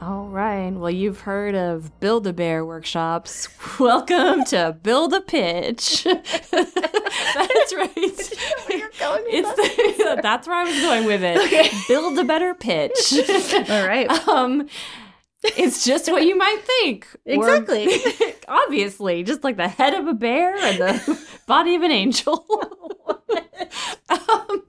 All 0.00 0.26
right. 0.26 0.70
Well, 0.72 0.90
you've 0.90 1.20
heard 1.20 1.54
of 1.54 2.00
Build 2.00 2.26
a 2.26 2.32
Bear 2.32 2.66
workshops. 2.66 3.48
Welcome 3.78 4.44
to 4.46 4.76
Build 4.82 5.14
a 5.14 5.20
Pitch 5.20 6.04
right. 6.06 6.20
where 8.66 8.78
you're 8.78 8.90
going 8.98 9.21
with 9.21 9.21
it's 9.32 9.98
the, 9.98 10.20
that's 10.22 10.46
where 10.46 10.56
I 10.56 10.64
was 10.64 10.80
going 10.80 11.04
with 11.04 11.22
it. 11.22 11.36
Okay. 11.38 11.70
Build 11.88 12.18
a 12.18 12.24
better 12.24 12.54
pitch. 12.54 13.12
All 13.70 13.86
right. 13.86 14.10
um, 14.28 14.68
it's 15.44 15.84
just 15.84 16.10
what 16.10 16.24
you 16.24 16.36
might 16.36 16.60
think. 16.60 17.06
Exactly. 17.26 17.88
obviously, 18.48 19.22
just 19.22 19.42
like 19.42 19.56
the 19.56 19.68
head 19.68 19.94
of 19.94 20.06
a 20.06 20.14
bear 20.14 20.54
and 20.56 20.78
the 20.78 21.26
body 21.46 21.74
of 21.74 21.82
an 21.82 21.90
angel. 21.90 22.46
um, 24.08 24.62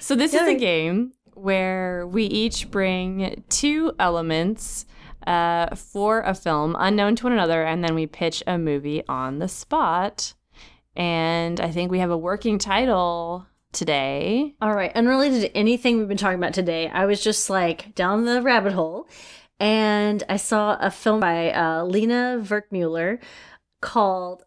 so 0.00 0.14
this 0.14 0.34
is 0.34 0.42
a 0.42 0.54
game 0.54 1.12
where 1.34 2.06
we 2.06 2.24
each 2.24 2.70
bring 2.70 3.44
two 3.48 3.92
elements 4.00 4.86
uh, 5.26 5.74
for 5.74 6.20
a 6.22 6.34
film 6.34 6.74
unknown 6.78 7.16
to 7.16 7.24
one 7.24 7.32
another, 7.32 7.62
and 7.62 7.84
then 7.84 7.94
we 7.94 8.06
pitch 8.06 8.42
a 8.46 8.58
movie 8.58 9.02
on 9.08 9.38
the 9.38 9.48
spot. 9.48 10.34
And 10.96 11.60
I 11.60 11.70
think 11.70 11.90
we 11.90 11.98
have 11.98 12.10
a 12.10 12.16
working 12.16 12.58
title 12.58 13.46
today. 13.76 14.56
All 14.60 14.74
right. 14.74 14.90
Unrelated 14.96 15.42
to 15.42 15.56
anything 15.56 15.98
we've 15.98 16.08
been 16.08 16.16
talking 16.16 16.38
about 16.38 16.54
today, 16.54 16.88
I 16.88 17.06
was 17.06 17.22
just 17.22 17.48
like 17.48 17.94
down 17.94 18.24
the 18.24 18.42
rabbit 18.42 18.72
hole 18.72 19.08
and 19.60 20.22
I 20.28 20.36
saw 20.36 20.76
a 20.80 20.90
film 20.90 21.20
by 21.20 21.52
uh, 21.52 21.84
Lina 21.84 22.42
Wertmüller 22.42 23.18
called 23.80 24.44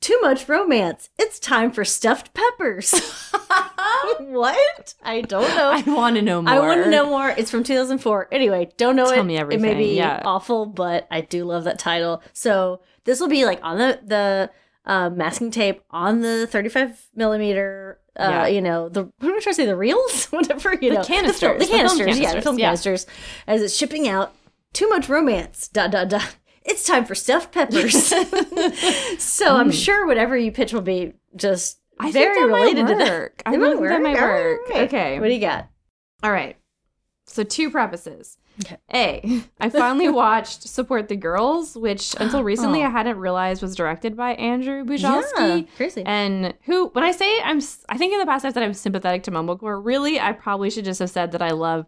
Too 0.00 0.18
Much 0.20 0.48
Romance. 0.48 1.10
It's 1.18 1.38
time 1.38 1.70
for 1.70 1.84
stuffed 1.84 2.32
peppers. 2.34 2.92
what? 4.20 4.94
I 5.02 5.22
don't 5.22 5.54
know. 5.54 5.70
I 5.70 5.82
want 5.82 6.16
to 6.16 6.22
know 6.22 6.42
more. 6.42 6.54
I 6.54 6.58
want 6.60 6.84
to 6.84 6.90
know 6.90 7.06
more. 7.06 7.30
It's 7.30 7.50
from 7.50 7.64
2004. 7.64 8.28
Anyway, 8.32 8.70
don't 8.76 8.96
know 8.96 9.10
Tell 9.10 9.20
it. 9.20 9.24
me 9.24 9.36
everything. 9.36 9.64
It 9.64 9.74
may 9.74 9.78
be 9.78 9.96
yeah. 9.96 10.22
awful, 10.24 10.66
but 10.66 11.06
I 11.10 11.20
do 11.20 11.44
love 11.44 11.64
that 11.64 11.78
title. 11.78 12.22
So 12.32 12.80
this 13.04 13.20
will 13.20 13.28
be 13.28 13.44
like 13.44 13.60
on 13.62 13.78
the 13.78 14.00
the 14.04 14.50
uh, 14.88 15.10
masking 15.10 15.52
tape 15.52 15.82
on 15.90 16.20
the 16.22 16.48
35 16.48 17.08
millimeter. 17.14 18.00
Uh, 18.18 18.22
Yeah. 18.22 18.46
You 18.48 18.60
know 18.62 18.88
the 18.88 19.04
what 19.04 19.28
am 19.28 19.36
I 19.36 19.38
trying 19.38 19.52
to 19.52 19.54
say? 19.54 19.66
The 19.66 19.76
reels, 19.76 20.24
whatever 20.32 20.72
you 20.74 20.90
The 20.90 20.96
know, 20.96 21.04
canisters, 21.04 21.58
the, 21.60 21.66
the 21.66 21.66
film, 21.66 21.86
film 21.86 21.98
the 21.98 22.04
canisters, 22.04 22.18
yeah, 22.20 22.34
the 22.34 22.42
film 22.42 22.58
yeah. 22.58 22.66
canisters, 22.66 23.06
as 23.46 23.62
it's 23.62 23.76
shipping 23.76 24.08
out. 24.08 24.34
Too 24.72 24.88
much 24.88 25.08
romance. 25.08 25.68
Dot 25.68 25.90
dot 25.92 26.08
dot. 26.08 26.36
It's 26.64 26.84
time 26.84 27.04
for 27.06 27.14
stuffed 27.14 27.52
peppers. 27.52 28.12
so 29.18 29.56
I'm 29.56 29.70
sure 29.70 30.06
whatever 30.06 30.36
you 30.36 30.52
pitch 30.52 30.72
will 30.72 30.82
be 30.82 31.14
just 31.36 31.78
Hmm. 32.00 32.06
I 32.06 32.12
very 32.12 32.44
related 32.44 32.86
to 32.86 32.94
that. 32.94 33.08
work. 33.10 33.42
I 33.46 33.50
think 33.52 33.62
that 33.62 34.02
might 34.02 34.20
work. 34.20 34.60
right. 34.70 34.82
Okay. 34.82 35.18
What 35.18 35.26
do 35.28 35.32
you 35.34 35.40
got? 35.40 35.68
All 36.22 36.30
right. 36.30 36.56
So 37.28 37.42
two 37.44 37.70
prefaces. 37.70 38.38
Okay. 38.64 38.76
A, 38.92 39.42
I 39.60 39.68
finally 39.68 40.08
watched 40.24 40.62
Support 40.68 41.08
the 41.08 41.14
Girls, 41.16 41.76
which 41.76 42.14
until 42.18 42.42
recently 42.42 42.82
Oh. 42.82 42.86
I 42.86 42.88
hadn't 42.90 43.18
realized 43.18 43.62
was 43.62 43.76
directed 43.76 44.16
by 44.16 44.32
Andrew 44.34 44.84
Bujalski. 44.84 45.60
Yeah, 45.60 45.62
crazy. 45.76 46.02
And 46.04 46.54
who, 46.62 46.88
when 46.88 47.04
I 47.04 47.12
say 47.12 47.40
I'm, 47.42 47.60
I 47.88 47.96
think 47.98 48.12
in 48.14 48.18
the 48.18 48.26
past 48.26 48.44
I've 48.44 48.54
said 48.54 48.62
I'm 48.62 48.74
sympathetic 48.74 49.22
to 49.24 49.30
Mumblecore. 49.30 49.80
Really, 49.84 50.18
I 50.18 50.32
probably 50.32 50.70
should 50.70 50.84
just 50.86 50.98
have 51.00 51.10
said 51.10 51.32
that 51.32 51.42
I 51.42 51.50
love 51.50 51.86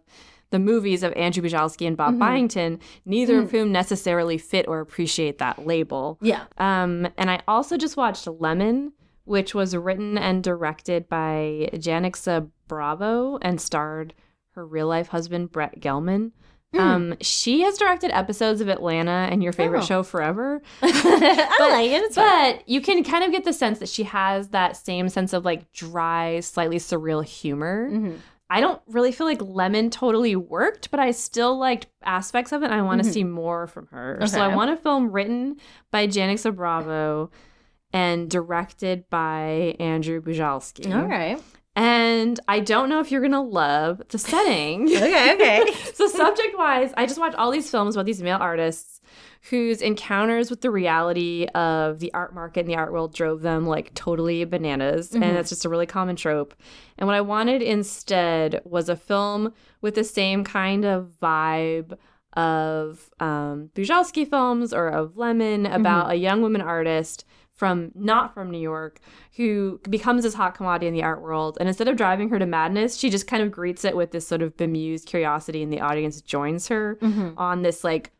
the 0.51 0.59
movies 0.59 1.01
of 1.01 1.11
Andrew 1.13 1.41
Bujalski 1.43 1.87
and 1.87 1.97
Bob 1.97 2.15
Mhm. 2.15 2.19
Byington, 2.19 2.79
neither 3.05 3.39
Mm. 3.39 3.43
of 3.43 3.51
whom 3.51 3.71
necessarily 3.71 4.37
fit 4.37 4.67
or 4.67 4.79
appreciate 4.79 5.39
that 5.39 5.65
label. 5.65 6.17
yeah. 6.21 6.43
Um, 6.57 7.07
and 7.17 7.31
I 7.31 7.39
also 7.47 7.77
just 7.77 7.97
watched 7.97 8.27
Lemon, 8.27 8.91
which 9.23 9.55
was 9.55 9.75
written 9.75 10.17
and 10.17 10.43
directed 10.43 11.07
by 11.09 11.69
Janicza 11.73 12.49
Bravo 12.67 13.37
and 13.41 13.59
starred 13.61 14.13
her 14.55 14.65
real 14.65 14.87
life 14.87 15.07
husband, 15.09 15.51
Brett 15.51 15.79
Gelman. 15.79 16.31
Hmm. 16.73 16.79
Um, 16.79 17.15
she 17.19 17.61
has 17.63 17.77
directed 17.77 18.11
episodes 18.11 18.61
of 18.61 18.69
Atlanta 18.69 19.27
and 19.29 19.43
your 19.43 19.51
favorite 19.51 19.79
Oh. 19.81 19.85
show 19.85 20.03
forever. 20.03 20.61
I 20.81 21.55
But- 21.59 21.71
like 21.71 21.91
it. 21.91 22.15
But 22.15 22.69
you 22.69 22.79
can 22.81 23.03
kind 23.03 23.23
of 23.25 23.31
get 23.31 23.43
the 23.43 23.51
sense 23.53 23.79
that 23.79 23.89
she 23.89 24.03
has 24.03 24.49
that 24.49 24.77
same 24.77 25.09
sense 25.09 25.33
of 25.33 25.43
like 25.43 25.71
dry, 25.73 26.39
slightly 26.39 26.77
surreal 26.77 27.25
humor. 27.25 27.89
Mhm. 27.91 28.17
I 28.49 28.59
don't 28.59 28.81
really 28.87 29.13
feel 29.13 29.27
like 29.27 29.41
Lemon 29.41 29.89
totally 29.89 30.35
worked, 30.35 30.91
but 30.91 30.99
I 30.99 31.11
still 31.11 31.57
liked 31.57 31.87
aspects 32.03 32.51
of 32.51 32.63
it. 32.63 32.65
And 32.65 32.73
I 32.73 32.81
want 32.81 33.01
to 33.03 33.09
Mhm. 33.09 33.13
see 33.13 33.23
more 33.23 33.67
from 33.67 33.87
her. 33.87 34.19
So 34.27 34.41
I 34.41 34.53
want 34.53 34.71
a 34.71 34.75
film 34.77 35.11
written 35.11 35.55
by 35.89 36.05
Janicza 36.07 36.53
Bravo 36.53 37.31
and 37.93 38.29
directed 38.29 39.09
by 39.09 39.75
Andrew 39.79 40.21
Bujalski. 40.21 40.93
All 40.93 41.05
right. 41.07 41.41
And 41.75 42.39
I 42.47 42.59
don't 42.59 42.89
know 42.89 42.99
if 42.99 43.11
you're 43.11 43.21
gonna 43.21 43.41
love 43.41 44.01
the 44.09 44.17
setting. 44.17 44.87
Okay. 44.91 45.33
Okay. 45.35 45.73
so 45.93 46.07
subject 46.07 46.57
wise, 46.57 46.93
I 46.97 47.05
just 47.05 47.19
watched 47.19 47.35
all 47.35 47.51
these 47.51 47.69
films 47.69 47.95
about 47.95 48.05
these 48.05 48.21
male 48.21 48.37
artists 48.39 48.99
whose 49.49 49.81
encounters 49.81 50.49
with 50.51 50.61
the 50.61 50.69
reality 50.69 51.47
of 51.55 51.99
the 51.99 52.13
art 52.13 52.33
market 52.35 52.61
and 52.61 52.69
the 52.69 52.75
art 52.75 52.91
world 52.91 53.13
drove 53.13 53.41
them 53.41 53.65
like 53.65 53.93
totally 53.95 54.43
bananas. 54.45 55.11
Mhm. 55.11 55.23
And 55.23 55.35
that's 55.35 55.49
just 55.49 55.65
a 55.65 55.69
really 55.69 55.87
common 55.87 56.15
trope. 56.15 56.53
And 56.97 57.07
what 57.07 57.15
I 57.15 57.21
wanted 57.21 57.61
instead 57.61 58.61
was 58.65 58.87
a 58.89 58.95
film 58.95 59.53
with 59.81 59.95
the 59.95 60.03
same 60.03 60.43
kind 60.43 60.85
of 60.85 61.13
vibe 61.21 61.97
of 62.33 63.09
um, 63.19 63.71
Bujalski 63.75 64.29
films 64.29 64.73
or 64.73 64.87
of 64.89 65.17
Lemon 65.17 65.65
about 65.65 66.11
a 66.11 66.15
young 66.15 66.41
woman 66.41 66.61
artist 66.61 67.25
from 67.61 67.91
not 67.93 68.33
from 68.33 68.49
New 68.49 68.57
York 68.59 68.99
who 69.35 69.79
becomes 69.87 70.23
this 70.23 70.33
hot 70.33 70.55
commodity 70.55 70.87
in 70.87 70.93
the 70.95 71.03
art 71.03 71.21
world. 71.21 71.57
And 71.59 71.69
instead 71.69 71.87
of 71.87 71.95
driving 71.95 72.29
her 72.29 72.39
to 72.39 72.47
madness, 72.47 72.97
she 72.97 73.11
just 73.11 73.27
kind 73.27 73.43
of 73.43 73.51
greets 73.51 73.85
it 73.85 73.95
with 73.95 74.09
this 74.09 74.27
sort 74.27 74.41
of 74.41 74.57
bemused 74.57 75.05
curiosity, 75.07 75.61
and 75.61 75.71
the 75.71 75.79
audience 75.79 76.21
joins 76.21 76.69
her 76.69 76.97
Mhm. 77.03 77.35
on 77.37 77.61
this 77.61 77.83
like 77.83 78.13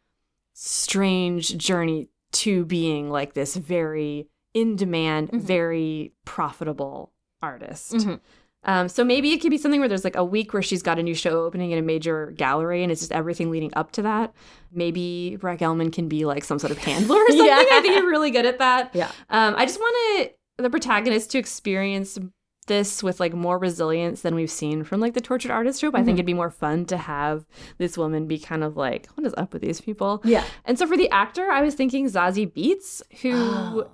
strange 0.53 1.57
journey 1.57 2.09
to 2.33 2.65
being 2.65 3.09
like 3.09 3.33
this 3.33 3.55
very 3.55 4.29
in 4.53 4.75
demand, 4.75 5.31
Mhm. 5.31 5.39
very 5.41 6.13
profitable 6.23 7.11
artist. 7.41 7.93
Mhm. 7.93 8.19
Um, 8.63 8.87
so 8.87 9.03
maybe 9.03 9.31
it 9.31 9.41
could 9.41 9.49
be 9.49 9.57
something 9.57 9.79
where 9.79 9.89
there's 9.89 10.03
like 10.03 10.15
a 10.15 10.23
week 10.23 10.53
where 10.53 10.61
she's 10.61 10.83
got 10.83 10.99
a 10.99 11.03
new 11.03 11.15
show 11.15 11.43
opening 11.45 11.71
in 11.71 11.79
a 11.79 11.81
major 11.81 12.31
gallery 12.37 12.83
and 12.83 12.91
it's 12.91 13.01
just 13.01 13.11
everything 13.11 13.49
leading 13.49 13.71
up 13.75 13.91
to 13.93 14.03
that. 14.03 14.33
Maybe 14.71 15.35
Brett 15.37 15.59
Gelman 15.59 15.91
can 15.91 16.07
be 16.07 16.25
like 16.25 16.43
some 16.43 16.59
sort 16.59 16.71
of 16.71 16.77
handler 16.77 17.17
or 17.17 17.27
something. 17.29 17.45
Yeah. 17.45 17.57
I 17.59 17.81
think 17.81 17.95
you're 17.95 18.09
really 18.09 18.31
good 18.31 18.45
at 18.45 18.59
that. 18.59 18.91
Yeah. 18.93 19.11
Um, 19.29 19.55
I 19.57 19.65
just 19.65 19.79
want 19.79 19.95
to 20.27 20.31
the 20.61 20.69
protagonist 20.69 21.31
to 21.31 21.39
experience 21.39 22.19
this 22.67 23.01
with 23.01 23.19
like 23.19 23.33
more 23.33 23.57
resilience 23.57 24.21
than 24.21 24.35
we've 24.35 24.51
seen 24.51 24.83
from 24.83 24.99
like 24.99 25.13
the 25.13 25.21
tortured 25.21 25.51
artist 25.51 25.79
trope. 25.79 25.95
I 25.95 26.03
think 26.03 26.09
Mhm. 26.15 26.19
it'd 26.19 26.25
be 26.27 26.33
more 26.35 26.51
fun 26.51 26.85
to 26.85 26.97
have 26.97 27.45
this 27.79 27.97
woman 27.97 28.27
be 28.27 28.37
kind 28.37 28.63
of 28.63 28.77
like, 28.77 29.07
what 29.15 29.25
is 29.25 29.33
up 29.35 29.51
with 29.53 29.61
these 29.63 29.81
people? 29.81 30.21
Yeah. 30.23 30.43
And 30.65 30.77
so 30.77 30.85
for 30.85 30.95
the 30.95 31.09
actor, 31.09 31.49
I 31.49 31.61
was 31.63 31.73
thinking 31.73 32.05
Zazie 32.05 32.51
Beetz, 32.51 33.01
who 33.21 33.31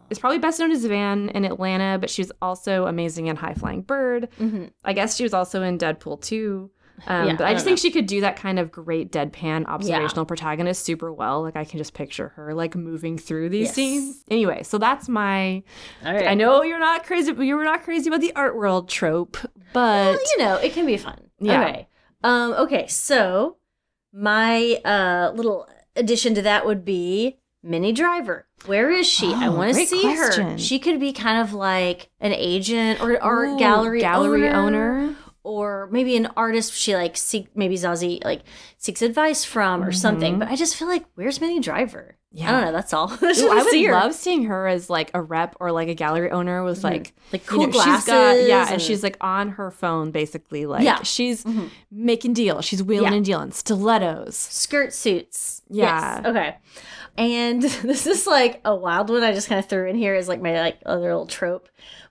is 0.10 0.18
Oh. 0.18 0.20
probably 0.20 0.40
best 0.40 0.60
known 0.60 0.72
as 0.72 0.86
Van 0.86 1.30
in 1.30 1.46
Atlanta, 1.46 1.98
but 2.00 2.10
she's 2.10 2.32
also 2.42 2.86
amazing 2.88 3.28
in 3.28 3.38
High 3.38 3.54
Flying 3.54 3.82
Bird. 3.82 4.28
Mhm. 4.40 4.72
I 4.84 4.94
guess 4.94 5.16
she 5.16 5.24
was 5.24 5.34
also 5.34 5.64
in 5.64 5.78
Deadpool 5.78 6.22
2. 6.22 6.70
Um, 7.06 7.28
Yeah, 7.28 7.36
but 7.36 7.46
I 7.46 7.50
I 7.50 7.54
just 7.54 7.66
don't 7.66 7.72
think 7.78 7.80
she 7.80 7.92
could 7.92 8.08
do 8.08 8.22
that 8.22 8.36
kind 8.38 8.58
of 8.58 8.72
great 8.72 9.12
deadpan 9.12 9.66
observational 9.68 10.26
protagonist 10.26 10.84
super 10.84 11.14
well. 11.14 11.44
Like 11.44 11.56
I 11.56 11.64
can 11.64 11.78
just 11.78 11.94
picture 11.94 12.30
her 12.30 12.54
like 12.56 12.76
moving 12.76 13.18
through 13.18 13.50
these 13.50 13.68
Yes. 13.68 13.76
scenes. 13.76 14.24
Anyway, 14.32 14.64
so 14.64 14.78
that's 14.78 15.08
my. 15.08 15.62
Right. 16.04 16.28
I 16.28 16.34
know 16.34 16.64
you're 16.64 16.80
not 16.80 17.06
crazy, 17.06 17.32
but 17.32 17.44
You 17.44 17.56
were 17.56 17.64
not 17.64 17.84
crazy 17.84 18.10
about 18.10 18.22
the 18.22 18.34
art 18.36 18.56
world 18.56 18.90
trope, 18.90 19.38
but 19.74 20.06
Well, 20.06 20.14
you 20.38 20.44
know, 20.44 20.56
it 20.56 20.74
can 20.74 20.86
be 20.86 20.98
fun. 20.98 21.30
Yeah. 21.40 21.62
Okay. 21.62 21.88
Um, 22.24 22.54
okay, 22.54 22.88
so 22.88 23.58
my 24.14 24.80
uh 24.84 25.32
little 25.36 25.68
addition 25.96 26.34
to 26.36 26.42
that 26.42 26.66
would 26.66 26.84
be 26.84 27.38
Minnie 27.64 27.92
Driver. 27.94 28.48
Where 28.66 28.90
is 28.92 29.06
she? 29.08 29.34
I 29.34 29.48
Oh, 29.48 29.52
want 29.54 29.76
to 29.76 29.86
see 29.86 30.02
question. 30.02 30.52
her. 30.52 30.58
She 30.58 30.80
could 30.80 31.00
be 31.00 31.14
kind 31.14 31.42
of 31.42 31.54
like 31.54 32.10
an 32.20 32.34
agent 32.34 33.02
or 33.02 33.12
an 33.12 33.22
art 33.22 33.50
Ooh, 33.50 33.60
gallery 33.60 34.00
gallery 34.00 34.50
owner, 34.50 34.56
owner. 35.04 35.16
Or 35.48 35.88
maybe 35.92 36.16
an 36.18 36.28
artist 36.36 36.74
she 36.74 36.96
like 36.96 37.16
seek 37.16 37.48
maybe 37.56 37.76
Zazie 37.76 38.24
like 38.26 38.42
seeks 38.78 39.02
advice 39.02 39.44
from 39.46 39.84
or 39.84 39.92
something. 39.92 40.36
Mhm. 40.36 40.40
But 40.40 40.50
I 40.50 40.56
just 40.56 40.76
feel 40.76 40.88
like 40.90 41.06
where's 41.16 41.40
Minnie 41.40 41.60
Driver? 41.62 42.16
Yeah. 42.34 42.50
I 42.50 42.52
don't 42.52 42.66
know. 42.66 42.72
That's 42.74 42.94
all. 42.94 43.10
I 43.22 43.26
Ooh, 43.40 43.50
I 43.52 43.64
would 43.64 43.72
see 43.72 43.90
love 43.92 44.14
seeing 44.14 44.44
her 44.46 44.68
as 44.68 44.90
like 44.90 45.10
a 45.14 45.22
rep 45.22 45.56
or 45.62 45.72
like 45.72 45.88
a 45.88 45.94
gallery 45.96 46.30
owner 46.30 46.64
with 46.64 46.84
like 46.84 47.14
like 47.32 47.44
you 47.44 47.48
cool 47.48 47.66
know, 47.68 47.72
glasses. 47.72 48.04
She's 48.04 48.06
got, 48.06 48.34
yeah, 48.46 48.62
and, 48.64 48.74
and- 48.74 48.82
she's 48.82 49.02
like 49.02 49.18
on 49.22 49.50
her 49.52 49.72
phone 49.72 50.12
basically. 50.12 50.66
Like 50.66 50.84
Yeah. 50.84 51.02
she's 51.04 51.44
Mhm. 51.46 51.70
making 51.90 52.34
deals. 52.34 52.66
She's 52.66 52.84
wheeling 52.84 53.12
Yeah. 53.12 53.18
and 53.18 53.26
dealing. 53.26 53.52
Stilettos. 53.52 54.36
skirt 54.36 54.94
suits. 54.94 55.62
Yeah. 55.70 56.18
Yes. 56.18 56.26
Okay. 56.28 56.56
And 57.18 57.62
this 57.64 58.06
is 58.08 58.28
like 58.28 58.62
a 58.64 58.76
wild 58.76 59.10
one 59.10 59.24
I 59.24 59.34
just 59.34 59.50
kind 59.50 59.60
of 59.60 59.66
threw 59.68 59.88
in 59.90 59.96
here 59.96 60.16
as 60.16 60.28
like 60.28 60.42
my 60.42 60.54
like 60.60 60.80
other 60.86 61.02
little 61.04 61.26
trope. 61.28 61.70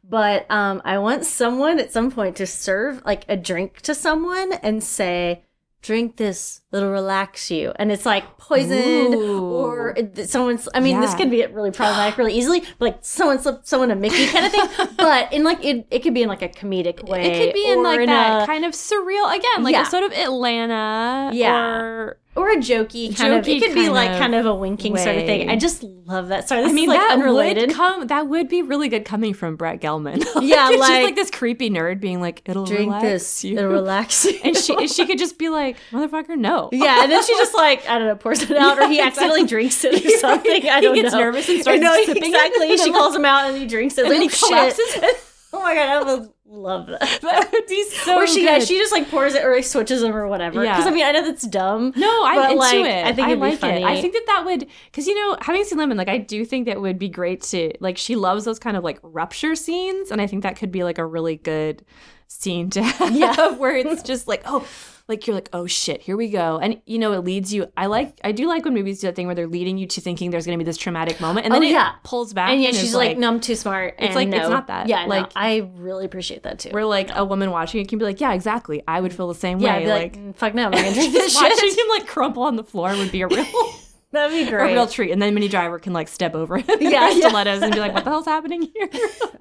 But 0.09 0.51
um 0.51 0.83
I 0.85 0.99
want 0.99 1.25
someone 1.25 1.79
at 1.79 1.93
some 1.93 2.11
point 2.11 2.37
to 2.37 2.47
serve 2.47 3.03
like 3.05 3.25
a 3.29 3.37
drink 3.37 3.81
to 3.83 3.95
someone 3.95 4.53
and 4.63 4.83
say, 4.83 5.43
drink 5.83 6.17
this, 6.17 6.63
it'll 6.73 6.91
relax 6.91 7.49
you. 7.51 7.73
And 7.77 7.93
it's 7.93 8.05
like 8.07 8.39
poison 8.39 9.15
Ooh. 9.15 9.43
or 9.53 9.97
someone's 10.25 10.69
I 10.75 10.81
mean 10.81 11.01
this 11.01 11.13
Yeah. 11.13 11.17
could 11.19 11.31
be 11.31 11.47
really 11.47 11.71
problematic 11.71 12.19
really 12.19 12.35
easily, 12.35 12.61
but 12.79 12.81
like 12.81 12.99
someone 13.03 13.39
slipped 13.41 13.69
someone 13.69 13.91
a 13.93 13.97
Mickey 13.97 14.27
kind 14.27 14.47
of 14.47 14.53
thing. 14.53 14.89
but 14.97 15.33
in 15.33 15.45
like 15.45 15.65
it, 15.65 15.87
it 15.91 16.03
could 16.03 16.15
be 16.15 16.23
in 16.23 16.29
like 16.29 16.43
a 16.43 16.49
comedic 16.49 17.09
way. 17.09 17.27
It 17.27 17.45
could 17.47 17.55
be 17.55 17.69
in 17.69 17.83
like 17.85 18.05
that 18.07 18.43
a- 18.43 18.47
kind 18.47 18.65
of 18.65 18.73
surreal 18.73 19.37
again, 19.37 19.63
like 19.63 19.75
Yeah. 19.75 19.83
a 19.83 19.87
sort 19.87 20.03
of 20.05 20.13
Atlanta. 20.13 21.31
Yeah. 21.33 21.81
Or 21.81 22.19
or 22.37 22.51
a 22.51 22.57
jokey 22.57 23.17
kind 23.17 23.33
of 23.33 23.45
Jokey 23.45 23.57
it 23.57 23.63
could 23.65 23.75
be 23.75 23.89
like 23.89 24.11
of 24.11 24.19
kind 24.19 24.35
of 24.35 24.47
a 24.47 24.55
winking 24.55 24.97
sort 24.97 25.17
of 25.17 25.25
thing 25.25 25.49
i 25.51 25.57
just 25.57 25.83
love 25.83 26.29
that 26.29 26.49
sorry 26.49 26.63
this 26.63 26.71
I 26.71 26.75
mean, 26.75 26.85
is 26.85 26.89
like 26.91 27.01
that 27.01 27.13
unrelated 27.15 27.69
would 27.69 27.77
come. 27.77 28.07
That 28.07 28.29
would 28.29 28.49
be 28.49 28.63
really 28.63 28.89
good 28.89 29.05
coming 29.05 29.35
from 29.35 29.57
Brett 29.57 29.81
Gelman. 29.81 30.25
Yeah, 30.43 30.69
she's 30.69 30.79
like- 30.79 31.03
like 31.05 31.15
this 31.17 31.31
creepy 31.33 31.69
nerd 31.69 32.01
being 32.01 32.21
like, 32.21 32.43
"It'll 32.45 32.65
drink 32.65 32.87
relax 32.93 33.03
this 33.03 33.45
you," 33.45 33.59
it'll 33.59 33.71
relax 33.73 34.25
you 34.25 34.39
and 34.45 34.57
she 34.57 34.75
and 34.75 34.89
she 34.89 35.05
could 35.07 35.19
just 35.19 35.37
be 35.39 35.49
like, 35.49 35.77
"Motherfucker, 35.91 36.37
no." 36.37 36.69
yeah 36.73 37.03
and 37.03 37.11
then 37.11 37.25
she 37.25 37.33
just 37.35 37.55
like 37.55 37.89
i 37.89 37.99
don't 37.99 38.07
know 38.07 38.15
pours 38.17 38.43
it 38.43 38.57
out 38.57 38.79
or 38.79 38.87
he 38.89 39.01
accidentally 39.07 39.41
exactly. 39.43 39.69
drinks 39.69 39.85
it 39.85 40.07
or 40.07 40.19
something 40.19 40.69
i 40.69 40.81
don't 40.81 40.95
gets 40.95 41.13
know 41.13 41.19
nervous 41.21 41.49
and 41.49 41.61
starts 41.63 41.81
know, 41.83 41.95
sipping 42.05 42.23
it. 42.23 42.27
exactly 42.29 42.77
she 42.79 42.93
calls 42.93 43.15
him 43.17 43.25
out 43.25 43.49
and 43.49 43.59
he 43.59 43.67
drinks 43.67 43.99
it 43.99 44.05
And 44.05 44.13
then 44.13 44.21
like, 44.21 44.31
he 44.31 44.37
"Oh, 44.45 44.71
shit." 44.71 44.77
collapses. 44.77 45.23
oh 45.55 45.63
my 45.63 45.75
god 45.75 46.29
love 46.49 46.87
that 46.87 47.01
That 47.23 47.51
would 47.53 47.67
be 47.67 47.83
so. 47.85 48.17
or 48.19 48.27
she 48.27 48.43
good. 48.43 48.63
she 48.63 48.79
just 48.79 48.93
like 48.93 49.11
pours 49.11 49.35
it 49.35 49.45
or 49.45 49.55
like, 49.55 49.65
switches 49.65 50.01
them 50.01 50.15
or 50.15 50.29
whatever 50.29 50.63
Yeah. 50.63 50.77
because 50.77 50.87
i 50.87 50.95
mean 50.95 51.05
i 51.05 51.11
know 51.13 51.25
that's 51.25 51.47
dumb 51.47 51.93
No, 51.97 52.25
I'm 52.25 52.37
But, 52.37 52.51
into 52.53 52.59
like, 52.61 52.75
it. 52.87 53.05
I 53.07 53.13
think 53.13 53.29
it'd 53.29 53.41
be 53.41 53.47
like 53.51 53.59
funny. 53.59 53.83
it. 53.83 53.85
I 53.85 54.01
think 54.01 54.13
that 54.15 54.25
that 54.27 54.45
would, 54.45 54.67
because 54.87 55.07
you 55.07 55.15
know, 55.15 55.37
having 55.41 55.65
seen 55.65 55.79
Lemon, 55.79 55.97
like 55.97 56.09
I 56.09 56.19
do 56.19 56.45
think 56.45 56.67
that 56.67 56.81
would 56.81 56.99
be 56.99 57.09
great 57.09 57.43
to 57.43 57.73
like. 57.81 57.97
She 57.99 58.15
loves 58.17 58.45
those 58.45 58.59
kind 58.59 58.77
of 58.77 58.85
like 58.85 58.99
rupture 59.03 59.55
scenes, 59.55 60.11
and 60.11 60.21
I 60.21 60.27
think 60.27 60.43
that 60.45 60.57
could 60.57 60.71
be 60.71 60.85
like 60.85 60.99
a 60.99 61.05
really 61.07 61.37
good 61.37 61.85
scene 62.29 62.71
to 62.71 62.83
have 62.97 63.15
Yeah. 63.15 63.51
where 63.53 63.77
it's 63.77 64.03
just 64.03 64.29
like, 64.29 64.43
oh, 64.45 64.67
like 65.09 65.27
you're 65.27 65.35
like, 65.35 65.49
oh 65.53 65.67
shit, 65.67 66.01
here 66.03 66.17
we 66.17 66.29
go. 66.29 66.59
And 66.59 66.81
you 66.85 66.99
know, 66.99 67.13
it 67.13 67.19
leads 67.25 67.53
you 67.55 67.71
I 67.77 67.87
like 67.87 68.19
I 68.25 68.33
do 68.33 68.49
like 68.49 68.65
when 68.65 68.75
movies 68.75 69.01
do 69.01 69.07
that 69.07 69.15
thing 69.17 69.27
where 69.27 69.35
they're 69.35 69.47
leading 69.47 69.79
you 69.79 69.87
to 69.87 70.01
thinking 70.01 70.31
there's 70.31 70.47
gonna 70.47 70.59
be 70.59 70.65
this 70.65 70.77
traumatic 70.77 71.21
moment 71.21 71.45
and 71.47 71.55
then 71.55 71.63
Oh, 71.63 71.67
it 71.67 71.93
pulls 72.03 72.33
back. 72.33 72.51
and 72.51 72.61
yeah, 72.61 72.71
is 72.71 72.81
she's 72.81 72.95
like, 72.95 73.17
"No, 73.17 73.29
I'm 73.29 73.41
too 73.41 73.55
smart." 73.55 73.95
It's 73.99 74.07
and 74.07 74.15
like, 74.17 74.29
it's 74.41 74.49
not 74.49 74.67
that. 74.67 74.89
Yeah, 74.89 75.05
like 75.07 75.23
Like- 75.23 75.33
I 75.37 75.71
really 75.77 76.05
appreciate 76.05 76.43
that 76.43 76.59
too. 76.59 76.71
We're 76.73 76.85
like 76.85 77.11
a 77.15 77.25
woman 77.25 77.51
watching 77.51 77.81
it 77.81 77.89
can 77.89 77.99
be 77.99 78.05
like, 78.05 78.21
yeah, 78.21 78.33
exactly. 78.35 78.83
I 78.89 79.01
would 79.01 79.13
feel 79.15 79.29
the 79.29 79.35
same 79.35 79.61
yeah, 79.61 79.79
way. 79.79 79.87
like, 79.89 80.17
like, 80.17 80.17
"Mm, 80.25 80.37
"Fuck 80.37 80.55
no, 80.55 80.65
I'm 80.65 80.71
gonna 80.73 80.93
drink 80.93 81.13
this 81.13 81.33
just 81.35 81.43
watching 81.43 81.71
him 81.71 81.89
like 81.91 82.07
crumple 82.07 82.43
on 82.43 82.57
the 82.57 82.65
floor 82.65 82.97
would 82.97 83.13
be 83.13 83.23
a 83.23 83.29
real 83.29 83.47
That'd 84.13 84.33
be 84.35 84.43
a 84.45 84.51
great. 84.51 84.73
real 84.73 84.87
treat. 84.87 85.11
And 85.11 85.21
then 85.21 85.35
Minnie 85.35 85.49
Driver 85.49 85.79
can 85.79 85.93
like 85.93 86.09
step 86.09 86.35
over 86.35 86.57
him 86.59 86.65
Yeah, 86.81 86.91
yeah, 86.91 87.11
yeah. 87.11 87.29
stilettos 87.29 87.61
and 87.63 87.73
be 87.73 87.81
like, 87.81 87.93
what 87.93 88.05
the 88.05 88.11
hell's 88.11 88.25
happening 88.25 88.63
here? 88.75 88.89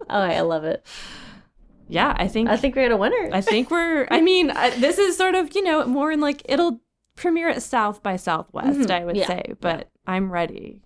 Oh, 0.09 0.20
I 0.22 0.41
love 0.41 0.63
it. 0.63 0.86
Yeah, 1.88 2.13
I 2.17 2.27
think 2.27 2.49
I 2.49 2.57
think 2.57 2.75
we 2.75 2.81
had 2.81 2.91
a 2.91 2.97
winner. 2.97 3.29
I 3.31 3.41
think 3.41 3.69
we're. 3.71 4.07
I 4.09 4.21
mean, 4.29 4.51
I, 4.51 4.71
this 4.71 4.97
is 4.97 5.17
sort 5.17 5.36
of 5.36 5.55
you 5.55 5.63
know 5.63 5.86
more 5.86 6.11
in 6.11 6.21
like 6.21 6.41
it'll 6.45 6.81
premiere 7.15 7.49
at 7.49 7.63
South 7.63 8.03
by 8.03 8.15
Southwest. 8.15 8.79
Mhm, 8.79 8.91
I 8.91 9.05
would 9.05 9.15
yeah, 9.15 9.27
say, 9.27 9.53
but 9.61 9.89
I'm 10.05 10.31
ready. 10.31 10.81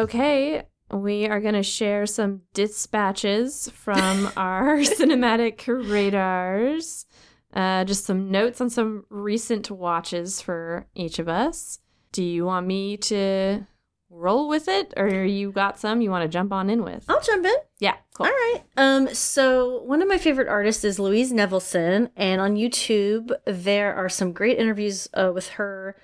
Okay, 0.00 0.62
we 0.90 1.26
are 1.26 1.40
going 1.40 1.52
to 1.52 1.62
share 1.62 2.06
some 2.06 2.40
dispatches 2.54 3.70
from 3.74 4.30
our 4.36 4.78
cinematic 4.78 5.68
radars. 5.68 7.04
Uh, 7.52 7.84
just 7.84 8.06
some 8.06 8.30
notes 8.30 8.62
on 8.62 8.70
some 8.70 9.04
recent 9.10 9.70
watches 9.70 10.40
for 10.40 10.86
each 10.94 11.18
of 11.18 11.28
us. 11.28 11.80
Do 12.12 12.24
you 12.24 12.46
want 12.46 12.66
me 12.66 12.96
to 12.96 13.66
roll 14.08 14.48
with 14.48 14.68
it, 14.68 14.94
or 14.96 15.22
you 15.22 15.52
got 15.52 15.78
some 15.78 16.00
you 16.00 16.10
want 16.10 16.22
to 16.22 16.28
jump 16.28 16.50
on 16.50 16.70
in 16.70 16.82
with? 16.82 17.04
I'll 17.06 17.20
jump 17.20 17.44
in. 17.44 17.56
Yeah, 17.78 17.96
cool. 18.14 18.24
All 18.24 18.32
right. 18.32 18.62
Um, 18.78 19.14
so 19.14 19.82
one 19.82 20.00
of 20.00 20.08
my 20.08 20.16
favorite 20.16 20.48
artists 20.48 20.82
is 20.82 20.98
Louise 20.98 21.30
Nevelson, 21.30 22.08
and 22.16 22.40
on 22.40 22.56
YouTube 22.56 23.32
there 23.44 23.94
are 23.94 24.08
some 24.08 24.32
great 24.32 24.58
interviews 24.58 25.08
uh, 25.12 25.30
with 25.34 25.48
her. 25.50 25.94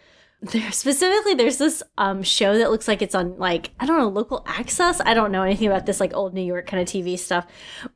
There 0.43 0.71
specifically, 0.71 1.35
there's 1.35 1.57
this 1.59 1.83
um 1.97 2.23
show 2.23 2.59
that 2.59 2.71
looks 2.71 2.87
like 2.87 3.01
it's 3.03 3.15
on 3.15 3.39
like 3.39 3.71
I 3.81 3.87
don't 3.87 3.99
know 3.99 4.09
local 4.09 4.43
access. 4.47 5.01
I 5.05 5.15
don't 5.15 5.33
know 5.33 5.43
anything 5.43 5.67
about 5.67 5.87
this 5.87 5.99
like 6.01 6.15
old 6.15 6.35
New 6.35 6.43
York 6.43 6.67
kind 6.67 6.81
of 6.83 6.89
TV 6.89 7.19
stuff, 7.19 7.47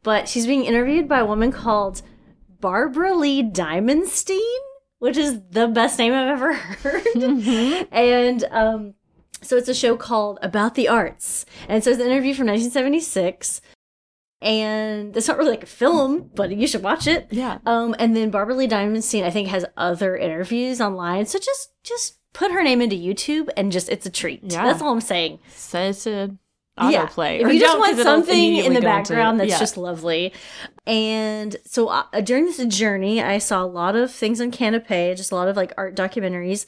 but 0.03 0.29
she's 0.29 0.47
being 0.47 0.65
interviewed 0.65 1.07
by 1.09 1.21
a 1.21 1.27
woman 1.27 1.53
called 1.53 2.03
Barbaralee 2.61 3.43
Diamonstein, 3.43 4.39
which 4.99 5.17
is 5.17 5.41
the 5.51 5.69
best 5.69 5.99
name 5.99 6.13
I've 6.15 6.29
ever 6.29 6.53
heard. 6.83 7.05
Mhm. 7.15 7.89
and 7.93 8.45
um, 8.51 8.95
so 9.43 9.57
it's 9.57 9.69
a 9.69 9.75
show 9.75 9.97
called 9.97 10.39
About 10.43 10.75
the 10.75 10.89
Arts, 10.89 11.45
and 11.69 11.85
so 11.85 11.91
it's 11.91 12.01
an 12.01 12.07
interview 12.07 12.35
from 12.35 12.47
1976. 12.47 13.61
And 14.43 15.15
it's 15.15 15.29
not 15.29 15.37
really 15.37 15.51
like 15.51 15.65
a 15.65 15.67
film, 15.67 16.31
but 16.35 16.51
you 16.51 16.67
should 16.67 16.83
watch 16.83 17.07
it. 17.07 17.27
Yeah. 17.31 17.59
Um, 17.67 17.95
and 17.99 18.17
then 18.17 18.31
Barbaralee 18.31 18.67
Diamonstein, 18.69 19.23
I 19.23 19.31
think, 19.31 19.49
has 19.49 19.67
other 19.77 20.17
interviews 20.17 20.81
online. 20.81 21.27
So 21.27 21.39
just 21.39 21.73
just 21.85 22.17
put 22.33 22.53
her 22.53 22.63
name 22.63 22.81
into 22.81 22.97
YouTube, 22.97 23.49
and 23.57 23.73
just 23.73 23.89
it's 23.89 24.07
a 24.07 24.11
treat. 24.11 24.41
Yeah. 24.43 24.65
That's 24.65 24.83
all 24.83 24.93
I'm 24.93 25.01
saying. 25.01 25.41
Set 25.49 25.91
it 25.91 25.95
to 26.03 26.37
Yeah. 26.79 27.07
autoplay. 27.07 27.41
If 27.41 27.53
you 27.53 27.61
just 27.61 27.79
want 27.79 27.99
something 27.99 28.57
in 28.57 28.73
the 28.75 28.81
background 28.81 29.41
that's 29.41 29.51
yeah. 29.51 29.59
just 29.59 29.77
lovely. 29.77 30.33
And 30.87 31.57
so 31.65 31.89
uh, 31.89 32.21
during 32.23 32.47
this 32.47 32.65
journey, 32.67 33.23
I 33.23 33.39
saw 33.39 33.63
a 33.63 33.67
lot 33.67 33.97
of 33.97 34.11
things 34.11 34.41
on 34.41 34.51
Kanopy, 34.51 35.17
just 35.17 35.33
a 35.33 35.35
lot 35.35 35.49
of 35.49 35.57
like 35.57 35.73
art 35.77 35.95
documentaries. 35.95 36.67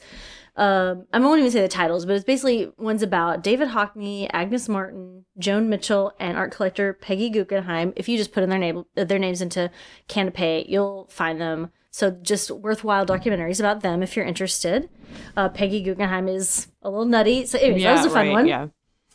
Um, 0.55 1.07
I 1.11 1.19
won't 1.19 1.39
even 1.39 1.51
say 1.51 1.61
the 1.61 1.67
titles, 1.67 2.05
but 2.05 2.15
it's 2.15 2.25
basically 2.25 2.71
ones 2.77 3.01
about 3.01 3.43
David 3.43 3.69
Hockney, 3.69 4.29
Agnes 4.31 4.69
Martin, 4.69 5.25
Joan 5.39 5.67
Mitchell, 5.67 6.13
and 6.19 6.37
art 6.37 6.51
collector 6.51 6.93
Peggy 6.93 7.31
Guggenheim. 7.31 7.91
If 7.95 8.07
you 8.07 8.17
just 8.17 8.31
put 8.31 8.43
in 8.43 8.49
their 8.51 8.59
name, 8.59 8.85
their 8.93 9.17
names 9.17 9.41
into 9.41 9.71
Kanopy, 10.07 10.69
you'll 10.69 11.07
find 11.09 11.41
them. 11.41 11.71
So 11.93 12.09
just 12.09 12.49
worthwhile 12.49 13.05
documentaries 13.05 13.59
about 13.59 13.81
them 13.81 14.01
if 14.01 14.15
you're 14.15 14.25
interested. 14.25 14.89
Uh, 15.37 15.47
Peggy 15.49 15.83
Guggenheim 15.83 16.27
is 16.27 16.67
a 16.81 16.89
little 16.89 17.05
nutty. 17.05 17.45
So 17.45 17.59
anyways, 17.59 17.83
that 17.83 17.97
was 17.97 18.05
a 18.07 18.09
fun 18.09 18.25
right, 18.27 18.31
one. 18.31 18.47
Yeah. 18.47 18.67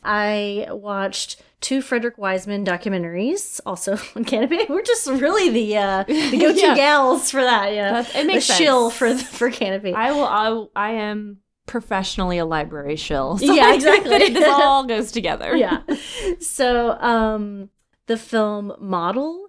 I 0.05 0.69
watched 0.71 1.43
two 1.61 1.83
Frederick 1.83 2.17
Wiseman 2.19 2.65
documentaries, 2.65 3.61
also 3.67 3.93
on 4.15 4.25
Kanopy. 4.25 4.69
We're 4.69 4.83
just 4.83 5.09
really 5.09 5.51
the 5.51 5.77
uh, 5.77 6.05
the 6.05 6.39
go 6.41 6.53
to 6.53 6.61
Yeah. 6.61 6.77
gals 6.77 7.33
for 7.33 7.43
that. 7.43 7.75
Yeah, 7.75 7.91
That's- 7.95 8.15
it 8.15 8.29
makes 8.29 8.47
the 8.47 8.53
sense. 8.53 8.59
shill 8.61 8.91
for 8.91 9.13
for 9.19 9.51
Kanopy. 9.51 9.93
I 9.93 10.13
will. 10.13 10.71
I, 10.77 10.91
I 10.91 10.91
am 10.93 11.39
professionally 11.67 12.39
a 12.39 12.47
library 12.47 12.95
shill. 12.95 13.39
Yeah, 13.41 13.73
think 13.73 13.83
that 13.83 14.23
exactly. 14.23 14.35
this 14.35 14.49
all 14.49 14.85
goes 14.87 15.11
together. 15.11 15.57
yeah. 15.57 15.83
So, 16.39 16.93
um, 17.01 17.71
the 18.07 18.17
film 18.17 18.73
Model 18.79 19.49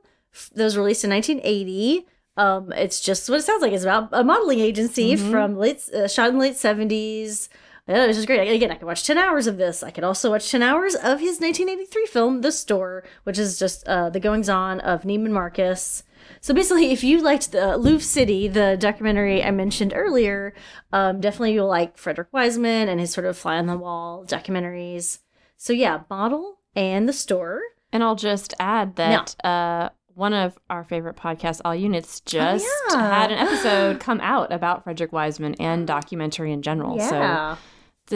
that 0.55 0.63
was 0.63 0.75
released 0.75 1.03
in 1.03 1.11
1980. 1.11 2.07
Um, 2.39 2.71
it's 2.71 2.99
just 3.01 3.29
what 3.29 3.39
it 3.39 3.43
sounds 3.43 3.61
like. 3.61 3.73
It's 3.73 3.83
about 3.83 4.09
a 4.11 4.23
modeling 4.23 4.59
agency 4.59 5.15
Mhm. 5.15 5.31
from 5.31 5.57
late, 5.57 5.81
uh, 5.93 6.07
shot 6.07 6.29
in 6.29 6.35
the 6.35 6.41
late 6.41 6.55
70s. 6.55 7.49
Yeah, 7.87 8.03
it 8.03 8.07
was 8.07 8.17
just 8.17 8.27
great. 8.27 8.47
Again, 8.53 8.71
I 8.71 8.75
could 8.75 8.85
watch 8.85 9.03
10 9.05 9.17
hours 9.17 9.47
of 9.47 9.57
this. 9.57 9.81
I 9.83 9.89
could 9.91 10.03
also 10.03 10.29
watch 10.29 10.49
10 10.51 10.61
hours 10.61 10.93
of 10.95 11.19
his 11.19 11.41
1983 11.41 12.05
film, 12.05 12.41
The 12.41 12.51
Store, 12.51 13.03
which 13.23 13.39
is 13.39 13.57
just 13.59 13.85
uh, 13.87 14.09
the 14.09 14.19
goings 14.19 14.47
on 14.47 14.79
of 14.81 15.01
Neiman 15.03 15.31
Marcus. 15.31 16.03
So 16.39 16.53
basically, 16.53 16.91
if 16.91 17.03
you 17.03 17.19
liked 17.21 17.51
the 17.51 17.77
Louvre 17.77 17.99
City, 18.03 18.47
the 18.47 18.77
documentary 18.79 19.43
I 19.43 19.51
mentioned 19.51 19.93
earlier, 19.95 20.53
um, 20.93 21.19
definitely 21.19 21.53
you'll 21.53 21.67
like 21.67 21.97
Frederick 21.97 22.27
Wiseman 22.31 22.87
and 22.89 22.99
his 22.99 23.11
sort 23.11 23.25
of 23.25 23.37
fly 23.37 23.57
on 23.57 23.65
the 23.65 23.75
wall 23.77 24.23
documentaries. 24.25 25.19
So 25.57 25.73
yeah, 25.73 26.01
Model 26.09 26.59
and 26.75 27.09
The 27.09 27.13
Store. 27.13 27.61
And 27.91 28.03
I'll 28.03 28.15
just 28.15 28.53
add 28.59 28.97
that 28.97 29.35
uh, 29.43 29.89
one 30.19 30.33
of 30.33 30.59
our 30.69 30.83
favorite 30.83 31.15
podcasts, 31.15 31.61
All 31.65 31.73
Units, 31.73 32.21
oh, 32.25 32.29
just 32.29 32.67
Oh, 32.67 32.95
yeah. 32.95 33.21
had 33.21 33.31
an 33.31 33.39
episode 33.39 33.99
come 34.07 34.19
out 34.21 34.51
about 34.53 34.83
Frederick 34.83 35.11
Wiseman 35.11 35.55
and 35.59 35.87
documentary 35.87 36.51
in 36.51 36.61
general. 36.61 36.99
So 36.99 37.57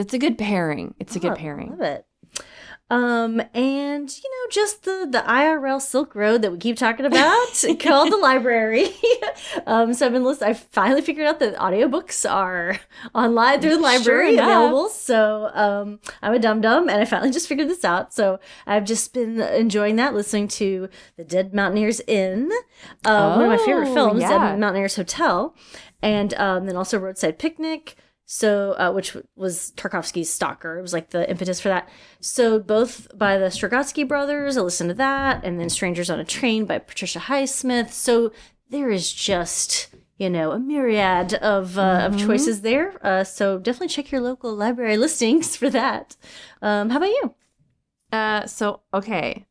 it's 0.00 0.14
a 0.14 0.18
good 0.18 0.38
pairing. 0.38 0.94
It's 1.00 1.16
a 1.16 1.18
good 1.20 1.32
Oh, 1.32 1.36
pairing. 1.36 1.70
Love 1.70 1.80
it. 1.80 2.06
Um, 2.94 3.40
and 3.54 4.08
you 4.16 4.30
know, 4.30 4.50
just 4.50 4.84
the 4.84 5.08
the 5.10 5.18
IRL 5.26 5.80
Silk 5.80 6.14
Road 6.14 6.42
that 6.42 6.52
we 6.52 6.58
keep 6.58 6.76
talking 6.76 7.04
about 7.04 7.64
called 7.80 8.12
the 8.12 8.16
library. 8.16 8.90
um, 9.66 9.92
so 9.94 10.06
I've 10.06 10.12
been 10.12 10.22
listening. 10.22 10.50
I 10.50 10.54
finally 10.54 11.02
figured 11.02 11.26
out 11.26 11.40
that 11.40 11.56
audiobooks 11.56 12.30
are 12.30 12.78
online 13.12 13.60
through 13.60 13.76
the 13.76 13.82
library 13.82 14.34
enough. 14.34 14.46
available. 14.46 14.88
So 14.90 15.50
um, 15.54 15.98
I'm 16.22 16.34
a 16.34 16.38
dum 16.38 16.60
dum, 16.60 16.88
and 16.88 17.00
I 17.00 17.04
finally 17.04 17.32
just 17.32 17.48
figured 17.48 17.68
this 17.68 17.84
out. 17.84 18.14
So 18.14 18.38
I've 18.64 18.84
just 18.84 19.12
been 19.12 19.40
enjoying 19.40 19.96
that, 19.96 20.14
listening 20.14 20.46
to 20.48 20.88
the 21.16 21.24
Dead 21.24 21.52
Mountaineers 21.52 22.00
Inn, 22.06 22.48
um, 23.04 23.40
one 23.40 23.42
of 23.42 23.48
my 23.48 23.66
favorite 23.66 23.88
Oh, 23.88 23.94
films, 23.94 24.20
yeah. 24.20 24.28
Dead 24.28 24.58
Mountaineers 24.60 24.94
Hotel, 24.94 25.56
and 26.00 26.32
um, 26.34 26.66
then 26.66 26.76
also 26.76 26.98
Roadside 26.98 27.38
Picnic. 27.40 27.96
So, 28.26 28.72
uh, 28.78 28.90
which 28.92 29.16
was 29.36 29.72
Tarkovsky's 29.76 30.30
Stalker. 30.32 30.78
It 30.78 30.82
was 30.82 30.94
like 30.94 31.10
the 31.10 31.28
impetus 31.28 31.60
for 31.60 31.68
that. 31.68 31.88
So, 32.20 32.58
both 32.58 33.06
by 33.16 33.36
the 33.36 33.46
Strugatsky 33.46 34.08
brothers, 34.08 34.56
I 34.56 34.62
listened 34.62 34.88
to 34.90 34.94
that, 34.94 35.44
and 35.44 35.60
then 35.60 35.68
Strangers 35.68 36.08
on 36.08 36.18
a 36.18 36.24
Train 36.24 36.64
by 36.64 36.78
Patricia 36.78 37.18
Highsmith. 37.18 37.90
So, 37.90 38.32
there 38.70 38.88
is 38.90 39.12
just, 39.12 39.88
you 40.16 40.30
know, 40.30 40.52
a 40.52 40.58
myriad 40.58 41.34
of, 41.34 41.78
uh, 41.78 42.00
of 42.06 42.14
Mhm. 42.14 42.26
choices 42.26 42.62
there. 42.62 42.94
Uh, 43.06 43.24
so, 43.24 43.58
definitely 43.58 43.88
check 43.88 44.10
your 44.10 44.22
local 44.22 44.54
library 44.54 44.96
listings 45.04 45.54
for 45.54 45.68
that. 45.68 46.16
Um, 46.62 46.88
how 46.90 46.96
about 46.96 47.10
you? 47.10 47.34
Uh, 48.12 48.46
so 48.46 48.80
okay, 48.92 49.44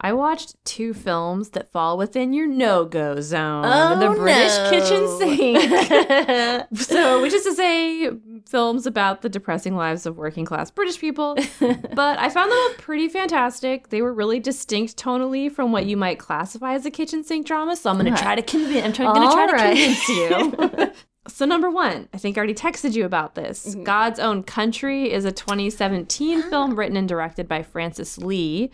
I 0.00 0.12
watched 0.12 0.54
two 0.64 0.94
films 0.94 1.50
that 1.50 1.72
fall 1.72 1.98
within 1.98 2.32
your 2.32 2.46
no-go 2.46 3.20
zone. 3.20 3.64
Oh, 3.66 3.98
the 3.98 4.10
British 4.16 4.56
kitchen 4.70 5.08
sink. 5.18 6.66
so, 6.80 7.20
which 7.20 7.32
is 7.32 7.42
to 7.44 7.54
say, 7.54 8.10
films 8.48 8.86
about 8.86 9.22
the 9.22 9.28
depressing 9.28 9.74
lives 9.74 10.06
of 10.06 10.16
working 10.16 10.44
class 10.44 10.70
British 10.70 10.98
people. 11.00 11.34
but 11.60 12.18
I 12.18 12.28
found 12.28 12.52
them 12.52 12.78
pretty 12.78 13.08
fantastic. 13.08 13.88
They 13.88 14.00
were 14.02 14.12
really 14.12 14.38
distinct 14.38 14.96
tonally 14.96 15.50
from 15.50 15.72
what 15.72 15.86
you 15.86 15.96
might 15.96 16.18
classify 16.20 16.74
as 16.74 16.86
a 16.86 16.90
kitchen 16.90 17.24
sink 17.24 17.46
drama. 17.46 17.74
So 17.74 17.90
I'm 17.90 17.96
going 17.96 18.06
to 18.06 18.12
Okay. 18.12 18.22
try 18.22 18.34
to 18.36 18.42
convince. 18.42 18.84
I'm 18.86 18.92
try- 18.92 19.12
going 19.12 19.28
to 19.28 19.34
try 19.34 19.42
All 19.42 19.48
to 19.48 19.56
convince 19.56 20.08
you. 20.08 20.92
so 21.28 21.44
number 21.44 21.70
one, 21.70 22.08
I 22.14 22.18
think 22.18 22.36
I 22.36 22.38
already 22.38 22.54
texted 22.54 22.94
you 22.94 23.04
about 23.04 23.34
this. 23.34 23.74
Mhm. 23.74 23.84
God's 23.84 24.18
Own 24.20 24.44
Country 24.44 25.12
is 25.12 25.24
a 25.24 25.32
2017 25.32 26.42
Ah. 26.46 26.50
film 26.50 26.76
written 26.78 26.96
and 26.96 27.08
directed 27.08 27.48
by 27.48 27.62
Francis 27.64 28.16
Lee. 28.18 28.70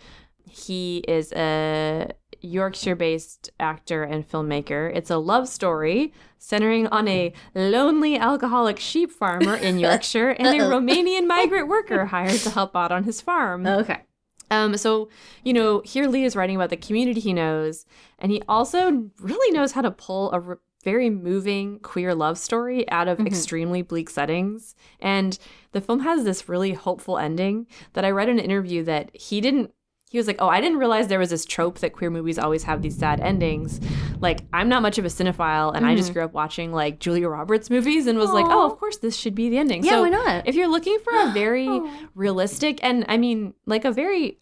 He 0.55 0.99
is 1.07 1.33
a 1.33 2.11
Yorkshire 2.39 2.95
based 2.95 3.49
actor 3.59 4.03
and 4.03 4.27
filmmaker. 4.29 4.89
It's 4.95 5.09
a 5.09 5.17
love 5.17 5.49
story 5.49 6.13
centering 6.37 6.87
on 6.87 7.07
a 7.09 7.33
lonely 7.53 8.17
alcoholic 8.17 8.79
sheep 8.79 9.11
farmer 9.11 9.55
in 9.55 9.79
Yorkshire 9.85 10.29
and 10.29 10.47
a 10.47 10.63
Romanian 10.63 11.27
migrant 11.27 11.67
worker 11.67 12.05
hired 12.15 12.39
to 12.41 12.49
help 12.51 12.73
out 12.75 12.91
on 12.91 13.03
his 13.03 13.19
farm. 13.19 13.67
Okay. 13.67 14.01
Um, 14.49 14.77
so, 14.77 15.09
you 15.43 15.51
know, 15.53 15.81
here 15.83 16.07
Lee 16.07 16.23
is 16.23 16.35
writing 16.37 16.55
about 16.55 16.69
the 16.69 16.77
community 16.77 17.19
he 17.19 17.33
knows, 17.33 17.85
and 18.19 18.31
he 18.31 18.41
also 18.47 19.09
really 19.19 19.51
knows 19.51 19.71
how 19.73 19.81
to 19.81 19.89
pull 19.91 20.31
a 20.31 20.39
r- 20.39 20.59
very 20.83 21.09
moving 21.09 21.79
queer 21.79 22.13
love 22.13 22.37
story 22.37 22.87
out 22.91 23.07
of 23.07 23.17
Mhm. 23.17 23.25
extremely 23.27 23.81
bleak 23.81 24.07
settings. 24.09 24.75
And 24.99 25.37
the 25.71 25.81
film 25.81 26.01
has 26.01 26.23
this 26.23 26.47
really 26.47 26.73
hopeful 26.73 27.17
ending 27.17 27.65
that 27.93 28.05
I 28.05 28.11
read 28.11 28.29
in 28.29 28.37
an 28.37 28.45
interview 28.45 28.83
that 28.83 29.09
he 29.13 29.41
didn't. 29.41 29.71
He 30.11 30.17
was 30.19 30.27
like, 30.27 30.37
"Oh, 30.39 30.47
I 30.47 30.61
didn't 30.61 30.77
realize 30.77 31.07
there 31.07 31.19
was 31.19 31.31
this 31.31 31.45
trope 31.45 31.79
that 31.79 31.93
queer 31.93 32.09
movies 32.09 32.37
always 32.37 32.63
have 32.63 32.81
these 32.81 32.97
sad 32.97 33.19
endings. 33.19 33.81
Like, 34.21 34.41
I'm 34.53 34.69
not 34.69 34.81
much 34.81 34.97
of 34.97 35.03
a 35.05 35.09
cinephile, 35.09 35.75
and 35.75 35.85
I 35.85 35.95
just 35.95 36.11
Mhm. 36.11 36.13
grew 36.13 36.23
up 36.25 36.33
watching 36.33 36.71
like 36.71 36.99
Julia 36.99 37.27
Roberts 37.27 37.69
movies, 37.69 38.07
and 38.07 38.17
was 38.17 38.31
like, 38.31 38.45
oh, 38.47 38.65
of 38.65 38.77
course, 38.77 38.97
this 38.97 39.15
should 39.17 39.35
be 39.35 39.49
the 39.49 39.57
ending. 39.57 39.83
Yeah, 39.83 39.91
so 39.93 40.01
why 40.03 40.09
not? 40.09 40.47
if 40.47 40.55
you're 40.55 40.67
looking 40.67 40.97
for 41.03 41.11
a 41.13 41.31
very 41.33 41.67
Oh. 41.67 41.89
realistic 42.13 42.79
and 42.83 43.03
I 43.09 43.17
mean 43.17 43.55
like 43.65 43.83
a 43.83 43.91
very 43.91 44.39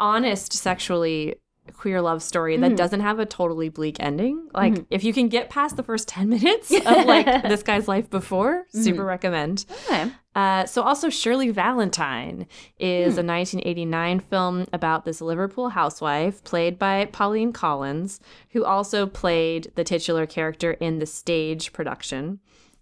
honest 0.00 0.52
sexually 0.52 1.34
queer 1.76 2.00
love 2.00 2.22
story 2.22 2.56
that 2.56 2.72
Mhm. 2.72 2.76
doesn't 2.76 3.00
have 3.00 3.18
a 3.18 3.26
totally 3.26 3.68
bleak 3.68 3.96
ending. 4.00 4.48
Like 4.54 4.74
Mhm. 4.74 4.86
if 4.90 5.04
you 5.04 5.12
can 5.12 5.28
get 5.28 5.50
past 5.50 5.76
the 5.76 5.82
first 5.82 6.08
10 6.08 6.28
minutes 6.36 6.70
of 6.86 7.04
like 7.06 7.26
this 7.42 7.62
guy's 7.62 7.88
life 7.88 8.08
before, 8.10 8.66
super 8.70 9.04
recommend. 9.04 9.64
Okay. 9.86 10.10
Uh, 10.34 10.64
so 10.66 10.82
also 10.82 11.08
Shirley 11.08 11.50
Valentine 11.50 12.46
is 12.78 13.14
Hmm. 13.14 13.20
a 13.20 13.22
1989 13.24 14.20
film 14.20 14.66
about 14.72 15.04
this 15.04 15.20
Liverpool 15.20 15.70
housewife 15.70 16.44
played 16.44 16.78
by 16.78 17.06
Pauline 17.06 17.52
Collins, 17.52 18.20
who 18.50 18.64
also 18.64 19.06
played 19.06 19.72
the 19.74 19.82
titular 19.84 20.26
character 20.26 20.72
in 20.72 20.98
the 21.00 21.06
stage 21.06 21.72
production. 21.72 22.38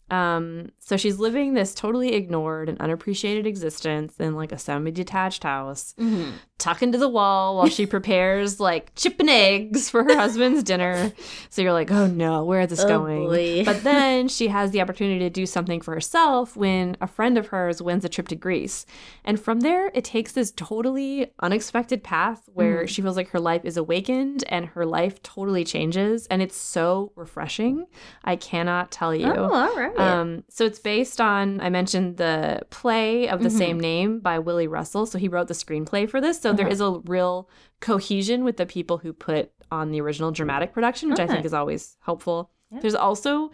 Um, 0.08 0.68
so 0.78 0.96
she's 0.96 1.18
living 1.18 1.54
this 1.54 1.74
totally 1.74 2.12
ignored 2.14 2.68
and 2.68 2.80
unappreciated 2.80 3.44
existence 3.44 4.14
in 4.20 4.36
like 4.36 4.52
a 4.52 4.58
semi-detached 4.58 5.42
house, 5.42 5.94
Mhm. 5.98 6.32
Tucked 6.58 6.82
into 6.82 6.96
the 6.98 7.08
wall 7.08 7.56
while 7.56 7.68
she 7.68 7.84
prepares 7.96 8.58
like 8.58 8.94
chip 8.94 9.20
and 9.20 9.28
eggs 9.28 9.90
for 9.90 10.02
her 10.04 10.16
husband's 10.16 10.62
dinner. 10.62 11.12
So 11.50 11.60
you're 11.62 11.72
like, 11.72 11.90
oh 11.90 12.06
no, 12.06 12.44
where 12.44 12.60
is 12.62 12.70
this 12.70 12.80
Oh, 12.84 12.88
going? 12.88 13.26
boy. 13.28 13.64
But 13.64 13.82
then 13.84 14.28
she 14.28 14.48
has 14.48 14.70
the 14.70 14.80
opportunity 14.80 15.18
to 15.20 15.30
do 15.30 15.44
something 15.46 15.80
for 15.80 15.92
herself 15.94 16.56
when 16.56 16.96
a 17.00 17.06
friend 17.06 17.36
of 17.36 17.48
hers 17.48 17.82
wins 17.82 18.04
a 18.04 18.08
trip 18.08 18.28
to 18.28 18.36
Greece. 18.36 18.86
And 19.24 19.38
from 19.38 19.60
there, 19.60 19.90
it 19.94 20.04
takes 20.04 20.32
this 20.32 20.50
totally 20.52 21.30
unexpected 21.40 22.02
path 22.02 22.48
where 22.54 22.84
Mhm. 22.84 22.88
she 22.88 23.02
feels 23.02 23.16
like 23.16 23.28
her 23.30 23.40
life 23.40 23.64
is 23.64 23.76
awakened 23.76 24.44
and 24.48 24.66
her 24.66 24.86
life 24.86 25.22
totally 25.22 25.64
changes. 25.64 26.26
And 26.28 26.40
it's 26.40 26.56
so 26.56 27.12
refreshing. 27.16 27.86
I 28.24 28.36
cannot 28.36 28.90
tell 28.90 29.14
you. 29.14 29.26
Oh, 29.26 29.52
all 29.52 29.76
right. 29.76 29.98
Um, 29.98 30.44
so 30.48 30.64
it's 30.64 30.78
based 30.78 31.20
on 31.20 31.60
I 31.60 31.68
mentioned 31.70 32.16
the 32.16 32.60
play 32.70 33.28
of 33.28 33.42
the 33.42 33.48
Mhm. 33.50 33.58
same 33.58 33.80
name 33.80 34.20
by 34.20 34.38
Willie 34.38 34.66
Russell. 34.68 35.04
So 35.06 35.18
he 35.18 35.28
wrote 35.28 35.48
the 35.48 35.54
screenplay 35.54 36.08
for 36.08 36.20
this. 36.20 36.45
So 36.50 36.52
there 36.52 36.66
Uh-huh. 36.66 36.72
a 36.80 36.98
real 37.00 37.48
cohesion 37.80 38.44
with 38.44 38.56
the 38.56 38.66
people 38.66 38.98
who 38.98 39.12
put 39.12 39.50
on 39.70 39.90
the 39.90 40.00
original 40.00 40.30
dramatic 40.30 40.72
production, 40.72 41.10
which 41.10 41.18
I 41.20 41.26
think 41.26 41.44
is 41.44 41.52
always 41.54 41.96
helpful. 42.00 42.50
Yeah. 42.70 42.80
There's 42.80 42.94
also 42.94 43.50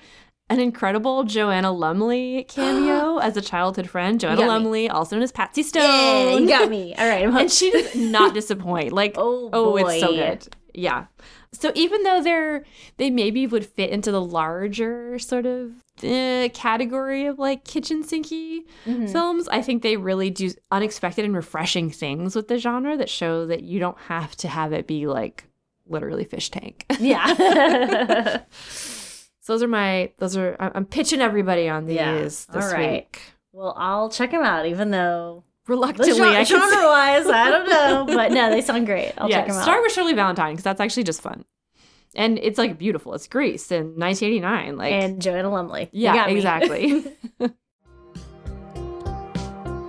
an 0.51 0.61
incredible 0.61 1.25
Joanna 1.25 1.73
Lumley 1.73 2.45
cameo 2.49 3.19
as 3.19 3.37
a 3.37 3.41
childhood 3.41 3.89
friend. 3.89 4.21
Joanna 4.21 4.43
me. 4.43 4.47
Lumley, 4.49 4.89
also 4.91 5.17
known 5.17 5.23
as 5.23 5.33
Patsy 5.33 5.63
Stone. 5.63 5.83
yeah, 5.83 6.37
you 6.39 6.47
got 6.49 6.69
me. 6.71 6.95
All 6.97 7.09
right. 7.09 7.25
And 7.27 7.51
she 7.51 7.71
does 7.71 7.95
not 7.95 8.35
disappoint. 8.35 8.93
Like 9.03 9.15
oh, 9.17 9.49
Oh, 9.53 9.71
boy. 9.79 9.93
it's 9.93 10.01
so 10.01 10.13
good. 10.15 10.55
Yeah. 10.75 11.07
So 11.53 11.71
even 11.75 12.03
though 12.03 12.23
they're 12.23 12.65
they 12.97 13.11
maybe 13.11 13.47
would 13.47 13.67
fit 13.67 13.91
into 13.91 14.11
the 14.11 14.21
larger 14.23 15.19
sort 15.19 15.45
of 15.47 15.73
uh, 16.03 16.49
category 16.55 17.27
of 17.27 17.39
like 17.39 17.65
kitchen 17.65 18.03
sinky 18.03 18.61
Mhm. 18.87 19.11
films, 19.13 19.49
I 19.49 19.63
think 19.63 19.83
they 19.83 19.97
really 19.97 20.31
do 20.31 20.51
unexpected 20.71 21.25
and 21.25 21.35
refreshing 21.35 21.91
things 21.91 22.35
with 22.35 22.49
the 22.49 22.59
genre 22.59 22.97
that 22.97 23.09
show 23.11 23.47
that 23.47 23.63
you 23.63 23.79
don't 23.79 23.99
have 24.09 24.35
to 24.37 24.49
have 24.49 24.73
it 24.73 24.87
be 24.87 25.07
like 25.07 25.45
literally 25.87 26.25
fish 26.25 26.51
tank. 26.51 26.87
Yeah. 26.99 28.41
so 29.41 29.53
those 29.53 29.63
are 29.63 29.69
my 29.69 30.11
those 30.19 30.37
are 30.37 30.57
I- 30.59 30.71
I'm 30.75 30.85
pitching 30.87 31.21
everybody 31.21 31.69
on 31.69 31.87
these 31.87 31.97
Yeah. 31.97 32.15
this 32.21 32.47
right. 32.73 32.93
week. 33.05 33.21
well, 33.53 33.75
I'll 33.77 34.09
check 34.09 34.31
them 34.31 34.43
out, 34.43 34.67
even 34.67 34.91
though 34.91 35.45
Reluctantly, 35.69 36.19
the 36.19 36.25
I 36.25 36.43
genre, 36.43 36.67
say- 36.69 36.75
genre 36.75 36.87
wise, 36.89 37.27
I 37.27 37.49
don't 37.51 37.69
know, 37.69 38.05
but 38.17 38.33
no, 38.33 38.51
they 38.51 38.63
sound 38.63 38.87
great. 38.87 39.13
I'll 39.19 39.29
yeah, 39.31 39.39
check 39.41 39.49
them 39.49 39.57
out. 39.59 39.63
start 39.63 39.83
with 39.83 39.93
Shirley 39.93 40.13
Valentine 40.15 40.53
because 40.55 40.65
that's 40.65 40.81
actually 40.81 41.05
just 41.05 41.21
fun, 41.23 41.45
and 42.15 42.39
it's 42.39 42.59
like 42.59 42.79
beautiful. 42.79 43.15
It's 43.15 43.27
Greece 43.27 43.71
in 43.71 43.99
1989. 43.99 44.77
Like, 44.77 44.93
and 44.93 45.21
Joanna 45.21 45.51
Lumley. 45.51 45.89
Yeah, 45.93 46.27
exactly. 46.27 47.05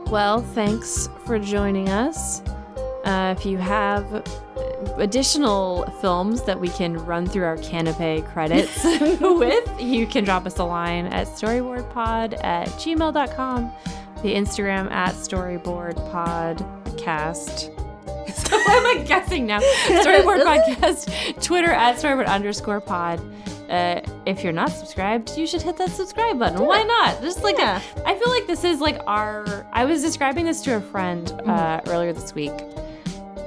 well, 0.08 0.42
thanks 0.42 1.10
for 1.26 1.40
joining 1.40 1.90
us. 1.90 2.42
Uh, 3.04 3.36
if 3.38 3.46
you 3.46 3.58
have 3.58 4.24
additional 4.98 5.86
films 6.00 6.44
that 6.44 6.60
we 6.60 6.70
can 6.70 6.94
run 7.06 7.26
through 7.26 7.44
our 7.44 7.58
canapé 7.58 8.26
credits 8.32 8.84
with, 9.22 9.82
you 9.82 10.08
can 10.08 10.24
drop 10.24 10.46
us 10.46 10.58
a 10.60 10.64
line 10.64 11.08
at 11.08 11.28
storyboredpod 11.28 12.42
at 12.44 12.68
gmail.com, 12.70 13.72
the 14.22 14.34
Instagram 14.34 14.90
at 14.92 15.16
storyboredpodcast. 15.16 17.83
So 18.34 18.56
I'm 18.58 18.86
I 19.00 19.04
guessing 19.06 19.46
now? 19.46 19.60
Storybored 19.60 20.42
podcast, 20.46 21.44
Twitter 21.44 21.72
at 21.72 21.98
storybored 21.98 22.28
underscore 22.28 22.82
pod. 22.82 23.20
Uh, 23.70 24.02
if 24.26 24.44
you're 24.44 24.54
not 24.54 24.70
subscribed, 24.72 25.38
you 25.38 25.48
should 25.48 25.62
hit 25.62 25.78
that 25.78 25.90
subscribe 25.90 26.38
button. 26.38 26.58
Do 26.58 26.64
Why 26.66 26.82
it. 26.82 26.88
not? 26.88 27.22
Just 27.22 27.44
like 27.44 27.58
Yeah. 27.58 27.82
I 28.06 28.16
feel 28.16 28.30
like 28.30 28.46
this 28.48 28.64
is 28.64 28.80
like 28.82 29.00
our. 29.08 29.66
I 29.72 29.86
was 29.86 30.02
describing 30.02 30.46
this 30.46 30.62
to 30.64 30.76
a 30.76 30.82
friend 30.82 31.32
uh, 31.46 31.82
earlier 31.88 32.14
this 32.14 32.36
week, 32.36 32.52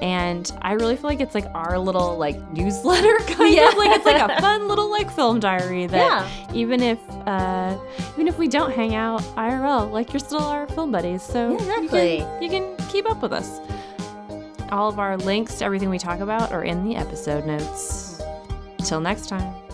and 0.01 0.51
I 0.63 0.73
really 0.73 0.97
feel 0.97 1.09
like 1.09 1.21
it's 1.21 1.35
like 1.35 1.47
our 1.55 1.79
little 1.79 2.17
like 2.17 2.37
newsletter 2.53 3.17
kind 3.35 3.55
Yeah. 3.55 3.69
of 3.69 3.77
like 3.77 3.97
it's 3.97 4.05
like 4.07 4.21
a 4.21 4.41
fun 4.41 4.69
little 4.69 4.91
like 4.91 5.11
film 5.11 5.39
diary 5.41 5.87
that 5.87 5.97
Yeah. 5.97 6.55
even 6.55 6.83
if 6.83 6.99
uh, 7.27 7.77
even 8.15 8.27
if 8.29 8.39
we 8.39 8.49
don't 8.49 8.73
hang 8.73 8.95
out 8.95 9.21
IRL, 9.37 9.91
like 9.93 10.13
you're 10.13 10.21
still 10.21 10.41
our 10.43 10.67
film 10.69 10.91
buddies, 10.93 11.23
so 11.23 11.55
exactly. 11.55 12.19
you, 12.19 12.25
can, 12.25 12.43
you 12.43 12.49
can 12.51 12.89
keep 12.89 13.09
up 13.11 13.23
with 13.23 13.33
us. 13.33 13.61
All 14.71 14.89
of 14.89 14.99
our 14.99 15.17
links 15.17 15.59
to 15.59 15.65
everything 15.65 15.91
we 15.91 15.99
talk 15.99 16.21
about 16.21 16.53
are 16.53 16.65
in 16.65 16.85
the 16.85 16.97
episode 16.97 17.47
notes. 17.47 18.21
Till 18.85 19.01
next 19.01 19.29
time. 19.29 19.66